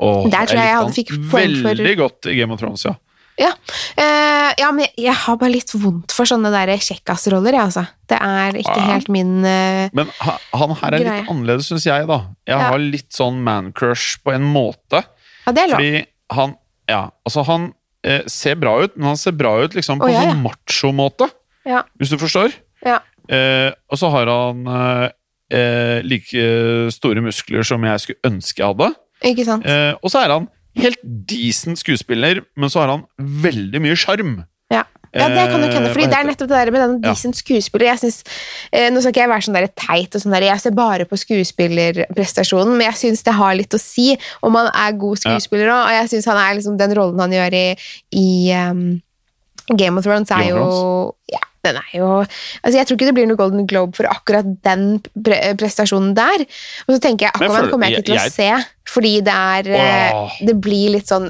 Oh, 0.00 0.24
Der 0.30 0.46
tror 0.48 0.56
jeg 0.60 0.68
jeg 0.68 0.76
hadde 0.76 0.96
fikk 0.96 1.10
poeng 1.30 1.56
for- 1.60 1.68
Veldig 1.74 1.96
godt 1.98 2.26
i 2.32 2.36
Game 2.38 2.52
of 2.52 2.60
Thrones, 2.60 2.84
ja. 2.84 2.94
Ja, 3.40 3.50
eh, 3.96 4.50
ja 4.60 4.68
men 4.76 4.84
jeg, 4.84 4.92
jeg 5.06 5.14
har 5.22 5.38
bare 5.40 5.54
litt 5.54 5.72
vondt 5.80 6.12
for 6.12 6.28
sånne 6.28 6.50
der 6.52 6.74
kjekkasroller, 6.76 7.56
jeg, 7.56 7.62
altså. 7.70 7.86
Det 8.10 8.18
er 8.20 8.58
ikke 8.60 8.76
Ja. 8.76 8.86
helt 8.92 9.08
min 9.12 9.32
uh, 9.46 9.88
Men 9.96 10.10
ha, 10.20 10.36
han 10.60 10.74
her 10.82 10.92
er 10.92 10.98
Greie. 10.98 11.20
litt 11.22 11.30
annerledes, 11.32 11.68
syns 11.70 11.86
jeg, 11.88 12.06
da. 12.10 12.18
Jeg 12.46 12.58
Ja. 12.58 12.70
har 12.70 12.78
litt 12.82 13.10
sånn 13.16 13.40
man-crush 13.46 14.18
på 14.26 14.34
en 14.34 14.44
måte. 14.52 15.04
Ja, 15.46 15.52
det 15.56 15.64
er 15.64 15.68
lov. 15.72 15.78
Fordi 15.80 16.06
han 16.36 16.56
Ja, 16.90 17.04
altså, 17.24 17.44
han 17.46 17.68
eh, 18.02 18.22
ser 18.26 18.56
bra 18.58 18.72
ut, 18.82 18.96
men 18.96 19.06
han 19.12 19.16
ser 19.20 19.32
bra 19.38 19.52
ut 19.62 19.74
liksom 19.78 20.00
på 20.00 20.08
oh, 20.08 20.16
sånn 20.16 20.40
macho-måte. 20.42 21.28
Hvis 22.00 22.10
du 22.10 22.16
forstår? 22.18 22.52
Ja. 22.84 22.98
Eh, 23.30 23.70
og 23.92 23.98
så 24.00 24.10
har 24.10 24.26
han 24.26 24.64
eh, 24.66 25.10
eh, 25.54 26.00
like 26.02 26.90
store 26.90 27.22
muskler 27.22 27.62
som 27.62 27.84
jeg 27.86 28.00
skulle 28.02 28.18
ønske 28.26 28.58
jeg 28.58 28.66
hadde. 28.72 28.88
Ikke 29.22 29.44
sant? 29.46 29.66
Eh, 29.68 29.92
og 30.02 30.10
så 30.10 30.24
er 30.24 30.34
han 30.34 30.48
helt 30.84 31.02
decent 31.04 31.78
skuespiller, 31.82 32.42
men 32.56 32.70
så 32.72 32.80
har 32.84 32.94
han 32.96 33.04
veldig 33.18 33.80
mye 33.82 33.96
sjarm. 33.98 34.40
Ja. 34.70 34.84
ja, 35.10 35.26
det 35.26 35.44
kan 35.50 35.58
nok 35.58 35.72
hende. 35.74 35.88
Eh, 35.90 35.94
Fordi 35.96 36.06
det 36.06 36.14
er 36.20 36.26
nettopp 36.28 36.48
det 36.52 36.58
der 36.60 36.70
med 36.70 36.80
den 36.84 36.92
Ja. 37.02 37.10
decent 37.10 37.34
skuespiller. 37.40 37.86
Jeg 37.90 37.98
synes, 37.98 38.18
eh, 38.72 38.88
Nå 38.90 39.00
skal 39.02 39.10
ikke 39.10 39.22
jeg 39.24 39.30
være 39.32 39.46
sånn 39.48 39.58
der 39.58 39.66
teit, 39.74 40.14
og 40.14 40.22
sånn 40.22 40.30
der, 40.36 40.46
jeg 40.46 40.60
ser 40.62 40.70
bare 40.78 41.04
på 41.10 41.18
skuespillerprestasjonen, 41.18 42.76
men 42.78 42.86
jeg 42.86 42.98
syns 43.00 43.24
det 43.26 43.34
har 43.34 43.54
litt 43.58 43.74
å 43.74 43.80
si 43.82 44.16
om 44.46 44.54
han 44.54 44.70
er 44.70 44.92
god 44.98 45.18
skuespiller 45.18 45.66
òg. 45.74 45.82
Og 45.88 45.94
jeg 45.98 46.10
syns 46.14 46.30
han 46.30 46.38
er 46.38 46.54
liksom 46.60 46.78
den 46.78 46.94
rollen 46.94 47.18
han 47.18 47.34
gjør 47.34 47.56
i, 47.58 47.66
i 48.14 48.26
um, 48.54 49.02
Game 49.76 49.98
of 49.98 50.04
Thrones, 50.06 50.30
er 50.30 50.50
jo 50.50 51.14
ja, 51.30 51.42
den 51.66 51.76
er 51.76 51.90
jo 51.92 52.08
altså 52.22 52.72
Jeg 52.78 52.88
tror 52.88 52.96
ikke 52.96 53.08
det 53.10 53.14
blir 53.18 53.28
noe 53.28 53.38
Golden 53.40 53.66
Globe 53.68 53.96
for 53.98 54.08
akkurat 54.10 54.48
den 54.66 54.86
pre 55.24 55.40
prestasjonen 55.60 56.14
der. 56.16 56.46
Og 56.86 56.94
så 56.94 57.00
tenker 57.04 57.28
jeg 57.28 57.36
Aquaman 57.36 57.70
kommer 57.72 57.90
jeg 57.90 58.00
ikke 58.00 58.08
til 58.12 58.20
å 58.20 58.30
se, 58.32 58.48
fordi 58.88 59.14
det 59.26 59.36
er 59.36 59.70
eh, 59.76 60.16
Åh. 60.16 60.40
Det 60.48 60.56
blir 60.62 60.96
litt 60.96 61.10
sånn 61.10 61.28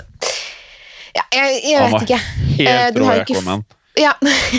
ja, 1.11 1.25
jeg, 1.35 1.61
jeg 1.67 1.83
vet 1.83 2.07
ikke. 2.07 2.19
Eh, 2.23 2.57
Helt 2.63 2.95
den 2.95 3.03
rå 3.03 3.13
Aquaman. 3.19 3.69
Ja, 3.99 4.13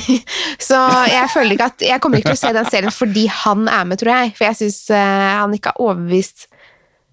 så 0.67 0.77
jeg 1.07 1.29
føler 1.31 1.55
ikke 1.55 1.69
at 1.71 1.83
Jeg 1.87 2.01
kommer 2.03 2.19
ikke 2.19 2.33
til 2.33 2.37
å 2.37 2.41
se 2.41 2.55
den 2.57 2.67
serien 2.67 2.93
fordi 2.93 3.23
han 3.31 3.63
er 3.71 3.85
med, 3.87 4.01
tror 4.01 4.11
jeg. 4.17 4.33
For 4.35 4.49
jeg 4.49 4.59
syns 4.59 4.81
han 4.91 5.55
ikke 5.55 5.71
har 5.71 5.85
overbevist 5.87 6.49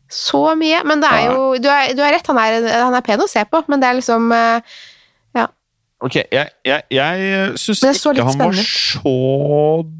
så 0.08 0.54
mye. 0.58 0.82
Men 0.88 1.02
det 1.04 1.10
er 1.12 1.30
jo 1.30 1.56
Du 1.60 1.68
har 1.70 1.92
du 1.94 2.02
har 2.02 2.14
rett, 2.16 2.26
han 2.26 2.40
er, 2.40 2.68
han 2.88 2.96
er 2.96 3.04
pen 3.04 3.22
å 3.22 3.28
se 3.30 3.44
på, 3.48 3.62
men 3.68 3.80
det 3.80 3.90
er 3.90 3.98
liksom 4.00 4.32
eh, 4.34 4.78
Ok, 6.00 6.14
jeg, 6.30 6.50
jeg, 6.62 6.82
jeg 6.94 7.54
syns 7.58 7.80
det 7.82 7.90
så 7.98 8.12
ikke 8.14 8.22
han 8.28 8.38
han 8.38 8.52
var 8.52 8.58
så 8.62 9.14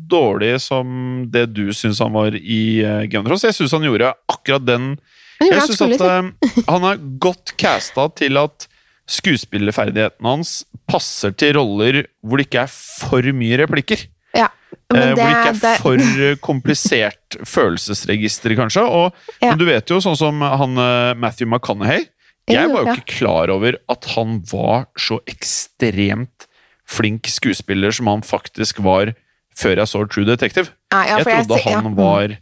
dårlig 0.08 0.52
som 0.62 0.92
det 1.32 1.48
du 1.56 1.72
syns 1.74 1.98
han 2.04 2.12
var 2.14 2.36
i 2.38 2.60
uh, 2.86 3.02
Game 3.10 3.24
of 3.24 3.32
Thrones. 3.32 3.42
Jeg 3.48 3.56
syns 3.56 3.74
han 3.74 3.82
gjorde 3.88 4.12
akkurat 4.30 4.62
den 4.68 4.92
Jeg, 5.40 5.50
Jeg 5.50 5.64
synes 5.66 5.80
syns 5.82 6.00
at 6.00 6.04
uh, 6.06 6.62
han 6.70 6.86
er 6.92 7.02
godt 7.22 7.56
casta 7.58 8.06
til 8.18 8.38
at 8.38 8.68
skuespillerferdighetene 9.08 10.28
hans 10.36 10.52
passer 10.88 11.32
til 11.38 11.56
roller 11.58 12.02
hvor 12.22 12.38
det 12.40 12.46
ikke 12.48 12.62
er 12.66 12.72
for 12.72 13.28
mye 13.34 13.58
replikker. 13.62 14.06
Ja. 14.36 14.48
det, 14.92 15.00
uh, 15.02 15.14
hvor 15.16 15.18
det 15.18 15.28
ikke 15.32 15.50
er 15.50 15.60
det- 15.62 15.74
for 15.82 16.04
eh, 16.28 16.36
komplisert 16.44 17.38
følelsesregister, 17.54 18.54
kanskje. 18.58 18.84
Og, 18.86 19.18
Ja. 19.42 19.54
Du 19.58 19.64
vet 19.68 19.86
jo, 19.90 19.98
sånn 20.02 20.16
som 20.18 20.40
han 20.42 20.78
eh, 20.78 21.14
Matthew 21.18 21.48
McConaughey 21.50 22.06
Jeg 22.52 22.72
var 22.72 22.84
jo 22.84 22.96
ikke 22.96 23.18
klar 23.20 23.52
over 23.54 23.78
at 23.92 24.10
han 24.14 24.38
var 24.50 24.88
så 24.98 25.20
ekstremt 25.30 26.48
flink 26.88 27.28
skuespiller 27.28 27.92
som 27.94 28.08
han 28.10 28.24
faktisk 28.24 28.80
var 28.84 29.12
før 29.58 29.82
jeg 29.82 29.90
så 29.90 30.04
True 30.06 30.26
Detective. 30.28 30.70
Ja, 30.92 31.18
jeg 31.18 31.26
trodde 31.26 31.58
han 31.64 31.96
var 31.98 32.36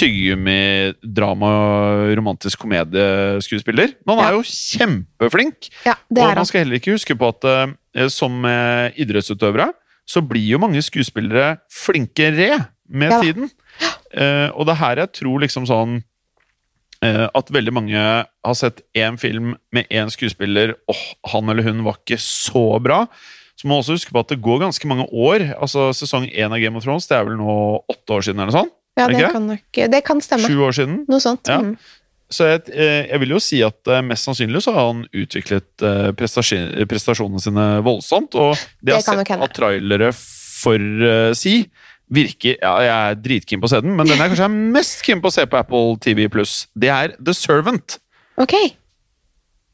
tyggegummi, 0.00 0.94
drama, 1.02 1.50
romantisk 2.16 2.62
komedieskuespiller. 2.62 3.94
Men 4.06 4.18
han 4.18 4.24
er 4.26 4.36
jo 4.38 4.42
kjempeflink! 4.46 5.70
Og 5.86 6.20
man 6.38 6.48
skal 6.48 6.64
heller 6.64 6.80
ikke 6.80 6.96
huske 6.96 7.16
på 7.18 7.30
at 7.34 7.46
eh, 7.50 8.08
som 8.12 8.44
eh, 8.48 8.96
idrettsutøvere 9.02 9.70
så 10.10 10.22
blir 10.26 10.56
jo 10.56 10.60
mange 10.62 10.82
skuespillere 10.82 11.58
flinkere 11.70 12.64
med 12.90 13.14
tiden. 13.22 13.50
Eh, 14.10 14.48
og 14.54 14.66
det 14.66 14.74
er 14.74 14.80
her 14.82 15.04
jeg 15.04 15.14
tror 15.20 15.44
liksom 15.44 15.68
sånn 15.70 16.00
at 17.00 17.48
veldig 17.48 17.72
mange 17.72 17.96
har 17.96 18.56
sett 18.58 18.82
én 18.92 19.16
film 19.16 19.54
med 19.72 19.86
én 19.88 20.10
skuespiller, 20.12 20.74
åh, 20.90 21.04
han 21.32 21.48
eller 21.48 21.64
hun 21.64 21.80
var 21.86 21.96
ikke 21.96 22.18
så 22.20 22.64
bra. 22.82 23.06
Så 23.56 23.68
må 23.68 23.74
man 23.74 23.82
også 23.82 23.96
huske 23.96 24.12
på 24.12 24.20
at 24.20 24.28
det 24.32 24.40
går 24.40 24.60
ganske 24.62 24.88
mange 24.88 25.06
år. 25.12 25.46
Altså 25.60 25.90
Sesong 25.96 26.26
én 26.28 26.52
av 26.52 26.60
Game 26.60 26.76
of 26.76 26.84
Thrones 26.84 27.08
det 27.08 27.16
er 27.18 27.26
vel 27.28 27.36
nå 27.40 27.54
åtte 27.92 28.16
år 28.16 28.24
siden? 28.24 28.40
eller 28.40 28.56
sånt? 28.56 28.72
Ja, 28.98 29.06
det 29.08 29.20
det 29.20 29.32
kan 29.32 29.46
nok 29.46 29.80
Det 29.94 30.00
kan 30.04 30.20
stemme. 30.24 30.48
Sju 30.48 30.60
år 30.64 30.76
siden? 30.76 31.02
Noe 31.08 31.20
sånt. 31.20 31.48
Ja. 31.48 31.60
Mm. 31.64 31.74
Så 32.30 32.46
jeg, 32.46 32.62
eh, 32.70 33.08
jeg 33.10 33.20
vil 33.24 33.34
jo 33.34 33.40
si 33.42 33.58
at 33.66 33.90
eh, 33.90 34.02
mest 34.06 34.28
sannsynlig 34.28 34.62
så 34.62 34.72
har 34.76 34.92
han 34.92 35.02
utviklet 35.10 35.82
eh, 35.82 36.10
prestasjonene 36.14 37.42
sine 37.42 37.66
voldsomt. 37.84 38.36
Og 38.38 38.54
det 38.80 38.92
Det 38.92 38.98
har 39.00 39.24
sett 39.24 39.34
av 39.34 39.50
trailere 39.56 40.12
for 40.14 40.76
uh, 40.76 41.32
si, 41.32 41.62
virker 42.10 42.58
Ja, 42.58 42.74
jeg 42.82 42.90
er 42.90 43.18
dritkeen 43.22 43.62
på 43.62 43.68
å 43.68 43.72
se 43.72 43.80
den, 43.84 43.94
men 43.96 44.08
den 44.08 44.18
jeg 44.18 44.32
kanskje 44.32 44.48
er 44.48 44.58
mest 44.76 45.02
keen 45.06 45.22
på 45.22 45.30
å 45.30 45.34
se 45.34 45.46
på 45.46 45.58
Apple 45.60 45.96
TV 46.02 46.26
Pluss, 46.32 46.64
det 46.74 46.90
er 46.92 47.14
The 47.18 47.34
Servant. 47.36 47.98
Ok. 48.40 48.54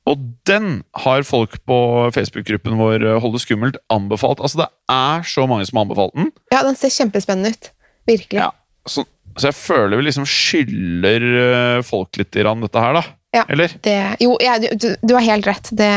Og 0.06 0.22
den 0.46 0.84
har 1.02 1.24
folk 1.26 1.58
på 1.66 1.78
Facebook-gruppen 2.14 2.78
vår 2.78 3.02
Holde 3.02 3.20
Hold 3.24 3.34
det 3.38 3.42
skummelt 3.42 3.78
anbefalt. 3.90 4.38
Altså, 4.38 4.62
det 4.62 4.68
er 4.92 5.26
så 5.26 5.48
mange 5.50 5.66
som 5.66 5.80
har 5.80 5.88
anbefalt 5.88 6.14
den. 6.14 6.30
Ja, 6.54 6.62
den 6.62 6.78
ser 6.78 6.94
kjempespennende 6.94 7.56
ut. 7.56 7.72
Virkelig. 8.06 8.38
Ja, 8.38 8.52
så, 8.86 9.02
så 9.34 9.50
jeg 9.50 9.58
føler 9.58 9.98
vi 9.98 10.06
liksom 10.06 10.28
skylder 10.30 11.26
eh, 11.40 11.80
folk 11.86 12.20
litt 12.20 12.38
grann 12.38 12.62
dette 12.62 12.82
her, 12.82 13.00
da. 13.00 13.02
Ja. 13.36 13.42
Eller? 13.52 13.68
Det, 13.84 13.96
jo, 14.24 14.30
ja, 14.40 14.54
du, 14.58 14.66
du, 14.96 15.12
har 15.14 15.20
helt 15.26 15.46
rett. 15.48 15.68
Det, 15.76 15.90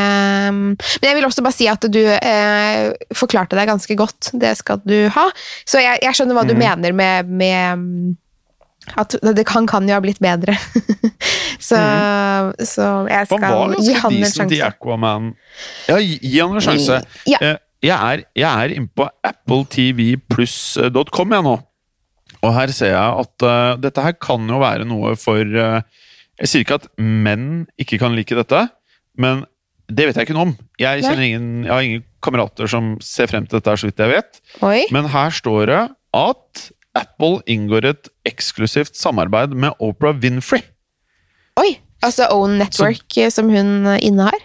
men 0.54 0.76
jeg 1.08 1.16
vil 1.18 1.26
også 1.30 1.44
bare 1.46 1.56
si 1.56 1.68
at 1.72 1.84
du 1.92 2.02
eh, 2.04 2.92
forklarte 3.16 3.56
deg 3.60 3.68
ganske 3.72 3.96
godt. 4.00 4.22
Det 4.42 4.52
skal 4.60 4.78
du 4.84 4.98
ha. 5.16 5.26
Så 5.64 5.80
jeg, 5.84 5.96
jeg 6.04 6.14
skjønner 6.20 6.36
hva 6.38 6.44
du 6.48 6.54
Mhm. 6.58 6.64
mener 6.66 6.92
med, 7.00 7.16
med 7.30 7.78
mm, 7.80 8.10
at 9.00 9.10
det 9.38 9.46
kan, 9.48 9.68
kan 9.70 9.88
jo 9.88 9.94
ha 9.96 10.02
blitt 10.04 10.20
bedre. 10.24 10.54
så, 11.70 11.78
så 12.66 12.86
jeg 13.12 13.26
skal 13.30 13.76
gi 13.80 13.94
han 14.00 14.14
en 14.14 14.22
decent 14.24 14.52
i 14.52 14.54
sjanse. 14.60 14.68
Aquaman. 14.74 15.24
Ja, 15.90 15.98
gi, 16.02 16.40
han 16.40 16.56
en 16.58 16.62
sjanse. 16.68 16.96
Ja. 17.30 17.38
Eh, 17.42 17.58
Jeg 17.80 17.96
er, 17.96 18.18
jeg 18.36 18.44
er 18.66 18.70
inne 18.76 18.90
på 18.92 19.06
appletvpluss.com 19.24 21.32
jeg 21.38 21.44
nå. 21.46 21.54
Og 22.44 22.52
her 22.56 22.68
ser 22.76 22.92
jeg 22.92 23.10
at 23.24 23.36
uh, 23.48 23.76
dette 23.80 24.02
her 24.04 24.14
kan 24.20 24.50
jo 24.52 24.60
være 24.62 24.84
noe 24.88 25.14
for 25.20 25.40
eh, 25.44 25.82
Jeg 26.40 26.48
sier 26.52 26.64
ikke 26.64 26.78
at 26.80 26.88
menn 26.98 27.68
ikke 27.82 28.00
kan 28.00 28.16
like 28.16 28.36
dette, 28.38 28.62
men 29.20 29.44
det 29.90 30.06
vet 30.08 30.16
jeg 30.20 30.28
ikke 30.28 30.36
noe 30.38 30.48
om. 30.52 30.56
Jeg, 30.80 31.02
ingen, 31.04 31.64
jeg 31.66 31.72
har 31.74 31.82
ingen 31.84 32.04
kamerater 32.24 32.70
som 32.70 32.94
ser 33.04 33.28
frem 33.32 33.48
til 33.50 33.58
dette, 33.60 33.74
så 33.82 33.90
vidt 33.90 34.00
jeg 34.00 34.12
vet. 34.14 34.40
Oi. 34.64 34.84
Men 34.94 35.10
her 35.12 35.34
står 35.34 35.66
det 35.72 35.80
at 36.16 36.66
Apple 37.00 37.42
inngår 37.50 37.88
et 37.90 38.10
eksklusivt 38.30 38.96
samarbeid 38.98 39.52
med 39.58 39.76
Oprah 39.84 40.16
Winfrey. 40.22 40.62
Oi! 41.60 41.74
Altså 42.06 42.30
Own 42.32 42.56
Network, 42.62 43.02
så, 43.12 43.28
som 43.34 43.50
hun 43.52 43.86
eh, 43.92 44.00
innehar. 44.08 44.38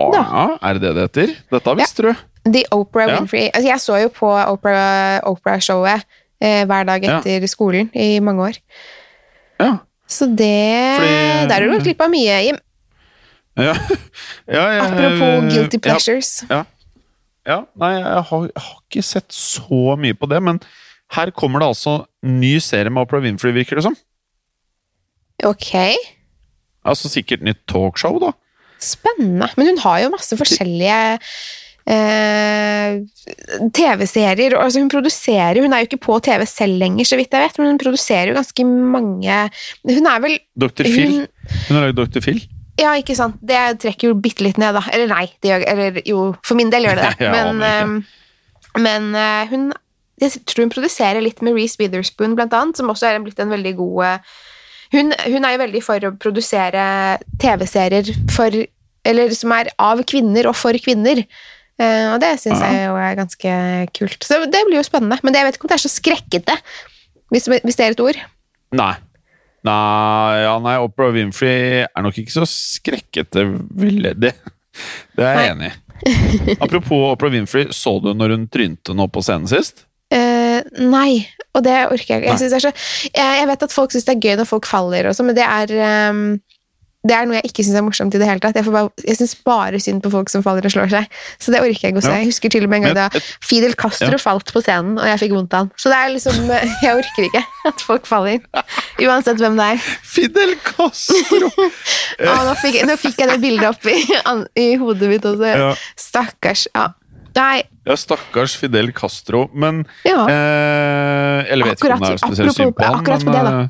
Ja, 0.00 0.56
er 0.58 0.74
det 0.74 0.82
det 0.82 0.94
det 0.96 1.04
heter? 1.06 1.34
Dette 1.54 1.74
visste 1.78 2.02
du. 2.08 2.22
The 2.50 2.64
Oprah 2.74 3.06
Ja. 3.12 3.18
Winfrey. 3.20 3.46
Altså, 3.54 3.68
jeg 3.70 3.80
så 3.84 4.00
jo 4.02 4.08
på 4.16 4.26
Oprah- 4.50 5.20
Oprah-showet 5.30 6.02
eh, 6.42 6.64
hver 6.66 6.88
dag 6.88 7.04
Ja. 7.06 7.20
etter 7.20 7.46
skolen 7.46 7.92
i 7.94 8.18
mange 8.20 8.48
år. 8.50 8.58
Ja. 9.62 9.76
Så 10.10 10.26
det 10.36 10.98
Fordi- 11.00 11.48
Der 11.48 11.54
har 11.54 11.60
du 11.64 11.72
gått 11.72 11.84
glipp 11.86 12.00
av 12.04 12.10
mye, 12.12 12.38
Jim. 12.46 12.58
ja. 13.56 13.74
ja 14.56 14.64
ja 14.76 14.82
Apropos 14.84 15.52
guilty 15.52 15.76
ja, 15.78 15.80
pleasures. 15.80 16.32
Ja, 17.44 17.58
nei, 17.76 17.92
jeg 18.00 18.22
har, 18.30 18.44
jeg 18.48 18.62
har 18.64 18.78
ikke 18.88 19.02
sett 19.04 19.28
så 19.36 19.96
mye 20.00 20.16
på 20.16 20.28
det, 20.28 20.40
men 20.42 20.60
her 21.12 21.30
kommer 21.36 21.60
det 21.60 21.68
altså 21.74 22.06
ny 22.24 22.56
serie 22.58 22.90
med 22.90 23.02
Opera 23.04 23.20
Winfrey, 23.20 23.52
virker 23.52 23.76
det 23.76 23.84
som. 23.84 23.96
Ok, 25.44 25.74
Altså 26.84 27.08
sikkert 27.08 27.42
nytt 27.44 27.62
talkshow, 27.68 28.18
da. 28.20 28.32
spennende. 28.80 29.48
Men 29.56 29.66
hun 29.72 29.78
har 29.80 30.00
jo 30.02 30.10
masse 30.12 30.36
forskjellige 30.36 31.18
eh, 31.90 32.98
TV-serier. 33.74 34.56
Altså 34.58 34.80
hun 34.82 34.90
produserer 34.92 35.60
Hun 35.62 35.72
er 35.72 35.82
jo 35.82 35.88
ikke 35.90 36.02
på 36.06 36.18
TV 36.24 36.44
selv 36.48 36.80
lenger, 36.80 37.08
så 37.08 37.18
vidt 37.20 37.34
jeg 37.34 37.44
vet, 37.46 37.60
men 37.60 37.72
hun 37.74 37.80
produserer 37.82 38.32
jo 38.32 38.38
ganske 38.38 38.66
mange 38.66 39.38
Hun 39.84 40.10
er 40.10 40.24
vel 40.24 40.38
Dr. 40.60 40.88
Phil. 40.88 41.14
hun, 41.14 41.26
Hun 41.68 41.78
har 41.78 41.86
lagd 41.88 42.00
Dr. 42.00 42.24
Phil. 42.24 42.42
Ja, 42.80 42.96
ikke 42.98 43.14
sant. 43.14 43.36
Det 43.38 43.58
trekker 43.84 44.10
jo 44.10 44.18
bitte 44.18 44.42
litt 44.42 44.58
ned, 44.58 44.74
da. 44.74 44.82
Eller 44.90 45.06
nei, 45.06 45.28
det 45.44 45.52
gjør, 45.52 45.64
eller 45.70 46.00
jo, 46.08 46.22
for 46.42 46.58
min 46.58 46.72
del 46.74 46.88
gjør 46.88 46.98
det 46.98 47.10
det. 47.20 47.30
Men, 47.30 47.62
eh, 47.62 48.80
men 48.82 49.14
eh, 49.14 49.52
hun 49.52 49.72
Jeg 50.22 50.44
tror 50.46 50.64
hun 50.64 50.72
produserer 50.74 51.22
litt 51.22 51.40
med 51.42 51.54
Reece 51.58 51.78
Witherspoon, 51.80 52.34
blant 52.38 52.54
annet, 52.54 52.78
som 52.78 52.90
også 52.90 53.08
er 53.10 53.22
blitt 53.22 53.38
en 53.42 53.50
veldig 53.50 53.74
god 53.78 54.04
eh, 54.06 54.34
hun, 54.94 55.10
hun 55.26 55.42
er 55.46 55.56
jo 55.56 55.58
veldig 55.58 55.80
for 55.82 56.06
å 56.06 56.12
produsere 56.22 56.82
TV-serier 57.42 58.12
for 58.30 58.54
Eller 59.04 59.34
som 59.34 59.52
er 59.52 59.72
av 59.82 60.00
kvinner 60.08 60.46
og 60.48 60.54
for 60.56 60.76
kvinner. 60.80 61.24
Eh, 61.80 62.12
og 62.12 62.20
det 62.22 62.36
syns 62.38 62.60
Ja. 62.60 62.70
jeg 62.70 62.86
jo 62.86 62.98
er 63.02 63.16
ganske 63.18 63.54
kult. 63.98 64.20
Så 64.22 64.38
det 64.46 64.62
blir 64.68 64.78
jo 64.78 64.86
spennende. 64.86 65.18
Men 65.22 65.32
det, 65.32 65.40
jeg 65.40 65.48
vet 65.48 65.58
ikke 65.58 65.66
om 65.66 65.72
det 65.72 65.78
er 65.78 65.86
så 65.88 65.94
skrekkete, 65.94 66.58
hvis, 67.34 67.48
hvis 67.50 67.76
det 67.76 67.86
er 67.86 67.96
et 67.96 68.04
ord. 68.04 68.20
Nei. 68.74 68.94
Nei, 69.64 70.42
ja, 70.44 70.58
nei, 70.60 70.74
Oprah 70.84 71.14
Winfrey 71.14 71.86
er 71.86 72.04
nok 72.04 72.18
ikke 72.20 72.34
så 72.34 72.44
skrekkete, 72.48 73.46
vil 73.80 74.04
jeg 74.10 74.20
det. 74.20 74.34
Det 75.16 75.24
er 75.24 75.40
jeg 75.40 75.54
enig 75.54 75.70
i. 75.72 76.56
Apropos 76.60 77.14
Oprah 77.14 77.32
Winfrey, 77.32 77.70
så 77.72 77.96
du 78.02 78.10
når 78.12 78.36
hun 78.36 78.48
trynte 78.52 78.96
nå 78.96 79.06
på 79.08 79.22
scenen 79.24 79.48
sist? 79.48 79.86
Uh, 80.12 80.60
nei, 80.84 81.24
og 81.56 81.64
det 81.64 81.78
orker 81.88 82.20
jeg 82.20 82.26
ikke. 82.26 82.50
Jeg, 82.68 82.74
jeg, 83.16 83.46
vet 83.50 83.64
at 83.66 83.72
folk 83.72 83.94
syns 83.94 84.04
det 84.06 84.16
er 84.18 84.26
gøy 84.26 84.36
når 84.42 84.50
folk 84.50 84.68
faller, 84.68 85.08
og 85.08 85.16
sånn, 85.16 85.30
men 85.30 85.38
det 85.38 85.46
er, 85.46 85.72
ehm, 85.86 86.26
det 87.04 87.12
er 87.12 87.26
noe 87.28 87.36
jeg 87.36 87.50
ikke 87.50 87.64
syns 87.66 87.76
er 87.76 87.84
morsomt 87.84 88.14
i 88.16 88.20
det 88.22 88.26
hele 88.28 88.40
tatt. 88.40 88.56
Jeg, 88.56 88.64
får 88.64 88.72
bare, 88.72 88.88
jeg 89.04 89.18
syns 89.18 89.34
bare 89.44 89.80
synd 89.84 90.00
på 90.04 90.10
folk 90.14 90.30
som 90.32 90.40
faller 90.46 90.64
og 90.64 90.72
slår 90.72 90.88
seg. 90.94 91.18
Så 91.42 91.52
det 91.52 91.60
orker 91.60 91.84
jeg 91.84 91.92
ikke 91.92 92.00
å 92.00 92.06
se. 92.06 92.14
Jeg 92.16 92.30
husker 92.30 92.54
til 92.54 92.64
og 92.64 92.72
med 92.72 92.80
en 92.80 92.86
gang 92.88 92.96
da 92.96 93.22
Fidel 93.44 93.74
Castro 93.76 94.08
Ja. 94.14 94.20
falt 94.22 94.52
på 94.54 94.62
scenen, 94.64 94.96
og 94.96 95.04
jeg 95.10 95.20
fikk 95.26 95.34
vondt 95.36 95.52
av 95.52 95.66
han. 95.66 95.70
Så 95.76 95.92
det 95.92 95.98
er 96.00 96.14
liksom 96.14 96.40
Jeg 96.86 96.96
orker 97.02 97.28
ikke 97.28 97.44
at 97.68 97.84
folk 97.84 98.08
faller. 98.08 98.40
Uansett 99.04 99.36
hvem 99.44 99.60
det 99.60 99.68
er. 99.74 99.86
Fidel 100.14 100.56
Castro! 100.64 101.52
ah, 102.30 102.42
nå, 102.48 102.56
fikk, 102.64 102.80
nå 102.88 102.96
fikk 103.00 103.20
jeg 103.20 103.32
det 103.34 103.38
bildet 103.44 103.68
opp 103.74 103.88
i, 103.92 104.00
i 104.64 104.68
hodet 104.80 105.12
mitt 105.12 105.28
også. 105.28 105.52
Ja. 105.52 105.72
Stakkars. 106.00 106.68
Ja. 106.74 106.88
Nei, 107.34 107.64
Ja, 107.84 107.96
stakkars 107.98 108.54
Fidel 108.56 108.92
Castro. 108.96 109.48
Men 109.52 109.82
ja. 110.06 110.20
eh, 110.30 111.52
Eller 111.52 111.66
vet 111.72 111.80
ikke 111.82 111.96
om 111.96 112.04
det 112.04 112.12
er 112.14 112.20
spesielt 112.22 112.54
synd 112.56 112.76
på 112.78 112.84
han. 112.86 113.00
akkurat 113.00 113.24
på 113.26 113.34
det, 113.34 113.42
da. 113.48 113.64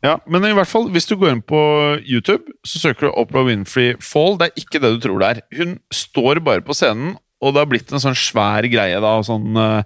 Ja, 0.00 0.14
men 0.30 0.46
i 0.48 0.54
hvert 0.56 0.70
fall, 0.70 0.86
hvis 0.94 1.08
du 1.10 1.16
går 1.20 1.34
inn 1.34 1.42
på 1.44 1.58
YouTube, 2.08 2.54
så 2.64 2.80
søker 2.80 3.08
du 3.08 3.16
Oprah 3.20 3.44
Winfrey 3.44 3.98
Fall. 4.00 4.38
Det 4.40 4.48
er 4.48 4.62
ikke 4.62 4.80
det 4.80 4.94
du 4.94 5.02
tror 5.04 5.20
det 5.20 5.28
er. 5.34 5.42
Hun 5.58 5.74
står 5.92 6.40
bare 6.46 6.64
på 6.64 6.76
scenen, 6.76 7.18
og 7.40 7.52
det 7.52 7.60
har 7.62 7.68
blitt 7.68 7.92
en 7.92 8.02
sånn 8.02 8.16
svær 8.16 8.64
greie, 8.72 8.96
da, 9.00 9.12
sånn 9.24 9.56
uh, 9.60 9.82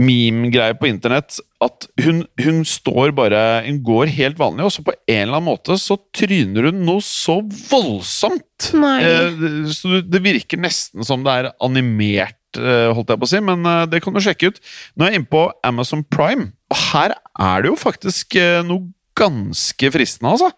meme-greie 0.00 0.76
på 0.76 0.88
internett, 0.90 1.38
at 1.64 1.86
hun, 2.02 2.24
hun 2.42 2.64
står 2.66 3.12
bare 3.16 3.40
Hun 3.64 3.78
går 3.86 4.10
helt 4.16 4.40
vanlig, 4.40 4.66
og 4.66 4.72
så 4.74 4.84
på 4.84 4.92
en 4.98 5.20
eller 5.22 5.38
annen 5.38 5.46
måte 5.46 5.76
så 5.80 5.96
tryner 6.16 6.68
hun 6.68 6.82
noe 6.84 7.04
så 7.04 7.38
voldsomt! 7.70 8.72
Nei. 8.76 8.96
Eh, 9.06 9.70
så 9.72 10.00
det- 10.04 10.24
virker 10.24 10.60
nesten 10.60 11.06
som 11.06 11.24
det 11.24 11.38
er 11.38 11.50
animert, 11.64 12.36
uh, 12.58 12.92
holdt 12.96 13.14
jeg 13.14 13.22
på 13.22 13.28
å 13.28 13.32
si, 13.32 13.40
men 13.48 13.64
det 13.88 14.02
kan 14.04 14.12
du 14.12 14.20
sjekke 14.24 14.52
ut. 14.52 14.60
Nå 14.96 15.06
er 15.06 15.14
jeg 15.14 15.22
inne 15.22 15.32
på 15.32 15.46
Amazon 15.64 16.04
Prime, 16.04 16.52
og 16.74 16.80
her 16.90 17.14
er 17.14 17.62
det 17.62 17.70
jo 17.70 17.78
faktisk 17.78 18.34
eh, 18.40 18.62
noe 18.66 18.90
ganske 19.14 19.90
fristende, 19.94 20.32
altså. 20.34 20.50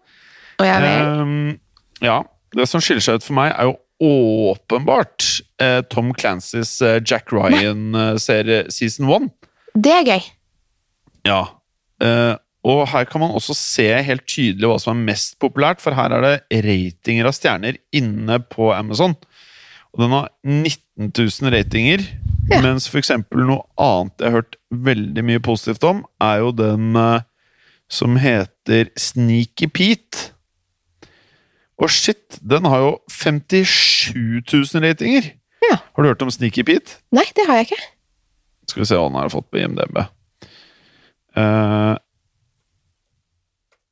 Og 0.57 0.65
jeg 0.65 0.85
vel. 0.85 1.11
Ehm, 1.21 1.51
ja, 2.05 2.23
det 2.57 2.65
som 2.71 2.81
skiller 2.81 3.05
seg 3.05 3.21
ut 3.21 3.27
for 3.27 3.37
meg, 3.37 3.53
er 3.53 3.69
jo 3.69 3.77
åpenbart 4.07 5.27
eh, 5.63 5.83
Tom 5.93 6.13
Clancys 6.17 6.79
eh, 6.85 6.99
Jack 7.05 7.33
Ryan-serie 7.33 8.67
season 8.73 9.09
one. 9.13 9.31
Det 9.77 9.93
er 9.93 10.09
gøy. 10.09 10.27
Ja. 11.29 11.43
Eh, 12.01 12.35
og 12.67 12.83
her 12.91 13.07
kan 13.09 13.23
man 13.23 13.35
også 13.37 13.55
se 13.57 13.87
helt 14.09 14.25
tydelig 14.27 14.69
hva 14.69 14.79
som 14.83 14.97
er 14.97 15.13
mest 15.13 15.37
populært, 15.43 15.81
for 15.85 15.97
her 15.97 16.17
er 16.17 16.25
det 16.25 16.65
ratinger 16.67 17.29
av 17.29 17.37
stjerner 17.37 17.79
inne 17.95 18.41
på 18.51 18.73
Amazon. 18.75 19.15
Og 19.95 20.03
den 20.03 20.13
har 20.13 20.33
19 20.45 21.13
000 21.13 21.55
ratinger, 21.55 22.03
Ja. 22.47 22.61
mens 22.63 22.87
for 22.87 23.01
eksempel 23.01 23.43
noe 23.49 23.65
annet 23.81 24.23
jeg 24.23 24.31
har 24.31 24.41
hørt 24.41 24.57
veldig 24.71 25.25
mye 25.27 25.43
positivt 25.43 25.85
om, 25.89 26.05
er 26.23 26.43
jo 26.45 26.53
den 26.55 26.95
eh, 27.01 27.25
som 27.91 28.17
heter 28.23 28.91
Sneaky 28.99 29.69
Pete. 29.71 30.31
Og 31.77 31.91
shit, 31.93 32.39
den 32.41 32.65
har 32.71 32.85
jo 32.85 32.93
57 33.13 34.15
000 34.47 34.87
ratinger! 34.87 35.33
Ja. 35.67 35.79
Har 35.83 36.03
du 36.03 36.09
hørt 36.09 36.23
om 36.23 36.31
Sneaky 36.31 36.65
Pete? 36.67 37.01
Nei, 37.15 37.27
det 37.37 37.47
har 37.49 37.61
jeg 37.61 37.71
ikke. 37.71 37.83
Skal 38.71 38.83
vi 38.83 38.89
se 38.89 38.99
hva 38.99 39.09
han 39.09 39.19
har 39.19 39.33
fått 39.33 39.49
på 39.51 39.61
IMDb. 39.61 39.99
Eh, 41.37 41.95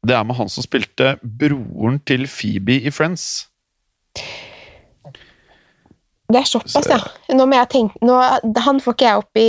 det 0.04 0.16
er 0.16 0.24
med 0.28 0.36
han 0.38 0.50
som 0.52 0.64
spilte 0.64 1.16
broren 1.22 2.00
til 2.06 2.26
Phoebe 2.28 2.80
i 2.84 2.92
Friends. 2.92 3.46
Det 6.32 6.40
er 6.40 6.48
såpass, 6.48 6.88
ja. 6.88 6.98
Nå 7.36 7.44
må 7.44 7.58
jeg 7.58 7.68
tenke 7.74 8.00
nå, 8.00 8.14
Han 8.64 8.78
får 8.80 8.96
ikke 8.96 9.08
jeg 9.10 9.20
opp 9.20 9.40
i, 9.40 9.48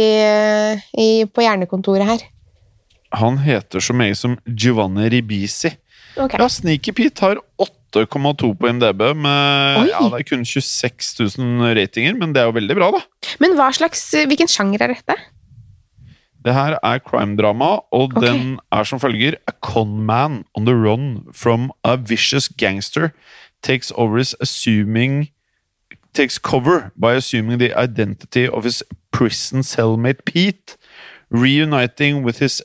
i, 0.99 1.09
på 1.31 1.45
hjernekontoret 1.45 2.09
her. 2.09 2.25
Han 3.15 3.39
heter 3.45 3.83
så 3.83 3.95
mye 3.95 4.15
som 4.17 4.35
Giovanni 4.43 5.07
Ribisi. 5.13 5.71
Okay. 6.15 6.39
Ja, 6.39 6.47
Sneaky 6.51 6.91
Pete 6.95 7.23
har 7.23 7.39
8,2 7.59 8.51
på 8.59 8.71
MDB 8.75 9.01
med 9.19 9.79
Oi. 9.81 9.87
ja, 9.89 10.01
det 10.11 10.19
er 10.19 10.27
kun 10.27 10.43
26 10.47 11.37
000 11.39 11.75
ratinger, 11.77 12.15
men 12.19 12.35
det 12.35 12.43
er 12.43 12.49
jo 12.49 12.55
veldig 12.55 12.77
bra, 12.77 12.91
da. 12.95 13.01
Men 13.43 13.55
slags, 13.75 14.03
hvilken 14.27 14.51
sjanger 14.51 14.83
er 14.83 14.95
dette? 14.95 15.17
Det 16.45 16.53
her 16.53 16.77
er 16.77 17.01
crime-drama, 17.01 17.71
og 17.95 18.13
okay. 18.15 18.27
den 18.27 18.59
er 18.71 18.87
som 18.87 19.01
følger 19.01 19.39
A 19.47 19.55
con 19.65 20.05
man 20.05 20.43
on 20.55 20.67
the 20.67 20.75
run 20.75 21.25
from 21.33 21.71
a 21.83 21.95
vicious 21.95 22.47
gangster 22.47 23.11
takes 23.63 23.91
over 23.95 24.17
his 24.17 24.35
assuming 24.39 25.31
takes 26.15 26.37
cover 26.37 26.91
by 26.95 27.13
assuming 27.13 27.59
the 27.59 27.73
identity 27.73 28.47
of 28.47 28.63
his 28.63 28.83
prison 29.11 29.61
cellmate 29.61 30.25
Pete, 30.25 30.77
reuniting 31.29 32.23
with 32.23 32.39
his 32.39 32.61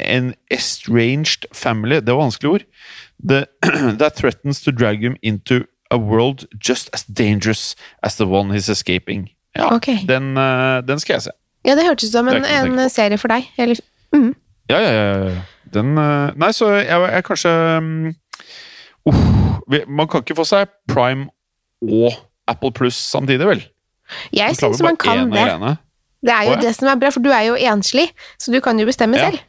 an 0.00 0.34
estranged 0.50 1.46
family 1.52 2.00
Det 2.00 2.14
var 2.14 2.22
vanskelige 2.22 2.52
ord. 2.52 2.64
The, 3.28 3.46
that 3.98 4.16
threatens 4.16 4.60
to 4.62 4.72
drag 4.72 5.02
him 5.02 5.16
into 5.22 5.64
a 5.90 5.98
world 5.98 6.46
just 6.68 6.90
as 6.92 7.04
dangerous 7.04 7.76
as 8.02 8.16
the 8.16 8.26
one 8.26 8.50
he's 8.50 8.68
escaping. 8.68 9.30
Ja, 9.56 9.74
okay. 9.74 9.98
den, 10.06 10.36
eh, 10.36 10.82
den 10.88 11.00
skal 11.00 11.14
jeg 11.14 11.22
se. 11.22 11.30
Ja, 11.64 11.74
det 11.74 11.84
hørtes 11.86 12.08
ut 12.08 12.12
som 12.12 12.28
er 12.28 12.42
en, 12.42 12.78
en 12.78 12.90
serie 12.90 13.18
for 13.18 13.28
deg. 13.28 13.46
Eller, 13.58 13.80
Ja, 14.70 14.78
ja, 14.78 14.90
ja. 14.92 15.28
ja. 15.28 15.40
Den 15.74 15.98
eh, 15.98 16.30
Nei, 16.36 16.52
så 16.52 16.70
jeg, 16.72 17.00
jeg 17.12 17.24
kanskje 17.24 17.50
um, 17.78 18.14
uh, 19.06 19.80
Man 19.88 20.08
kan 20.08 20.22
ikke 20.22 20.36
få 20.38 20.46
seg 20.48 20.70
Prime 20.88 21.26
og 21.82 22.12
Apple 22.50 22.72
Pluss 22.76 22.96
samtidig, 22.98 23.46
vel? 23.48 23.62
jeg 24.36 24.52
syns 24.58 24.82
man 24.84 24.96
kan 25.00 25.30
det. 25.32 25.40
greiene. 25.40 25.78
Det 26.24 26.32
er 26.32 26.44
jo 26.48 26.52
ja. 26.54 26.60
det 26.60 26.72
som 26.76 26.88
er 26.92 26.98
bra, 27.00 27.10
for 27.12 27.24
du 27.24 27.30
er 27.32 27.46
jo 27.48 27.54
enslig, 27.56 28.06
så 28.40 28.52
du 28.52 28.58
kan 28.64 28.78
jo 28.80 28.84
bestemme 28.88 29.16
Ja. 29.16 29.30
selv. 29.30 29.40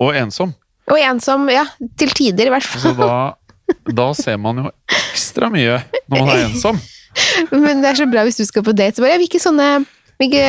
Og 0.00 0.12
ensom. 0.16 0.52
Og 0.92 0.98
ensom, 1.00 1.48
ja, 1.50 1.64
til 1.98 2.12
tider 2.14 2.46
i 2.46 2.52
hvert 2.52 2.62
Så 2.68 2.92
fall. 2.94 2.96
da, 3.00 3.34
da 3.96 4.06
ser 4.14 4.36
man 4.38 4.60
jo 4.64 4.70
ekstra 4.86 5.48
mye 5.52 5.78
når 6.08 6.18
man 6.20 6.28
er 6.34 6.44
ensom. 6.50 6.80
Men 7.50 7.80
det 7.82 7.90
er 7.94 8.00
så 8.02 8.06
bra 8.12 8.22
hvis 8.28 8.36
du 8.36 8.44
skal 8.44 8.62
på 8.66 8.72
date. 8.76 8.96
Så 8.96 9.02
bare, 9.04 9.14
jeg 9.16 9.22
vil 9.24 9.30
ikke 9.30 9.40
sånne 9.42 9.70
hvilke 10.20 10.44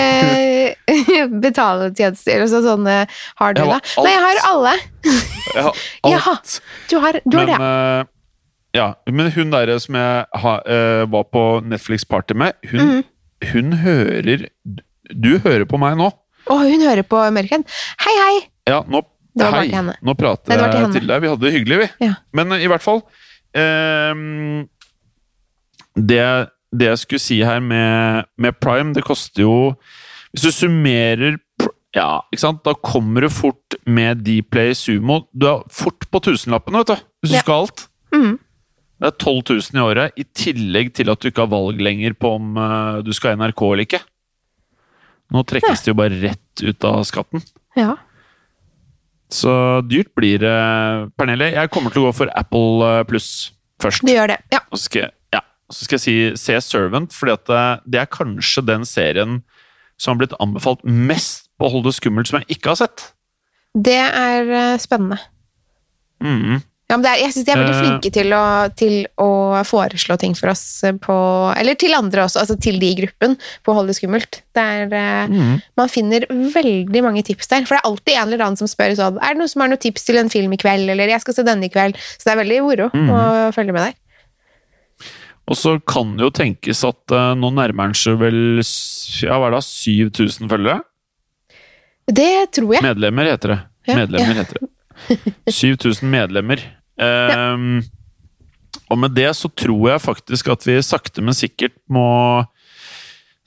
betaletjenester 1.43 2.35
eller 2.37 2.47
så, 2.51 2.61
sånne 2.63 2.97
har 3.39 3.55
du, 3.57 3.63
da? 3.67 3.79
Nei, 4.03 4.11
jeg 4.13 4.21
har 4.23 4.43
alle. 4.51 4.75
Jeg 5.07 5.63
har 5.63 5.81
Jaha, 6.13 6.35
alt. 6.35 6.59
Du 6.91 6.99
har, 7.03 7.19
du 7.25 7.37
har 7.39 7.45
Men, 7.47 7.55
det. 7.55 8.07
Ja, 8.77 8.87
men 9.09 9.31
hun 9.33 9.51
der 9.53 9.71
som 9.83 9.97
jeg 9.97 10.25
ha, 10.43 10.53
uh, 10.63 11.03
var 11.11 11.27
på 11.33 11.43
Netflix-party 11.65 12.37
med, 12.37 12.57
hun, 12.71 12.81
mm. 13.01 13.03
hun 13.53 13.73
hører 13.83 14.47
Du 15.11 15.37
hører 15.43 15.65
på 15.69 15.79
meg 15.81 15.97
nå. 15.99 16.09
Å, 16.47 16.57
hun 16.63 16.83
hører 16.85 17.03
på 17.07 17.19
Merken. 17.35 17.63
Hei, 18.03 18.15
hei! 18.23 18.35
Ja, 18.69 18.81
nå, 18.87 19.01
Det 19.37 19.45
var 19.47 19.59
hei, 19.61 19.67
til 19.69 19.77
henne. 19.79 19.95
nå 20.03 20.15
prater 20.19 20.51
Nei, 20.51 20.57
det 20.57 20.63
var 20.65 20.73
til 20.75 20.83
jeg 20.85 20.93
til 20.97 21.09
deg. 21.11 21.23
Vi 21.23 21.31
hadde 21.31 21.45
det 21.45 21.53
hyggelig, 21.55 21.79
vi. 21.83 21.87
Ja. 22.07 22.13
Men 22.39 22.51
uh, 22.55 22.59
i 22.61 22.69
hvert 22.71 22.83
fall 22.85 23.01
uh, 23.57 24.13
det, 25.97 26.23
det 26.77 26.89
jeg 26.91 27.01
skulle 27.03 27.23
si 27.23 27.41
her 27.47 27.59
med, 27.63 28.27
med 28.37 28.59
Prime, 28.61 28.93
det 28.95 29.03
koster 29.07 29.41
jo 29.45 29.55
Hvis 30.33 30.47
du 30.47 30.51
summerer 30.53 31.37
Ja, 31.95 32.19
ikke 32.31 32.43
sant? 32.43 32.59
Da 32.67 32.75
kommer 32.77 33.25
du 33.25 33.29
fort 33.33 33.77
med 33.89 34.19
Dplay 34.27 34.75
Sumo. 34.77 35.23
Du 35.33 35.47
er 35.49 35.63
fort 35.73 36.05
på 36.11 36.19
tusenlappene, 36.21 36.83
vet 36.83 36.91
du. 36.91 37.07
Hvis 37.23 37.31
du 37.31 37.37
Ja. 37.39 37.41
skal 37.41 37.63
alt. 37.63 37.87
Mhm. 38.13 38.35
Det 38.97 39.11
er 39.11 39.17
12 39.21 39.41
000 39.53 39.77
i 39.77 39.83
året, 39.83 40.15
i 40.17 40.25
tillegg 40.25 40.93
til 40.97 41.11
at 41.13 41.21
du 41.21 41.29
ikke 41.29 41.43
har 41.45 41.51
valg 41.51 41.81
lenger 41.83 42.15
på 42.17 42.31
om 42.39 42.55
eh, 42.57 42.99
du 43.05 43.11
skal 43.13 43.35
i 43.35 43.39
NRK 43.41 43.61
eller 43.67 43.85
ikke. 43.85 44.01
Nå 45.35 45.43
trekkes 45.45 45.83
det 45.83 45.91
jo 45.91 45.97
bare 45.99 46.19
rett 46.21 46.63
ut 46.63 46.87
av 46.87 47.03
skatten. 47.05 47.43
Ja. 47.77 47.91
Så 49.33 49.51
dyrt 49.85 50.13
blir 50.15 50.39
det, 50.41 50.55
Pernille. 51.19 51.51
Jeg 51.51 51.71
kommer 51.73 51.93
til 51.93 52.05
å 52.05 52.07
gå 52.09 52.15
for 52.23 52.31
Apple 52.39 52.87
eh, 52.87 53.03
Pluss 53.09 53.29
først. 53.83 54.05
Du 54.07 54.13
gjør 54.13 54.31
det. 54.33 54.39
Ja. 54.55 54.63
Og 54.71 54.79
så 54.79 54.87
skal 54.87 55.03
jeg, 55.03 55.13
ja, 55.35 55.43
så 55.69 55.85
skal 55.85 55.99
jeg 55.99 56.05
si 56.05 56.15
se 56.47 56.57
Servant, 56.63 57.13
for 57.13 57.29
det, 57.29 57.59
det 57.85 58.01
er 58.01 58.09
kanskje 58.09 58.65
den 58.65 58.87
serien 58.87 59.41
som 59.97 60.13
har 60.15 60.23
blitt 60.23 60.37
anbefalt 60.41 60.81
mest 60.85 61.51
på 61.57 61.69
Hold 61.73 61.87
det 61.87 61.95
skummelt, 61.97 62.29
som 62.29 62.39
jeg 62.39 62.57
ikke 62.57 62.73
har 62.73 62.81
sett. 62.85 63.07
Det 63.77 63.97
er 63.97 64.49
eh, 64.49 64.79
spennende. 64.81 65.19
Mhm. 66.23 66.63
Ja, 66.87 66.95
men 66.95 67.03
er, 67.09 67.17
jeg 67.19 67.33
syns 67.35 67.43
de 67.43 67.51
er 67.51 67.59
veldig 67.59 67.73
Eh. 67.75 67.79
flinke 67.83 68.09
til 68.15 68.31
å, 68.31 68.43
til 68.79 68.93
å 69.19 69.29
foreslå 69.67 70.15
ting 70.21 70.33
for 70.39 70.53
oss 70.53 70.61
på 71.03 71.15
Eller 71.59 71.75
til 71.75 71.91
andre 71.97 72.23
også, 72.23 72.39
altså 72.39 72.55
til 72.63 72.79
de 72.79 72.93
i 72.93 72.95
gruppen, 72.95 73.35
på 73.67 73.73
Hold 73.75 73.91
det 73.91 73.97
skummelt. 73.97 74.39
Der 74.55 74.85
er, 74.87 74.93
eh, 74.95 75.27
Mhm. 75.27 75.61
Man 75.75 75.89
finner 75.91 76.23
veldig 76.31 77.03
mange 77.03 77.25
tips 77.27 77.47
der. 77.51 77.65
For 77.65 77.75
det 77.75 77.81
er 77.83 77.89
alltid 77.91 78.13
en 78.15 78.27
eller 78.31 78.45
annen 78.45 78.57
som 78.57 78.67
spør 78.71 78.95
sånn 78.95 79.19
Er 79.21 79.33
det 79.33 79.39
noen 79.41 79.49
som 79.51 79.61
har 79.61 79.67
noen 79.67 79.83
tips 79.83 80.05
til 80.05 80.15
en 80.17 80.29
film 80.29 80.53
i 80.53 80.57
kveld? 80.63 80.87
Eller 80.89 81.07
jeg 81.11 81.19
skal 81.21 81.33
se 81.33 81.43
denne 81.43 81.65
i 81.65 81.69
kveld. 81.69 81.97
Så 82.17 82.23
det 82.23 82.33
er 82.37 82.43
veldig 82.45 82.61
moro 82.63 82.89
mm. 82.93 83.09
å 83.11 83.51
følge 83.51 83.73
med 83.75 83.83
der. 83.91 83.93
Og 85.49 85.55
så 85.55 85.77
kan 85.85 86.15
det 86.15 86.23
jo 86.23 86.31
tenkes 86.31 86.83
at 86.87 87.11
eh, 87.11 87.35
nå 87.35 87.51
nærmer 87.51 87.87
han 87.87 87.93
seg 87.95 88.17
vel 88.19 88.39
ja, 88.63 89.37
hva 89.39 89.47
er 89.47 89.55
det, 89.59 89.63
7000 89.63 90.47
følgere? 90.51 90.81
Det 92.07 92.51
tror 92.55 92.73
jeg. 92.75 92.83
Medlemmer 92.83 93.27
heter 93.27 93.53
det. 93.55 93.59
Ja, 93.87 93.95
Medlemmer 93.95 94.39
heter 94.39 94.59
det. 94.59 94.69
7000 95.51 96.09
medlemmer. 96.09 96.63
Ehm, 96.97 97.83
Og 98.89 98.97
med 98.97 99.13
det 99.17 99.29
så 99.35 99.49
tror 99.51 99.89
jeg 99.91 100.01
faktisk 100.01 100.47
at 100.49 100.63
vi 100.65 100.77
sakte, 100.81 101.21
men 101.21 101.35
sikkert 101.37 101.75
må 101.91 102.45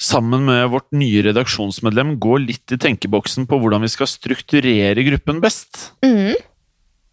Sammen 0.00 0.46
med 0.46 0.70
vårt 0.72 0.86
nye 0.96 1.20
redaksjonsmedlem 1.26 2.14
gå 2.16 2.38
litt 2.40 2.72
i 2.72 2.78
tenkeboksen 2.80 3.44
på 3.44 3.58
hvordan 3.60 3.82
vi 3.84 3.90
skal 3.92 4.08
strukturere 4.08 5.04
gruppen 5.04 5.42
best. 5.44 5.90
Mm. 6.00 6.38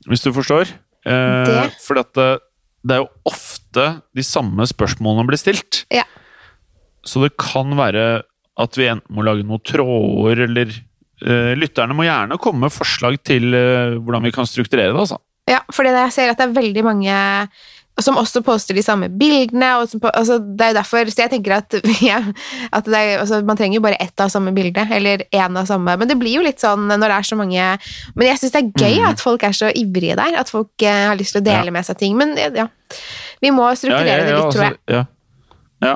Hvis 0.08 0.24
du 0.24 0.30
forstår? 0.32 0.72
Eh, 1.04 1.68
For 1.84 2.00
at 2.00 2.14
det, 2.16 2.30
det 2.88 2.96
er 2.96 3.02
jo 3.02 3.10
ofte 3.28 3.90
de 4.16 4.24
samme 4.24 4.64
spørsmålene 4.72 5.28
blir 5.28 5.42
stilt. 5.42 5.82
Ja. 5.92 6.06
Så 7.04 7.20
det 7.26 7.34
kan 7.36 7.76
være 7.76 8.24
at 8.58 8.80
vi 8.80 8.88
enten 8.88 9.20
må 9.20 9.28
lage 9.28 9.44
noen 9.44 9.68
tråder, 9.68 10.46
eller 10.48 10.72
eh, 10.72 11.54
Lytterne 11.60 11.96
må 11.98 12.08
gjerne 12.08 12.40
komme 12.40 12.70
med 12.70 12.76
forslag 12.76 13.20
til 13.28 13.52
eh, 13.52 14.00
hvordan 14.00 14.24
vi 14.24 14.32
kan 14.32 14.48
strukturere 14.48 14.96
det. 14.96 15.04
altså. 15.04 15.20
Ja, 15.48 15.64
for 15.74 15.88
jeg 15.88 16.14
ser 16.16 16.32
at 16.34 16.39
det 16.39 16.50
er 16.50 16.56
veldig 16.58 16.84
mange 16.84 17.18
som 17.98 18.18
også 18.20 18.43
poster 18.45 18.78
de 18.78 18.84
samme 18.86 19.08
bildene. 19.10 19.70
Og 19.82 19.89
som, 19.89 20.02
på- 20.04 20.12
altså, 20.14 20.38
det 20.39 20.66
er 20.66 20.74
jo 20.74 20.78
derfor, 20.78 21.10
så 21.10 21.24
jeg 21.24 21.32
tenker 21.34 21.56
at, 21.58 21.78
ja, 22.06 22.20
at 22.76 22.86
det 22.86 23.00
er, 23.00 23.14
altså, 23.24 23.41
man 23.48 23.58
trenger 23.58 23.80
jo 23.80 23.86
bare 23.88 24.00
ett 24.04 24.22
av 24.22 24.30
samme 24.34 24.54
bilde, 24.56 24.86
eller 24.93 25.24
én 25.32 25.58
av 25.58 25.66
samme. 25.70 25.98
Men 25.98 26.10
det 26.10 26.18
blir 26.20 26.38
jo 26.38 26.45
litt 26.45 26.62
sånn 26.62 26.86
når 26.91 27.06
det 27.08 27.18
er 27.18 27.30
så 27.32 27.38
mange 27.39 27.68
Men 28.16 28.28
jeg 28.30 28.41
syns 28.41 28.54
det 28.54 28.62
er 28.64 28.86
gøy 28.86 29.00
mm. 29.02 29.08
at 29.12 29.24
folk 29.24 29.45
er 29.48 29.58
så 29.58 29.72
ivrige 29.74 30.18
der. 30.20 30.38
At 30.43 30.52
folk 30.54 30.86
eh, 30.86 31.04
har 31.10 31.18
lyst 31.20 31.34
til 31.36 31.41
å 31.41 31.48
dele 31.50 31.72
Ja. 31.72 31.76
med 31.80 31.88
seg 31.89 32.02
ting. 32.02 32.18
Men 32.20 32.36
ja, 32.38 32.68
vi 33.41 33.54
må 33.56 33.70
strukturere 33.78 34.28
det 34.28 34.36
litt, 34.36 34.52
tror 34.54 34.68
jeg. 34.68 34.78
altså, 34.78 35.00
ja. 35.00 35.06
ja. 35.88 35.95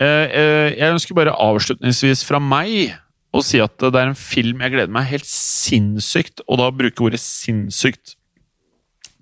Eh, 0.00 0.26
eh, 0.28 0.68
jeg 0.76 0.96
ønsker 0.96 1.16
bare 1.16 1.36
avslutningsvis 1.36 2.26
fra 2.28 2.40
meg 2.42 2.92
å 3.30 3.40
si 3.46 3.60
at 3.62 3.76
det 3.78 3.94
er 3.94 4.10
en 4.10 4.18
film 4.18 4.60
jeg 4.64 4.72
gleder 4.74 4.90
meg 4.92 5.06
helt 5.12 5.28
sinnssykt, 5.28 6.42
og 6.50 6.58
da 6.58 6.66
bruker 6.74 7.06
ordet 7.06 7.20
sinnssykt, 7.22 8.16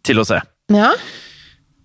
til 0.08 0.20
å 0.22 0.26
se. 0.28 0.40
Ja. 0.74 0.92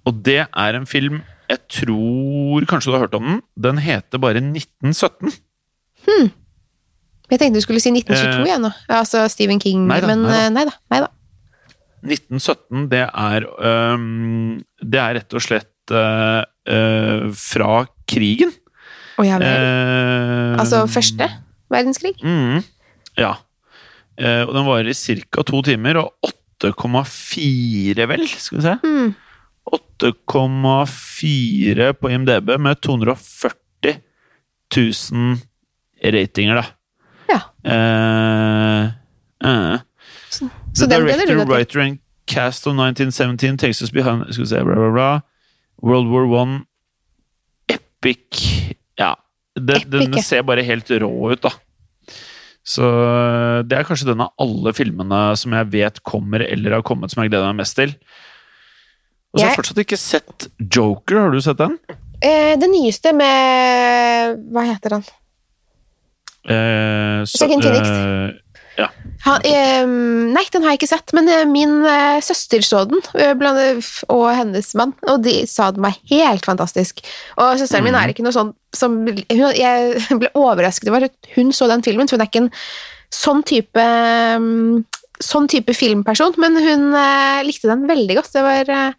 Og 0.08 0.18
det 0.26 0.42
er 0.48 0.80
en 0.80 0.88
film 0.90 1.22
jeg 1.52 1.60
tror 1.70 2.64
kanskje 2.70 2.90
du 2.90 2.96
har 2.96 3.04
hørt 3.06 3.18
om 3.18 3.26
den. 3.28 3.42
Den 3.66 3.82
heter 3.84 4.22
bare 4.24 4.40
1917. 4.42 5.34
Hmm. 6.08 6.32
Jeg 7.32 7.40
tenkte 7.42 7.60
du 7.60 7.66
skulle 7.66 7.82
si 7.84 7.92
1922 7.92 8.40
Eh, 8.42 8.48
igjen 8.48 8.64
nå. 8.66 8.72
Altså 8.92 9.24
Stephen 9.32 9.60
King, 9.62 9.86
nei 9.90 10.00
da, 10.04 10.10
men 10.10 10.24
nei 10.24 10.32
da. 10.32 10.40
eh, 10.40 10.50
nei 10.56 10.66
da. 10.70 10.74
Nei 10.94 11.02
da. 11.04 11.12
1917, 12.04 12.88
det 12.92 13.06
er 13.08 13.46
um, 13.96 14.58
Det 14.84 15.00
er 15.00 15.14
rett 15.22 15.36
og 15.38 15.44
slett 15.46 15.94
uh, 15.96 16.44
uh, 16.68 17.30
fra 17.38 17.86
krigen. 18.12 18.52
Å 19.20 19.26
ja 19.28 19.40
vel. 19.40 19.48
Uh, 19.48 20.60
Altså 20.64 20.84
første 20.92 21.30
verdenskrig? 21.72 22.18
Mm, 22.24 22.60
ja. 23.20 23.36
Og 24.14 24.52
den 24.54 24.68
varer 24.68 24.92
i 24.92 25.16
ca. 25.34 25.42
to 25.48 25.62
timer, 25.66 25.98
og 26.04 26.34
8,4, 26.64 28.08
vel? 28.08 28.28
Skal 28.28 28.58
vi 28.58 28.64
se. 28.64 28.78
Mm. 28.84 29.14
8,4 29.72 31.94
på 31.94 32.10
IMDb 32.10 32.60
med 32.60 32.82
240 32.82 34.02
000 34.76 35.38
ratinger, 36.04 36.56
da. 36.56 36.66
Ja. 37.30 37.40
Uh, 37.64 38.86
uh. 39.46 39.78
Så 40.30 40.50
The 40.76 40.86
den 40.90 41.02
gleder 41.06 41.26
du 41.26 41.34
director, 41.34 41.54
writer 41.54 41.80
and 41.80 41.98
cast 42.28 42.68
of 42.68 42.74
1917 42.74 43.58
takes 43.58 43.82
us 43.82 43.92
behind 43.92 44.34
Skal 44.34 44.44
vi 44.44 44.48
se, 44.48 44.64
bla, 44.64 44.76
bla, 44.76 44.92
bla. 44.92 45.22
World 45.84 46.08
War 46.08 46.42
One. 46.42 46.60
Epic 47.68 48.28
Ja. 48.98 49.16
Det, 49.56 49.76
Epic, 49.76 49.90
den 49.90 50.24
ser 50.24 50.42
bare 50.42 50.62
helt 50.62 50.92
rå 50.92 51.32
ut, 51.32 51.44
da. 51.44 51.50
Så 52.64 52.88
det 53.68 53.76
er 53.76 53.84
kanskje 53.88 54.08
den 54.08 54.22
av 54.24 54.32
alle 54.40 54.72
filmene 54.76 55.18
som 55.40 55.52
jeg 55.52 55.68
vet 55.74 55.98
kommer 56.08 56.46
eller 56.46 56.78
har 56.78 56.86
kommet, 56.88 57.12
som 57.12 57.24
jeg 57.24 57.32
gleder 57.34 57.50
meg 57.52 57.60
mest 57.66 57.76
til. 57.76 57.92
Og 59.34 59.40
så 59.40 59.44
har 59.44 59.52
jeg 59.52 59.58
fortsatt 59.60 59.82
ikke 59.84 60.00
sett 60.00 60.48
Joker. 60.72 61.20
Har 61.26 61.32
du 61.34 61.42
sett 61.44 61.58
den? 61.60 61.76
Eh, 62.24 62.54
det 62.56 62.70
nyeste 62.72 63.12
med 63.18 64.38
Hva 64.54 64.64
heter 64.70 64.96
han? 65.00 65.04
Eh, 66.46 67.24
så- 67.26 67.44
Joaquin 67.48 67.62
Phoenix. 67.62 67.88
eh, 67.90 68.32
han 69.24 69.42
eh, 69.48 69.86
nei, 70.34 70.44
den 70.52 70.64
har 70.66 70.74
jeg 70.74 70.80
ikke 70.82 70.90
sett, 70.90 71.14
men 71.16 71.30
eh, 71.32 71.44
min 71.48 71.78
eh, 71.88 72.18
søster 72.26 72.64
så 72.66 72.82
den, 72.90 73.00
eh, 73.16 73.34
blant, 73.40 73.86
og 74.12 74.26
hennes 74.36 74.74
mann, 74.80 74.96
og 75.08 75.22
de 75.24 75.36
sa 75.48 75.70
den 75.72 75.86
var 75.86 75.96
helt 76.10 76.46
fantastisk. 76.50 77.00
Og 77.38 77.60
søsteren 77.62 77.86
min 77.86 77.94
Mhm. 77.94 78.02
er 78.04 78.14
ikke 78.14 78.26
noe 78.26 78.36
sånn 78.36 78.54
som 78.74 78.98
hun, 79.08 79.54
Jeg 79.56 80.02
ble 80.20 80.32
overrasket 80.36 80.90
over 80.90 81.06
at 81.08 81.16
hun 81.36 81.52
så 81.56 81.68
den 81.70 81.84
filmen, 81.86 82.08
for 82.10 82.18
hun 82.18 82.26
er 82.26 82.32
ikke 82.32 82.44
en 82.48 82.52
sånn 83.14 83.44
type 83.46 83.80
mm, 84.40 84.84
Sånn 85.24 85.46
type 85.48 85.72
filmperson, 85.78 86.34
men 86.42 86.58
hun 86.58 86.88
eh, 86.98 87.44
likte 87.46 87.70
den 87.70 87.86
veldig 87.88 88.16
godt. 88.18 88.32
Det 88.34 88.42
var 88.44 88.70
eh, 88.74 88.94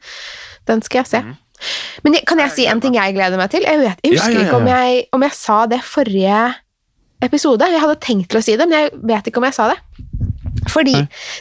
Den 0.71 0.81
skal 0.81 1.03
jeg 1.03 1.11
se. 1.11 1.21
Mm. 1.21 1.35
Men 2.05 2.15
kan 2.25 2.39
jeg 2.39 2.53
si 2.55 2.65
en 2.71 2.81
ting 2.81 2.95
jeg 2.97 3.17
gleder 3.17 3.37
meg 3.37 3.51
til? 3.53 3.67
Jeg, 3.67 3.81
vet, 3.83 3.99
jeg 4.05 4.15
husker 4.15 4.31
Ja, 4.31 4.39
ja, 4.39 4.45
ja, 4.45 4.47
ikke 4.47 4.57
om 4.57 4.69
jeg, 4.71 5.03
om 5.13 5.25
jeg 5.27 5.35
sa 5.37 5.59
det 5.67 5.81
forrige 5.85 6.39
episode. 7.23 7.67
Jeg 7.71 7.83
hadde 7.83 8.01
tenkt 8.03 8.31
til 8.33 8.41
å 8.41 8.45
si 8.45 8.57
det, 8.59 8.67
men 8.69 8.79
jeg 8.79 8.93
vet 9.07 9.31
ikke 9.31 9.43
om 9.43 9.49
jeg 9.49 9.57
sa 9.57 9.71
det. 9.73 9.79
Fordi 10.71 10.97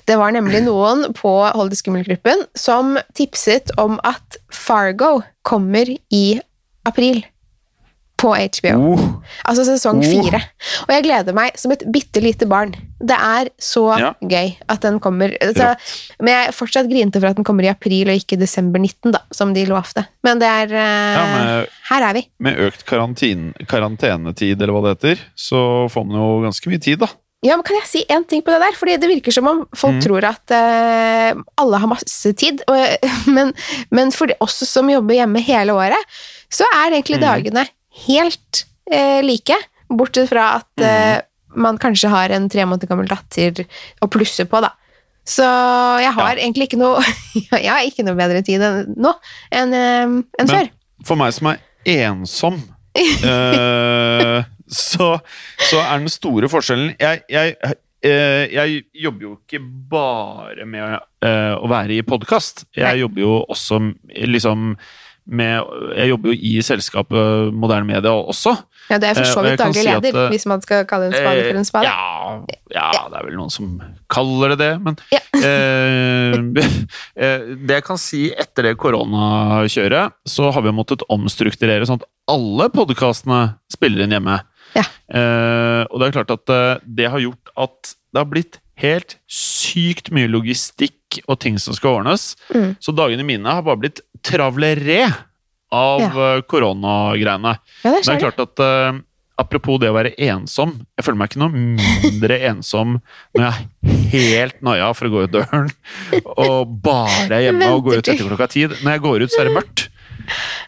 det 0.07 0.17
var 0.19 0.33
nemlig 0.35 0.63
noen 0.65 1.13
på 1.15 1.31
Hold 1.55 1.71
det 1.71 1.79
skummelt-gruppen 1.79 2.45
som 2.59 2.97
tipset 3.17 3.71
om 3.79 3.99
at 4.03 4.39
Fargo 4.51 5.21
kommer 5.47 5.89
i 6.11 6.25
april. 6.87 7.23
På 8.23 8.31
HBO. 8.39 8.73
Oh, 8.95 9.01
Altså 9.43 9.65
sesong 9.67 9.99
Oh. 9.99 10.39
Og 10.87 10.91
jeg 10.95 11.03
gleder 11.03 11.35
meg 11.35 11.57
som 11.59 11.73
et 11.75 11.83
bitte 11.91 12.21
lite 12.23 12.47
barn. 12.47 12.71
Det 13.03 13.17
er 13.17 13.49
så 13.59 13.83
Ja. 13.99 14.13
gøy 14.23 14.53
at 14.69 14.79
den 14.85 14.99
kommer. 15.03 15.33
Så, 15.53 15.73
men 16.23 16.31
jeg 16.31 16.53
fortsatt 16.55 16.87
grinte 16.89 17.19
for 17.19 17.27
at 17.27 17.35
den 17.35 17.43
kommer 17.43 17.67
i 17.67 17.71
april 17.73 18.07
og 18.07 18.15
ikke 18.15 18.39
desember 18.39 18.79
19, 18.79 19.11
da, 19.11 19.19
som 19.35 19.51
de 19.53 19.65
lovte. 19.67 20.05
Men 20.23 20.39
det 20.39 20.47
er 20.47 20.71
eh, 20.71 21.17
ja, 21.17 21.25
med, 21.33 21.67
Her 21.89 22.07
er 22.09 22.13
vi. 22.13 22.23
med 22.39 22.61
økt 22.69 22.85
karantin, 22.87 23.51
karantenetid, 23.67 24.55
eller 24.61 24.73
hva 24.73 24.85
det 24.87 24.95
heter, 24.95 25.25
så 25.35 25.89
får 25.91 26.07
man 26.07 26.15
jo 26.21 26.29
ganske 26.47 26.71
mye 26.71 26.79
tid, 26.81 27.03
da. 27.03 27.11
Ja, 27.43 27.57
men 27.59 27.65
Kan 27.67 27.75
jeg 27.75 27.89
si 27.91 28.05
en 28.07 28.23
ting 28.23 28.39
på 28.41 28.53
det 28.55 28.61
der? 28.63 28.71
Fordi 28.79 28.95
Det 29.03 29.09
virker 29.09 29.33
som 29.35 29.47
om 29.51 29.65
folk 29.75 29.97
Mm. 29.99 30.01
tror 30.05 30.23
at 30.23 30.53
uh, 30.55 31.41
alle 31.59 31.77
har 31.83 31.87
masse 31.91 32.31
tid. 32.39 32.61
Og, 32.71 32.97
men, 33.35 33.51
men 33.91 34.11
for 34.15 34.31
oss 34.39 34.63
som 34.69 34.87
jobber 34.89 35.13
hjemme 35.19 35.43
hele 35.43 35.75
året, 35.75 35.99
så 36.49 36.63
er 36.79 36.91
egentlig 36.95 37.19
Mm. 37.19 37.27
dagene 37.27 37.67
helt 38.07 38.63
eh, 38.91 39.21
like. 39.25 39.55
Bortsett 39.93 40.29
fra 40.31 40.55
at 40.61 40.69
Mm. 40.79 40.85
eh, 40.87 41.21
man 41.55 41.77
kanskje 41.77 42.09
har 42.09 42.31
en 42.33 42.47
tre 42.49 42.63
måneder 42.65 42.89
gammel 42.89 43.05
datter 43.07 43.65
å 44.01 44.07
plusse 44.09 44.45
på, 44.49 44.61
da. 44.63 44.71
Så 45.23 45.45
jeg 46.01 46.11
har 46.17 46.35
egentlig 46.35 46.65
ikke 46.67 46.79
noe 46.81 46.99
Jeg 47.53 47.69
har 47.69 47.83
ikke 47.85 48.03
noe 48.03 48.17
bedre 48.17 48.41
tid 48.43 48.59
enn 48.65 48.95
nå 48.97 49.13
enn 49.55 49.73
eh, 49.77 50.15
enn 50.41 50.49
før. 50.49 50.71
For 51.05 51.15
meg 51.19 51.31
som 51.37 51.51
er 51.53 51.61
ensom, 51.93 52.57
eh, 52.97 54.43
så, 54.67 55.07
så 55.69 55.79
er 55.83 55.99
den 56.01 56.09
store 56.11 56.49
forskjellen 56.51 56.93
Jeg, 56.99 57.21
jeg, 57.31 57.55
eh, 58.03 58.43
jeg 58.53 58.83
jobber 59.05 59.27
jo 59.27 59.33
ikke 59.41 59.61
bare 59.93 60.65
med 60.67 60.99
å 61.23 61.67
være 61.71 61.99
i 61.99 62.03
podkast. 62.03 62.65
Jeg 62.75 62.83
Nei. 62.83 62.99
jobber 63.03 63.21
jo 63.23 63.35
også 63.53 63.77
liksom 64.27 64.73
med 65.25 65.63
Jeg 65.97 66.09
jobber 66.09 66.33
jo 66.33 66.35
i 66.35 66.53
selskapet 66.65 67.53
Moderne 67.55 67.87
Media 67.87 68.11
også. 68.11 68.55
Ja, 68.89 68.97
det 68.99 69.09
er 69.09 69.17
for 69.17 69.23
Eh, 69.23 69.31
så 69.31 69.43
vidt 69.45 69.57
kan 69.57 69.71
daglig 69.71 69.83
si 69.83 69.89
at, 69.89 70.03
leder, 70.03 70.25
eh, 70.25 70.31
hvis 70.33 70.45
man 70.49 70.61
skal 70.61 70.85
kalle 70.89 71.07
en 71.07 71.15
spade 71.15 71.43
for 71.47 71.59
en 71.61 71.67
spade. 71.67 71.83
Ja, 71.87 72.33
ja, 72.73 72.87
det 73.09 73.19
er 73.19 73.27
vel 73.27 73.37
noen 73.39 73.53
som 73.53 73.69
kaller 74.11 74.53
det 74.53 74.59
det, 74.59 74.71
men 74.83 74.97
Ja. 75.13 75.21
eh, 75.49 76.35
eh, 77.15 77.45
Det 77.55 77.77
jeg 77.79 77.85
kan 77.87 78.01
si 78.01 78.25
etter 78.31 78.69
det 78.69 78.77
koronakjøret, 78.77 80.17
så 80.27 80.51
har 80.51 80.65
vi 80.65 80.75
måttet 80.75 81.05
omstrukturere 81.09 81.87
sånn 81.87 82.01
at 82.01 82.09
alle 82.31 82.69
podkastene 82.73 83.55
spiller 83.71 84.03
inn 84.03 84.15
hjemme. 84.15 84.41
Ja. 84.75 84.83
Eh, 85.13 85.83
og 85.89 85.99
det 85.99 86.09
er 86.09 86.17
klart 86.19 86.35
at 86.35 86.49
eh, 86.53 86.83
det 86.83 87.09
har 87.13 87.23
gjort 87.23 87.55
at 87.55 87.95
det 88.13 88.21
har 88.21 88.29
blitt 88.29 88.59
helt 88.81 89.17
sykt 89.29 90.09
mye 90.13 90.29
logistikk 90.31 91.21
og 91.27 91.37
ting 91.43 91.59
som 91.61 91.75
skal 91.77 91.99
ordnes. 91.99 92.33
Mm. 92.53 92.73
Så 92.81 92.93
dagene 92.95 93.25
mine 93.27 93.45
har 93.45 93.65
bare 93.65 93.81
blitt 93.83 94.01
travleré 94.25 95.01
av 95.73 96.03
Ja. 96.03 96.11
eh, 96.35 96.41
koronagreiene. 96.49 97.57
Ja, 97.83 97.91
det 97.95 98.03
det 98.05 98.13
er 98.15 98.23
klart 98.29 98.39
at 98.45 98.63
uh, 98.63 99.01
Apropos 99.35 99.79
det 99.81 99.89
å 99.89 99.95
være 99.95 100.11
ensom. 100.21 100.75
Jeg 100.93 101.05
føler 101.07 101.17
meg 101.17 101.31
ikke 101.31 101.39
noe 101.41 101.49
mindre 101.57 102.35
ensom 102.51 102.99
når 103.33 103.41
jeg 103.41 103.53
er 103.81 104.03
helt 104.11 104.59
noia 104.61 104.91
for 104.93 105.09
å 105.09 105.09
gå 105.09 105.23
ut 105.25 105.31
døren 105.33 105.71
og 106.37 106.75
bare 106.85 107.39
er 107.39 107.47
hjemme 107.47 107.71
og 107.73 107.87
går 107.87 107.97
ut 108.03 108.11
etter 108.13 108.27
klokka 108.29 108.47
ti. 108.53 108.67
Når 108.69 108.91
jeg 108.93 109.01
går 109.01 109.25
ut, 109.25 109.33
så 109.33 109.41
er 109.41 109.49
det 109.49 109.55
mørkt. 109.57 109.87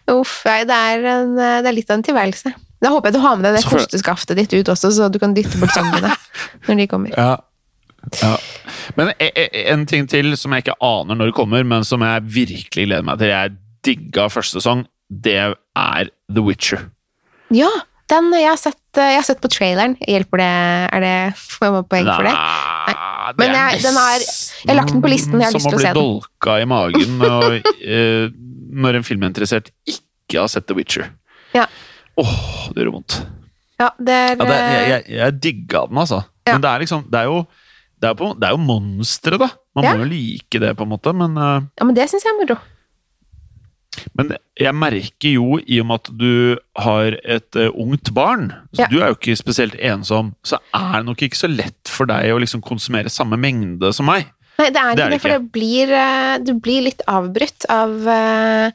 Uff, 0.10 0.34
nei, 0.49 0.64
det 0.66 0.80
er, 0.89 1.06
en, 1.14 1.36
det 1.38 1.70
er 1.70 1.78
litt 1.78 1.93
av 1.93 1.99
en 1.99 2.06
tilværelse. 2.10 2.56
Da 2.82 2.89
håper 2.91 3.12
jeg 3.14 3.20
du 3.20 3.22
har 3.24 3.38
med 3.38 3.45
deg 3.47 3.60
det 3.62 3.70
kosteskaftet 3.70 4.41
ditt 4.41 4.58
ut 4.58 4.74
også, 4.74 4.89
så 4.97 5.12
du 5.14 5.22
kan 5.22 5.38
dytte 5.38 5.62
bort 5.62 5.78
sangene 5.78 6.12
når 6.66 6.82
de 6.82 6.88
kommer. 6.89 7.14
Ja. 7.14 7.36
Ja. 8.22 8.36
Men 8.97 9.12
e- 9.20 9.32
e- 9.36 9.66
en 9.72 9.86
ting 9.89 10.08
til 10.12 10.36
som 10.38 10.53
jeg 10.56 10.66
ikke 10.66 10.78
aner 10.84 11.16
når 11.18 11.32
det 11.32 11.36
kommer, 11.38 11.64
men 11.68 11.84
som 11.88 12.01
jeg 12.06 12.22
virkelig 12.41 12.86
gleder 12.88 13.03
meg 13.08 13.20
til. 13.22 13.28
Jeg 13.34 13.56
digga 13.86 14.28
første 14.34 14.60
sesong. 14.62 14.86
Det 15.10 15.36
er 15.38 16.10
The 16.34 16.41
Witcher. 16.41 16.88
Ja, 17.53 17.70
den 18.10 18.32
jeg 18.34 18.47
har 18.49 18.58
sett, 18.58 18.80
jeg 18.97 19.18
har 19.20 19.26
sett 19.26 19.41
på 19.41 19.49
traileren. 19.53 19.95
Hjelper 20.01 20.41
det? 20.41 20.49
Er 20.97 21.03
det 21.06 21.16
får 21.38 21.68
jeg 21.70 21.86
poeng 21.91 22.10
for 22.10 22.26
det? 22.26 22.34
Nei, 22.34 22.95
det 23.30 23.38
Men 23.41 23.49
er 23.49 23.70
jeg- 23.76 23.82
den 23.84 23.97
er- 23.97 24.26
jeg 24.26 24.70
har 24.70 24.76
lagt 24.82 24.91
den 24.93 25.01
på 25.01 25.10
listen, 25.10 25.39
jeg 25.39 25.45
har 25.49 25.53
lyst 25.53 25.70
til 25.70 25.78
å 25.78 25.82
se 25.82 25.86
den. 25.88 25.95
Som 25.95 26.01
å 26.01 26.22
bli 26.22 26.22
dolka 26.22 26.58
i 26.62 26.66
magen 26.66 27.22
og, 27.30 27.72
eh, 27.86 28.30
når 28.86 28.95
en 28.99 29.03
filminteressert 29.03 29.70
ikke 29.88 30.39
har 30.41 30.47
sett 30.47 30.68
The 30.68 30.74
Witcher. 30.76 31.10
Ja. 31.53 31.66
Åh, 32.18 32.72
det 32.74 32.84
gjør 32.86 32.91
vondt. 32.97 33.20
Ja, 33.80 33.89
det 33.99 34.14
er, 34.16 34.36
Ja, 34.36 34.45
det, 34.45 34.58
jeg, 34.58 34.89
jeg, 34.89 35.18
jeg 35.20 35.39
digga 35.41 35.86
den, 35.89 35.97
altså. 35.97 36.24
Ja. 36.47 36.53
Men 36.53 36.62
det 36.62 36.70
er 36.72 36.80
liksom 36.80 37.10
Det 37.12 37.20
er 37.20 37.24
jo, 37.26 37.47
det 38.01 38.09
er 38.11 38.15
på, 38.19 38.31
det 38.39 38.47
er 38.49 38.55
jo 38.55 38.61
monstre, 38.61 39.37
da. 39.41 39.49
Man 39.75 39.83
Ja. 39.85 39.93
må 39.95 40.03
jo 40.05 40.09
like 40.11 40.59
det, 40.61 40.75
på 40.77 40.83
en 40.83 40.89
måte, 40.91 41.13
men 41.15 41.37
uh, 41.37 41.61
ja, 41.79 41.83
men 41.87 41.95
det 41.95 42.09
syns 42.11 42.23
jeg 42.25 42.33
er 42.33 42.39
moro. 42.41 42.57
Men 44.19 44.33
jeg 44.59 44.75
merker 44.75 45.31
jo, 45.31 45.57
i 45.63 45.77
og 45.79 45.87
med 45.87 46.01
at 46.01 46.09
du 46.19 46.57
har 46.83 47.15
et 47.23 47.55
uh, 47.55 47.69
ungt 47.79 48.11
barn, 48.13 48.49
så 48.75 48.83
Ja. 48.83 48.87
du 48.91 48.97
er 48.99 49.07
jo 49.13 49.15
ikke 49.15 49.35
spesielt 49.39 49.75
ensom, 49.79 50.33
så 50.43 50.59
er 50.75 50.97
det 50.99 51.05
nok 51.07 51.21
ikke 51.23 51.39
så 51.39 51.47
lett 51.47 51.87
for 51.91 52.05
deg 52.05 52.33
å 52.33 52.39
liksom 52.43 52.61
konsumere 52.61 53.09
samme 53.11 53.39
mengde 53.39 53.93
som 53.95 54.05
meg. 54.11 54.27
Nei, 54.59 54.69
det 54.71 54.79
er 54.79 54.95
Det 54.95 54.99
ikke 54.99 55.05
er 55.05 55.09
det, 55.09 55.11
det 55.15 55.21
for 55.21 55.29
det 55.29 55.51
blir, 55.51 55.91
uh, 55.91 56.37
du 56.43 56.53
blir 56.59 56.83
litt 56.87 57.01
avbrutt 57.07 57.65
av 57.71 57.89
uh, 58.07 58.71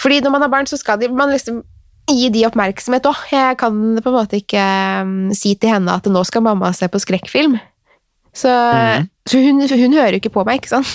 Fordi 0.00 0.20
når 0.24 0.30
man 0.32 0.42
har 0.42 0.48
barn, 0.52 0.66
så 0.68 0.76
skal 0.80 0.98
de, 1.00 1.08
man 1.08 1.30
liksom 1.32 1.62
gi 2.08 2.28
de 2.32 2.44
oppmerksomhet 2.48 3.04
òg. 3.06 3.16
Jeg 3.30 3.56
kan 3.60 3.74
på 4.02 4.08
en 4.10 4.16
måte 4.16 4.40
ikke 4.40 4.62
um, 5.04 5.30
si 5.36 5.54
til 5.60 5.70
henne 5.74 5.92
at 5.92 6.04
nå 6.10 6.22
skal 6.24 6.42
mamma 6.42 6.72
se 6.72 6.88
på 6.88 6.98
skrekkfilm. 7.00 7.58
Så, 8.32 8.48
Mhm. 8.50 9.08
så 9.26 9.38
hun, 9.42 9.60
hun 9.68 9.92
hører 9.98 10.14
jo 10.14 10.20
ikke 10.20 10.30
på 10.36 10.44
meg, 10.46 10.60
ikke 10.60 10.70
sant? 10.70 10.86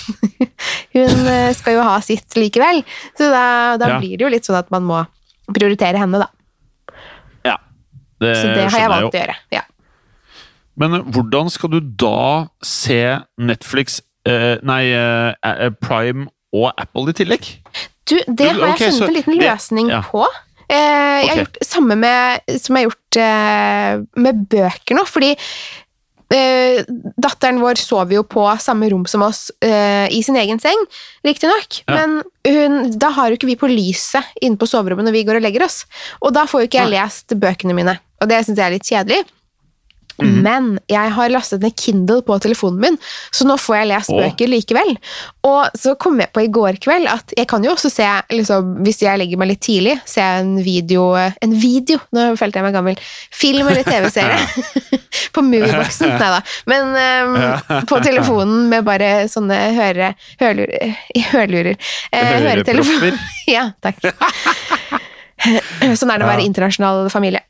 hun 0.96 1.28
eh, 1.28 1.52
skal 1.58 1.74
jo 1.76 1.82
ha 1.84 1.98
sitt 2.04 2.36
likevel. 2.40 2.84
Så 3.18 3.28
da, 3.32 3.76
da 3.82 3.90
Ja. 3.96 4.00
blir 4.00 4.16
det 4.18 4.24
jo 4.26 4.30
litt 4.32 4.48
sånn 4.48 4.60
at 4.60 4.72
man 4.72 4.84
må 4.88 5.02
prioritere 5.52 6.00
henne, 6.00 6.20
da. 6.24 6.30
Ja, 7.46 7.58
det, 8.24 8.36
Så 8.40 8.48
det 8.56 8.70
har 8.72 8.80
jeg 8.80 8.90
valgt 8.94 9.14
å 9.16 9.20
gjøre. 9.20 9.36
Ja. 9.52 9.62
Men 10.80 10.94
eh, 10.96 11.04
hvordan 11.12 11.52
skal 11.52 11.70
du 11.76 11.80
da 11.82 12.48
se 12.64 13.02
Netflix, 13.38 14.02
eh, 14.28 14.56
nei, 14.64 14.82
eh, 14.96 15.36
eh, 15.44 15.70
Prime 15.84 16.28
og 16.56 16.72
Apple 16.78 17.12
i 17.12 17.18
tillegg? 17.20 17.52
Du, 18.08 18.16
det 18.28 18.48
har 18.52 18.60
jeg 18.60 18.74
okay, 18.76 18.92
funnet 18.92 19.08
en 19.10 19.16
liten 19.20 19.40
løsning 19.42 19.90
ja. 19.92 20.02
på. 20.08 20.24
Eh, 20.70 20.76
Jeg 21.26 21.30
har 21.30 21.40
gjort 21.44 21.58
samme 21.68 21.96
med, 22.00 22.42
som 22.62 22.76
jeg 22.78 22.86
har 22.86 22.92
gjort 22.92 23.20
med 24.18 24.44
bøker 24.50 24.98
nå, 24.98 25.04
fordi 25.08 25.36
eh, 26.34 26.82
datteren 27.22 27.60
vår 27.62 27.78
sover 27.82 28.18
jo 28.20 28.24
på 28.24 28.46
samme 28.64 28.90
rom 28.92 29.06
som 29.10 29.22
oss 29.28 29.52
eh, 29.62 30.08
i 30.12 30.22
sin 30.26 30.38
egen 30.42 30.60
seng, 30.64 30.82
riktignok, 31.26 31.82
Ja. 31.88 32.00
men 32.06 32.24
hun, 32.48 32.92
da 32.98 33.10
har 33.10 33.30
jo 33.30 33.38
ikke 33.40 33.50
vi 33.52 33.56
på 33.60 33.70
lyset 33.72 34.24
inne 34.42 34.58
på 34.58 34.68
soverommet 34.70 35.06
når 35.06 35.18
vi 35.18 35.24
går 35.28 35.40
og 35.40 35.46
legger 35.46 35.66
oss, 35.66 35.84
og 36.22 36.34
da 36.34 36.46
får 36.50 36.64
jo 36.66 36.70
ikke 36.72 36.84
jeg 36.86 36.94
lest 36.96 37.36
bøkene 37.42 37.76
mine, 37.78 38.00
og 38.22 38.30
det 38.30 38.44
syns 38.46 38.58
jeg 38.58 38.66
er 38.66 38.78
litt 38.78 38.90
kjedelig. 38.90 39.24
Mhm. 40.22 40.42
Men 40.46 40.68
jeg 40.92 41.12
har 41.16 41.32
lastet 41.34 41.64
ned 41.64 41.76
Kindle 41.80 42.22
på 42.26 42.38
telefonen 42.44 42.80
min, 42.80 43.00
så 43.36 43.48
nå 43.48 43.58
får 43.60 43.76
jeg 43.82 43.90
lest 43.92 44.14
Åh. 44.14 44.22
bøker 44.24 44.52
likevel. 44.52 44.96
Og 45.48 45.76
så 45.78 45.96
kom 46.00 46.20
jeg 46.24 46.32
på 46.36 46.46
i 46.46 46.52
går 46.52 46.80
kveld 46.84 47.10
at 47.12 47.36
jeg 47.38 47.50
kan 47.52 47.64
jo 47.66 47.74
også 47.74 47.92
se, 47.92 48.08
liksom, 48.32 48.78
hvis 48.86 49.04
jeg 49.04 49.20
legger 49.20 49.42
meg 49.42 49.54
litt 49.54 49.64
tidlig, 49.66 49.98
se 50.08 50.22
en 50.22 50.56
video 50.64 51.06
En 51.16 51.52
video! 51.52 52.00
Nå 52.16 52.36
følte 52.40 52.60
jeg 52.60 52.66
meg 52.66 52.74
gammel. 52.76 53.00
Film 53.34 53.68
eller 53.68 53.84
TV-serie. 53.84 54.40
på 55.36 55.42
Movieboxen. 55.42 56.10
Nei 56.22 56.32
da. 56.36 56.42
Men 56.66 56.96
um, 56.96 57.84
på 57.90 58.00
telefonen 58.04 58.70
med 58.72 58.86
bare 58.88 59.12
sånne 59.32 59.58
høre, 59.76 60.14
hørlurer, 60.42 60.96
hørlurer. 61.32 61.76
Eh, 62.12 62.32
høretelefon. 62.46 63.20
Ja, 63.52 63.70
takk. 63.84 64.02
sånn 65.96 66.12
er 66.12 66.22
det 66.22 66.26
å 66.26 66.32
være 66.32 66.46
internasjonal 66.46 67.10
familie. 67.14 67.44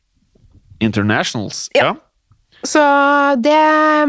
Internationals. 0.83 1.67
Ja. 1.75 1.91
Ja. 1.91 1.95
Så 2.65 2.81
det 3.41 3.55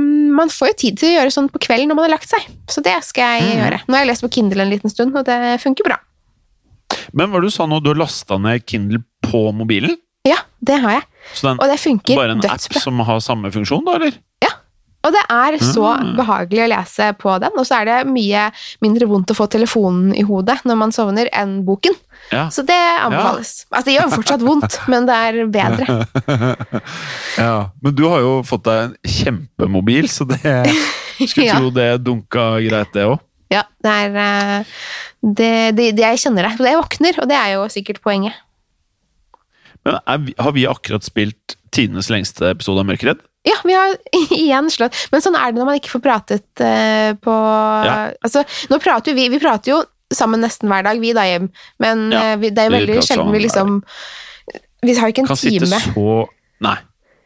Man 0.00 0.50
får 0.52 0.72
jo 0.72 0.76
tid 0.80 0.98
til 1.00 1.10
å 1.10 1.14
gjøre 1.18 1.32
sånn 1.34 1.48
på 1.52 1.60
kvelden 1.66 1.90
når 1.92 1.98
man 1.98 2.08
har 2.08 2.16
lagt 2.16 2.30
seg. 2.30 2.44
Så 2.72 2.82
det 2.84 2.96
skal 3.06 3.36
jeg 3.36 3.46
mm. 3.46 3.60
gjøre. 3.60 3.80
Nå 3.86 3.96
har 3.96 4.04
jeg 4.04 4.12
lest 4.12 4.24
på 4.26 4.32
Kindle 4.38 4.66
en 4.66 4.72
liten 4.72 4.92
stund, 4.92 5.16
og 5.16 5.28
det 5.28 5.38
funker 5.62 5.88
bra. 5.88 6.00
Men 7.16 7.32
hva 7.32 7.40
du 7.42 7.48
sa 7.52 7.66
nå, 7.68 7.80
du 7.82 7.92
har 7.92 8.00
lasta 8.00 8.38
ned 8.40 8.64
Kindle 8.68 9.02
på 9.24 9.48
mobilen? 9.56 9.96
Ja, 10.26 10.40
det 10.58 10.80
har 10.82 10.98
jeg. 10.98 11.06
Så 11.34 11.46
det 11.46 11.52
Og 11.62 11.68
det 11.70 11.76
er 11.76 11.82
dødsbra. 11.82 12.16
bare 12.18 12.34
en 12.34 12.46
app 12.50 12.80
som 12.82 13.02
har 13.08 13.20
samme 13.22 13.52
funksjon, 13.54 13.84
da, 13.86 13.98
eller? 14.00 14.18
Og 15.06 15.14
det 15.14 15.22
er 15.30 15.56
så 15.62 15.92
Mm. 15.96 16.16
behagelig 16.18 16.64
å 16.64 16.68
lese 16.72 17.06
på 17.20 17.36
den, 17.40 17.54
og 17.56 17.64
så 17.68 17.78
er 17.80 17.84
det 17.86 17.98
mye 18.10 18.48
mindre 18.82 19.06
vondt 19.08 19.30
å 19.30 19.36
få 19.38 19.46
telefonen 19.52 20.10
i 20.18 20.24
hodet 20.26 20.58
når 20.66 20.76
man 20.80 20.92
sovner, 20.92 21.28
enn 21.32 21.60
boken. 21.64 21.94
Ja. 22.32 22.48
Så 22.50 22.64
det 22.66 22.74
anbefales. 23.04 23.64
Altså, 23.70 23.84
det 23.86 23.94
gjør 23.96 24.14
fortsatt 24.16 24.42
vondt, 24.42 24.78
men 24.90 25.06
det 25.06 25.14
er 25.14 25.46
bedre. 25.46 25.86
ja. 27.38 27.70
Men 27.82 27.94
du 27.96 28.04
har 28.10 28.20
jo 28.24 28.32
fått 28.46 28.64
deg 28.66 28.82
en 28.88 28.96
kjempemobil, 29.06 30.08
så 30.10 30.26
det 30.28 30.40
skulle 31.30 31.46
Ja. 31.46 31.58
tro 31.60 31.70
det 31.70 31.88
dunka 32.04 32.48
greit, 32.66 32.92
det 32.96 33.06
òg. 33.06 33.20
Ja, 33.52 33.62
det 33.84 33.92
er 33.94 34.16
eh, 34.18 34.64
det, 35.22 35.52
det, 35.78 35.84
det 35.94 36.02
Jeg 36.02 36.18
kjenner 36.24 36.48
det. 36.48 36.56
Jeg 36.66 36.80
våkner, 36.80 37.20
og 37.22 37.28
det 37.30 37.36
er 37.38 37.52
jo 37.54 37.68
sikkert 37.70 38.02
poenget. 38.02 38.34
Men 39.86 40.00
er 40.02 40.42
har 40.42 40.52
vi 40.56 40.64
akkurat 40.66 41.04
spilt 41.06 41.54
tidenes 41.70 42.08
lengste 42.10 42.48
episode 42.50 42.82
av 42.82 42.88
Mørkeredd? 42.88 43.20
Ja, 43.46 43.56
vi 43.64 43.74
har 43.76 43.92
igjen 44.34 44.70
slått 44.74 44.96
Men 45.12 45.22
sånn 45.24 45.36
er 45.38 45.52
det 45.52 45.60
når 45.60 45.68
man 45.70 45.78
ikke 45.78 45.92
får 45.96 46.02
pratet 46.04 46.62
uh, 46.64 47.12
på 47.22 47.34
Ja. 47.86 47.96
Altså, 48.26 48.42
nå 48.72 48.80
prater 48.82 49.12
jo 49.12 49.18
vi 49.20 49.28
Vi 49.36 49.42
prater 49.42 49.72
jo 49.74 49.82
sammen 50.14 50.38
nesten 50.44 50.70
hver 50.70 50.84
dag, 50.86 51.00
vi 51.02 51.10
da, 51.16 51.24
Jim. 51.26 51.48
Men 51.82 52.04
Ja, 52.14 52.20
eh, 52.32 52.36
vi, 52.38 52.50
det 52.54 52.62
er 52.62 52.68
jo 52.70 52.76
veldig 52.76 52.98
sjelden 53.02 53.32
vi 53.34 53.40
liksom 53.42 53.78
Vi 54.86 54.94
har 54.94 55.08
jo 55.08 55.14
ikke 55.14 55.24
en 55.24 55.30
Kan 55.32 55.40
sitte 55.40 55.66
så 55.72 56.10
Nei. 56.62 56.76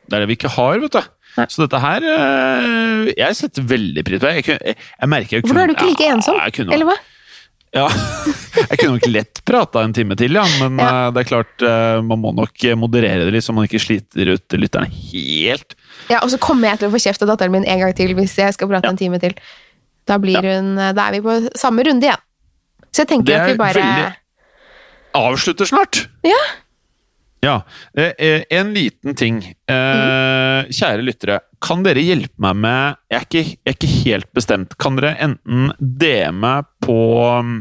Det 0.09 0.16
er 0.16 0.25
det 0.25 0.31
vi 0.33 0.37
ikke 0.41 0.51
har, 0.51 0.81
vet 0.83 0.97
du. 0.97 1.03
Nei. 1.37 1.45
Så 1.53 1.62
dette 1.62 1.79
her 1.79 2.03
eh, 2.03 3.11
Jeg 3.14 3.37
setter 3.39 3.66
veldig 3.71 4.03
pris 4.09 4.18
på 4.18 4.27
det. 4.27 4.33
Jeg, 4.41 4.47
kunne- 4.49 4.73
jeg, 4.73 4.79
jeg 4.97 5.12
merker 5.12 5.37
jeg 5.37 5.45
Hvorfor 5.45 5.61
er 5.62 5.71
du 5.71 5.75
ikke 5.77 5.91
like 5.93 6.09
ja, 6.09 6.14
ensom? 6.16 6.41
Kunne, 6.57 6.75
Eller 6.75 6.89
hva? 6.89 6.97
Ja, 7.73 7.85
jeg 8.71 8.79
kunne 8.81 8.97
nok 8.97 9.05
lett 9.12 9.41
prata 9.47 9.85
en 9.87 9.93
time 9.95 10.16
til, 10.18 10.35
ja. 10.35 10.43
Men 10.62 10.79
Ja. 10.83 10.89
eh, 11.07 11.11
det 11.14 11.23
er 11.23 11.29
klart, 11.29 11.53
eh, 11.62 12.01
man 12.03 12.18
må 12.23 12.33
nok 12.35 12.64
moderere 12.81 13.25
det 13.29 13.35
litt, 13.37 13.45
så 13.47 13.55
man 13.55 13.68
ikke 13.68 13.79
sliter 13.83 14.33
ut 14.35 14.57
lytterne 14.59 14.91
helt. 14.91 15.77
Ja, 16.11 16.18
og 16.25 16.31
så 16.33 16.39
kommer 16.43 16.73
jeg 16.73 16.81
til 16.81 16.89
å 16.91 16.95
få 16.97 16.99
kjeft 17.05 17.23
av 17.23 17.31
datteren 17.31 17.55
min 17.55 17.64
en 17.71 17.79
gang 17.85 17.95
til 17.95 18.14
hvis 18.18 18.35
jeg 18.41 18.57
skal 18.57 18.68
prate 18.73 18.89
Ja. 18.91 18.91
en 18.91 18.99
time 18.99 19.21
til. 19.23 19.35
Da 20.07 20.16
blir 20.18 20.43
hun 20.43 20.75
Da 20.97 21.07
er 21.09 21.12
vi 21.12 21.21
på 21.23 21.37
samme 21.55 21.85
runde 21.87 22.09
igjen. 22.09 22.18
Så 22.91 23.05
jeg 23.05 23.09
tenker 23.12 23.39
at 23.39 23.53
vi 23.53 23.57
bare 23.61 24.16
Avslutter 25.14 25.66
snart! 25.66 26.09
Ja. 26.27 26.39
Ja. 27.43 27.55
eh, 27.97 28.12
eh, 28.18 28.43
En 28.51 28.75
liten 28.75 29.14
ting. 29.14 29.39
Eh, 29.68 30.66
Kjære 30.71 31.03
lyttere, 31.07 31.39
kan 31.61 31.82
dere 31.84 32.00
hjelpe 32.02 32.40
meg 32.40 32.56
med 32.56 32.96
jeg 33.12 33.18
er, 33.18 33.24
ikke, 33.26 33.42
jeg 33.44 33.72
er 33.72 33.76
ikke 33.76 33.92
helt 34.06 34.28
bestemt. 34.36 34.76
Kan 34.80 34.96
dere 34.96 35.14
enten 35.20 35.72
DM-e 35.80 36.54
på 36.84 36.96
um, 37.40 37.56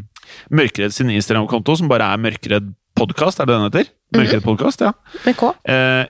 Mørkeredd 0.55 0.93
sin 0.95 1.09
Instagram-konto, 1.13 1.75
som 1.79 1.89
bare 1.91 2.07
er 2.13 2.21
Mørkeredd 2.21 2.69
podkast, 2.99 3.39
er 3.41 3.49
det 3.49 3.55
den 3.57 3.65
heter? 3.67 3.89
Mørkeredd 4.15 4.45
podcast, 4.45 4.83
ja. 4.85 4.93
Med 5.25 5.35
K. 5.39 5.51
Eh, 5.69 6.05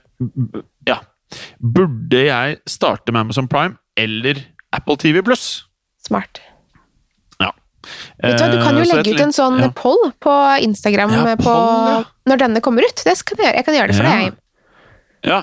ja. 0.90 1.00
Burde 1.62 2.22
jeg 2.26 2.60
starte 2.70 3.12
med 3.14 3.26
Amazon 3.26 3.48
Prime 3.50 3.76
eller 3.98 4.40
Apple 4.74 4.96
TV 5.00 5.22
pluss? 5.26 5.66
Smart. 6.06 6.40
Vet 8.20 8.36
du 8.36 8.52
du 8.52 8.58
kan 8.60 8.76
jo 8.76 8.82
Eh, 8.84 8.90
legge 8.92 9.14
ut 9.16 9.20
en 9.24 9.32
sånn 9.32 9.54
ja. 9.62 9.70
poll 9.72 10.10
på 10.20 10.32
Instagram 10.60 11.14
Ja, 11.14 11.22
på, 11.40 11.44
poll, 11.46 11.86
ja. 11.88 12.02
når 12.28 12.40
denne 12.42 12.60
kommer 12.60 12.84
ut. 12.84 13.02
Det 13.06 13.14
kan 13.24 13.38
jeg 13.40 13.46
gjøre. 13.46 13.56
Jeg 13.56 13.64
kan 13.64 13.74
gjøre 13.78 13.88
det 13.88 13.96
for 13.96 14.04
Ja. 14.04 14.10
deg. 14.18 14.36
Ja, 15.24 15.38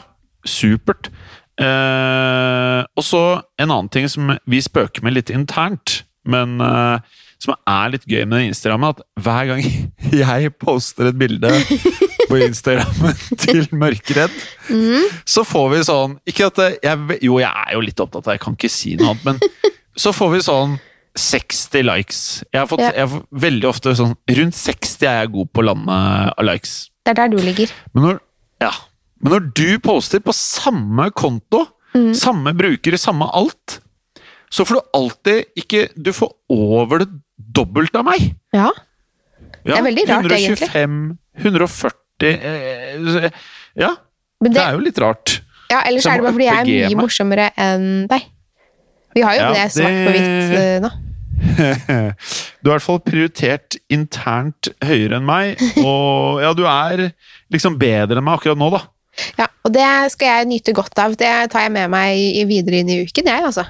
supert. 0.45 1.09
Eh, 1.57 2.81
og 2.97 3.03
så 3.05 3.21
en 3.59 3.71
annen 3.71 3.89
ting 3.93 4.07
som 4.11 4.35
vi 4.49 4.59
spøker 4.63 5.05
med 5.05 5.15
litt 5.17 5.31
internt, 5.33 6.01
men 6.27 6.59
eh, 6.61 6.99
som 7.41 7.55
er 7.69 7.91
litt 7.93 8.05
gøy 8.09 8.23
med 8.29 8.47
Instagram, 8.49 8.85
at 8.91 9.01
hver 9.23 9.51
gang 9.51 9.63
jeg 10.21 10.51
poster 10.61 11.09
et 11.11 11.17
bilde 11.19 11.51
på 12.29 12.39
Instagram 12.45 13.13
til 13.43 13.67
Mørkeredd, 13.77 14.33
så 15.25 15.45
får 15.47 15.69
vi 15.75 15.83
sånn 15.87 16.17
Ikke 16.27 16.49
at 16.49 16.59
jeg, 16.83 17.19
Jo, 17.23 17.37
jeg 17.39 17.47
er 17.51 17.77
jo 17.77 17.83
litt 17.85 18.01
opptatt 18.03 18.25
av 18.25 18.31
det, 18.33 18.37
jeg 18.39 18.43
kan 18.45 18.57
ikke 18.57 18.71
si 18.73 18.95
noe 18.99 19.13
annet, 19.13 19.25
men 19.29 19.71
så 20.03 20.13
får 20.15 20.33
vi 20.35 20.43
sånn 20.45 20.77
60 21.17 21.81
likes. 21.87 22.17
Jeg 22.53 22.59
har 22.61 22.67
fått 22.69 22.83
Ja. 22.83 22.91
jeg 22.93 23.09
får 23.09 23.21
veldig 23.41 23.65
ofte 23.71 23.93
sånn 23.97 24.11
Rundt 24.37 24.53
60 24.53 25.07
er 25.09 25.15
jeg 25.23 25.31
god 25.33 25.47
på 25.57 25.63
landet 25.65 26.33
av 26.37 26.45
likes. 26.45 26.75
Det 27.01 27.15
er 27.15 27.17
der 27.23 27.31
du 27.33 27.39
ligger. 27.41 27.71
Men 27.95 28.03
når, 28.05 28.19
ja. 28.61 28.69
Men 29.21 29.33
når 29.33 29.45
du 29.57 29.79
poster 29.83 30.19
på 30.23 30.33
samme 30.35 31.09
konto, 31.17 31.65
Mm. 31.95 32.11
samme 32.13 32.51
bruker, 32.53 32.93
samme 32.99 33.25
alt, 33.33 33.79
så 34.53 34.65
får 34.67 34.75
du 34.77 34.81
alltid 34.93 35.45
ikke 35.57 35.87
Du 35.97 36.11
får 36.13 36.29
over 36.53 36.99
det 36.99 37.07
dobbelt 37.55 37.95
av 37.95 38.05
meg. 38.05 38.35
Ja. 38.53 38.67
Ja, 39.65 39.73
Det 39.73 39.77
er 39.79 39.85
veldig 39.87 40.03
rart, 40.09 40.27
egentlig. 40.31 40.67
125, 40.69 41.17
140 41.41 41.95
eh, 42.21 43.29
Ja, 43.75 43.95
Men 44.41 44.51
det 44.53 44.59
det, 44.59 44.65
er 44.67 44.71
jo 44.77 44.83
litt 44.85 44.99
rart. 45.01 45.39
ja, 45.71 45.81
ellers 45.87 46.05
er 46.05 46.19
det 46.19 46.23
bare 46.27 46.35
fordi 46.37 46.47
jeg 46.47 46.59
er 46.59 46.89
mye 46.91 46.99
morsommere 47.01 47.47
enn 47.57 47.87
deg. 48.11 48.27
Vi 49.15 49.21
har 49.25 49.33
jo 49.33 49.41
Ja, 49.41 49.51
det 49.53 49.71
svart 49.73 49.97
på 50.05 50.13
hvitt 50.13 50.53
uh, 50.53 50.79
nå. 50.85 50.91
Du 52.61 52.69
er 52.69 52.75
i 52.75 52.75
hvert 52.75 52.85
fall 52.85 52.99
prioritert 53.05 53.77
internt 53.89 54.69
høyere 54.83 55.17
enn 55.17 55.25
meg, 55.27 55.57
og 55.81 56.41
ja, 56.43 56.53
du 56.53 56.63
er 56.67 57.07
liksom 57.53 57.77
bedre 57.79 58.19
enn 58.19 58.25
meg 58.27 58.37
akkurat 58.39 58.59
nå, 58.59 58.69
da. 58.75 58.83
Ja, 59.37 59.47
og 59.65 59.73
det 59.73 59.87
skal 60.13 60.27
jeg 60.27 60.47
nyte 60.51 60.73
godt 60.77 60.97
av. 60.99 61.15
Det 61.17 61.31
tar 61.51 61.61
jeg 61.65 61.71
med 61.71 61.89
meg 61.89 62.47
videre 62.47 62.79
inn 62.83 62.89
i 62.89 62.99
uken, 63.05 63.25
jeg, 63.25 63.43
altså. 63.43 63.65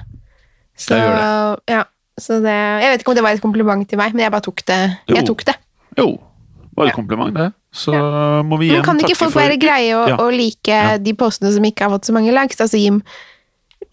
Så, 0.78 0.94
Jeg 0.94 1.08
gjør 1.08 1.58
Ja, 1.68 1.84
så 2.20 2.40
det, 2.42 2.56
jeg 2.82 2.90
vet 2.92 3.00
ikke 3.02 3.08
om 3.14 3.14
det 3.18 3.24
var 3.24 3.32
et 3.38 3.42
kompliment 3.42 3.88
til 3.88 3.98
meg, 3.98 4.12
men 4.14 4.22
jeg 4.26 4.30
bare 4.34 4.44
tok 4.46 4.62
det. 4.66 4.80
Jeg 5.08 5.22
Jo. 5.22 5.26
tok 5.34 5.44
det. 5.48 5.56
Jo, 5.98 6.20
bare 6.76 6.88
Ja. 6.88 6.94
kompliment, 6.94 7.34
det. 7.34 7.52
Så 7.74 7.92
må 8.44 8.58
vi 8.58 8.68
Men 8.68 8.76
igjen 8.78 8.84
kan 8.84 8.98
ikke 8.98 9.16
folk 9.16 9.32
for 9.32 9.40
være 9.40 9.58
greie 9.60 9.92
å, 9.94 10.08
Ja. 10.08 10.16
å 10.16 10.30
like 10.30 10.68
Ja. 10.68 10.96
de 10.98 11.12
postene 11.14 11.52
som 11.52 11.62
ikke 11.64 11.80
har 11.88 11.90
fått 11.98 12.04
så 12.06 12.12
mange 12.12 12.32
likes? 12.32 12.60
Altså, 12.60 12.78
Jim, 12.80 13.02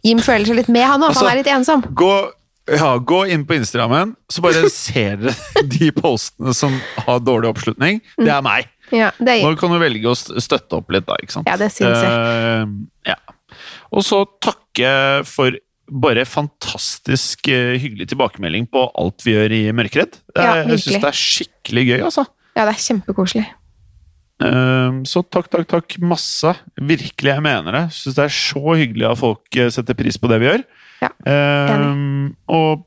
Jim 0.03 0.20
føler 0.20 0.45
seg 0.45 0.56
litt 0.56 0.70
med, 0.70 0.84
han 0.86 1.01
òg. 1.01 1.10
Altså- 1.10 1.28
han 1.28 1.38
er 1.38 1.43
litt 1.43 1.51
ensom. 1.53 1.82
Gå, 1.93 2.32
ja, 2.78 2.97
gå 2.99 3.30
inn 3.30 3.45
på 3.45 3.56
Instagrammen, 3.58 4.16
så 4.32 4.41
bare 4.41 4.70
ser 4.70 5.16
dere 5.18 5.36
de 5.68 5.91
postene 5.91 6.53
som 6.53 6.80
har 7.06 7.20
dårlig 7.20 7.49
oppslutning. 7.53 8.01
Det 8.18 8.30
er 8.30 8.41
meg. 8.41 8.68
Ja, 8.93 9.09
det 9.17 9.39
er 9.39 9.43
Nå 9.45 9.55
kan 9.57 9.71
du 9.73 9.79
velge 9.81 10.11
å 10.11 10.15
støtte 10.17 10.77
opp 10.77 10.91
litt, 10.93 11.05
da. 11.07 11.15
ikke 11.23 11.33
sant? 11.39 11.47
Ja, 11.49 11.55
det 11.57 11.71
syns 11.73 12.03
jeg. 12.05 12.11
Uh, 12.11 12.75
ja. 13.09 13.15
Og 13.95 14.03
så 14.05 14.19
takke 14.43 14.91
for 15.25 15.55
bare 15.89 16.25
fantastisk 16.25 17.47
uh, 17.49 17.75
hyggelig 17.81 18.09
tilbakemelding 18.11 18.65
på 18.73 18.86
alt 19.01 19.25
vi 19.25 19.33
gjør 19.36 19.53
i 19.57 19.61
Mørkeredd. 19.77 20.19
Ja, 20.38 20.55
er- 20.61 20.69
jeg 20.75 20.83
syns 20.86 21.01
det 21.01 21.11
er 21.11 21.19
skikkelig 21.21 21.86
gøy, 21.91 21.99
altså. 22.11 22.25
Ja, 22.55 22.65
det 22.69 22.73
er 22.75 22.83
kjempekoselig. 22.86 23.45
Uh, 24.43 24.99
Så 25.07 25.21
takk, 25.31 25.47
takk, 25.53 25.67
takk 25.71 25.95
masse. 26.03 26.51
Virkelig, 26.75 27.31
jeg 27.33 27.43
mener 27.45 27.71
det. 27.79 27.83
Syns 27.95 28.17
det 28.17 28.25
er 28.27 28.33
så 28.36 28.75
hyggelig 28.75 29.07
at 29.13 29.21
folk 29.21 29.59
setter 29.71 29.95
pris 29.97 30.17
på 30.19 30.27
det 30.31 30.41
vi 30.43 30.49
gjør. 30.51 30.65
Ja, 31.03 31.09
Eh, 31.27 31.95
og 32.55 32.86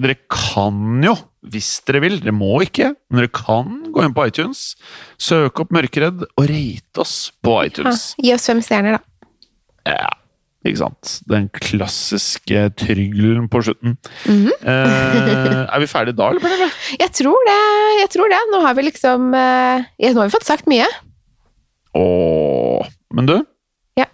dere 0.00 0.16
kan 0.32 1.02
jo, 1.06 1.12
hvis 1.46 1.68
dere 1.86 2.00
vil, 2.02 2.16
dere 2.24 2.32
må 2.34 2.56
ikke, 2.64 2.90
men 3.10 3.20
dere 3.22 3.30
kan 3.34 3.76
gå 3.94 4.02
inn 4.02 4.14
på 4.16 4.24
iTunes, 4.26 4.72
søke 5.20 5.62
opp 5.64 5.70
Mørkeredd 5.76 6.24
og 6.26 6.44
rate 6.50 7.02
oss 7.04 7.30
på 7.44 7.54
Ja, 7.60 7.68
iTunes. 7.70 8.08
gi 8.18 8.32
oss 8.34 8.46
fem 8.50 8.62
stjerner, 8.64 8.98
da. 8.98 9.30
Ja, 9.94 10.10
ikke 10.64 10.80
sant? 10.80 11.18
Den 11.30 11.46
klassiske 11.52 12.64
tryggelen 12.80 13.46
på 13.52 13.60
slutten. 13.66 13.98
Mhm. 14.26 14.50
eh, 14.64 15.62
er 15.68 15.82
vi 15.84 15.86
ferdige 15.90 16.16
da, 16.18 16.30
eller? 16.32 16.72
Jeg 17.04 17.12
tror 17.20 17.38
det. 17.50 17.60
jeg 18.00 18.10
tror 18.16 18.32
det. 18.32 18.38
Nå 18.50 18.60
har 18.64 18.74
vi 18.74 18.82
liksom 18.88 19.34
eh, 19.36 19.84
ja, 20.00 20.10
Nå 20.14 20.22
har 20.24 20.30
vi 20.30 20.34
fått 20.34 20.48
sagt 20.48 20.66
mye. 20.70 20.86
Åh, 21.94 22.88
men 23.14 23.26
du? 23.28 23.36
Ja. 24.00 24.06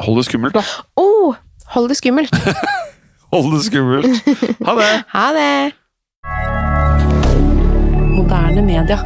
Hold 0.00 0.22
det 0.22 0.26
skummelt, 0.30 0.54
da. 0.56 0.62
Oh, 0.96 1.34
hold 1.74 1.90
det 1.92 1.98
skummelt. 2.00 2.32
Hold 3.34 3.56
det 3.56 3.64
skummelt. 3.66 4.06
Ha 4.66 4.72
det! 4.78 5.02
Ha 5.08 5.26
det. 5.34 5.72
Moderne 8.14 8.62
media. 8.62 8.98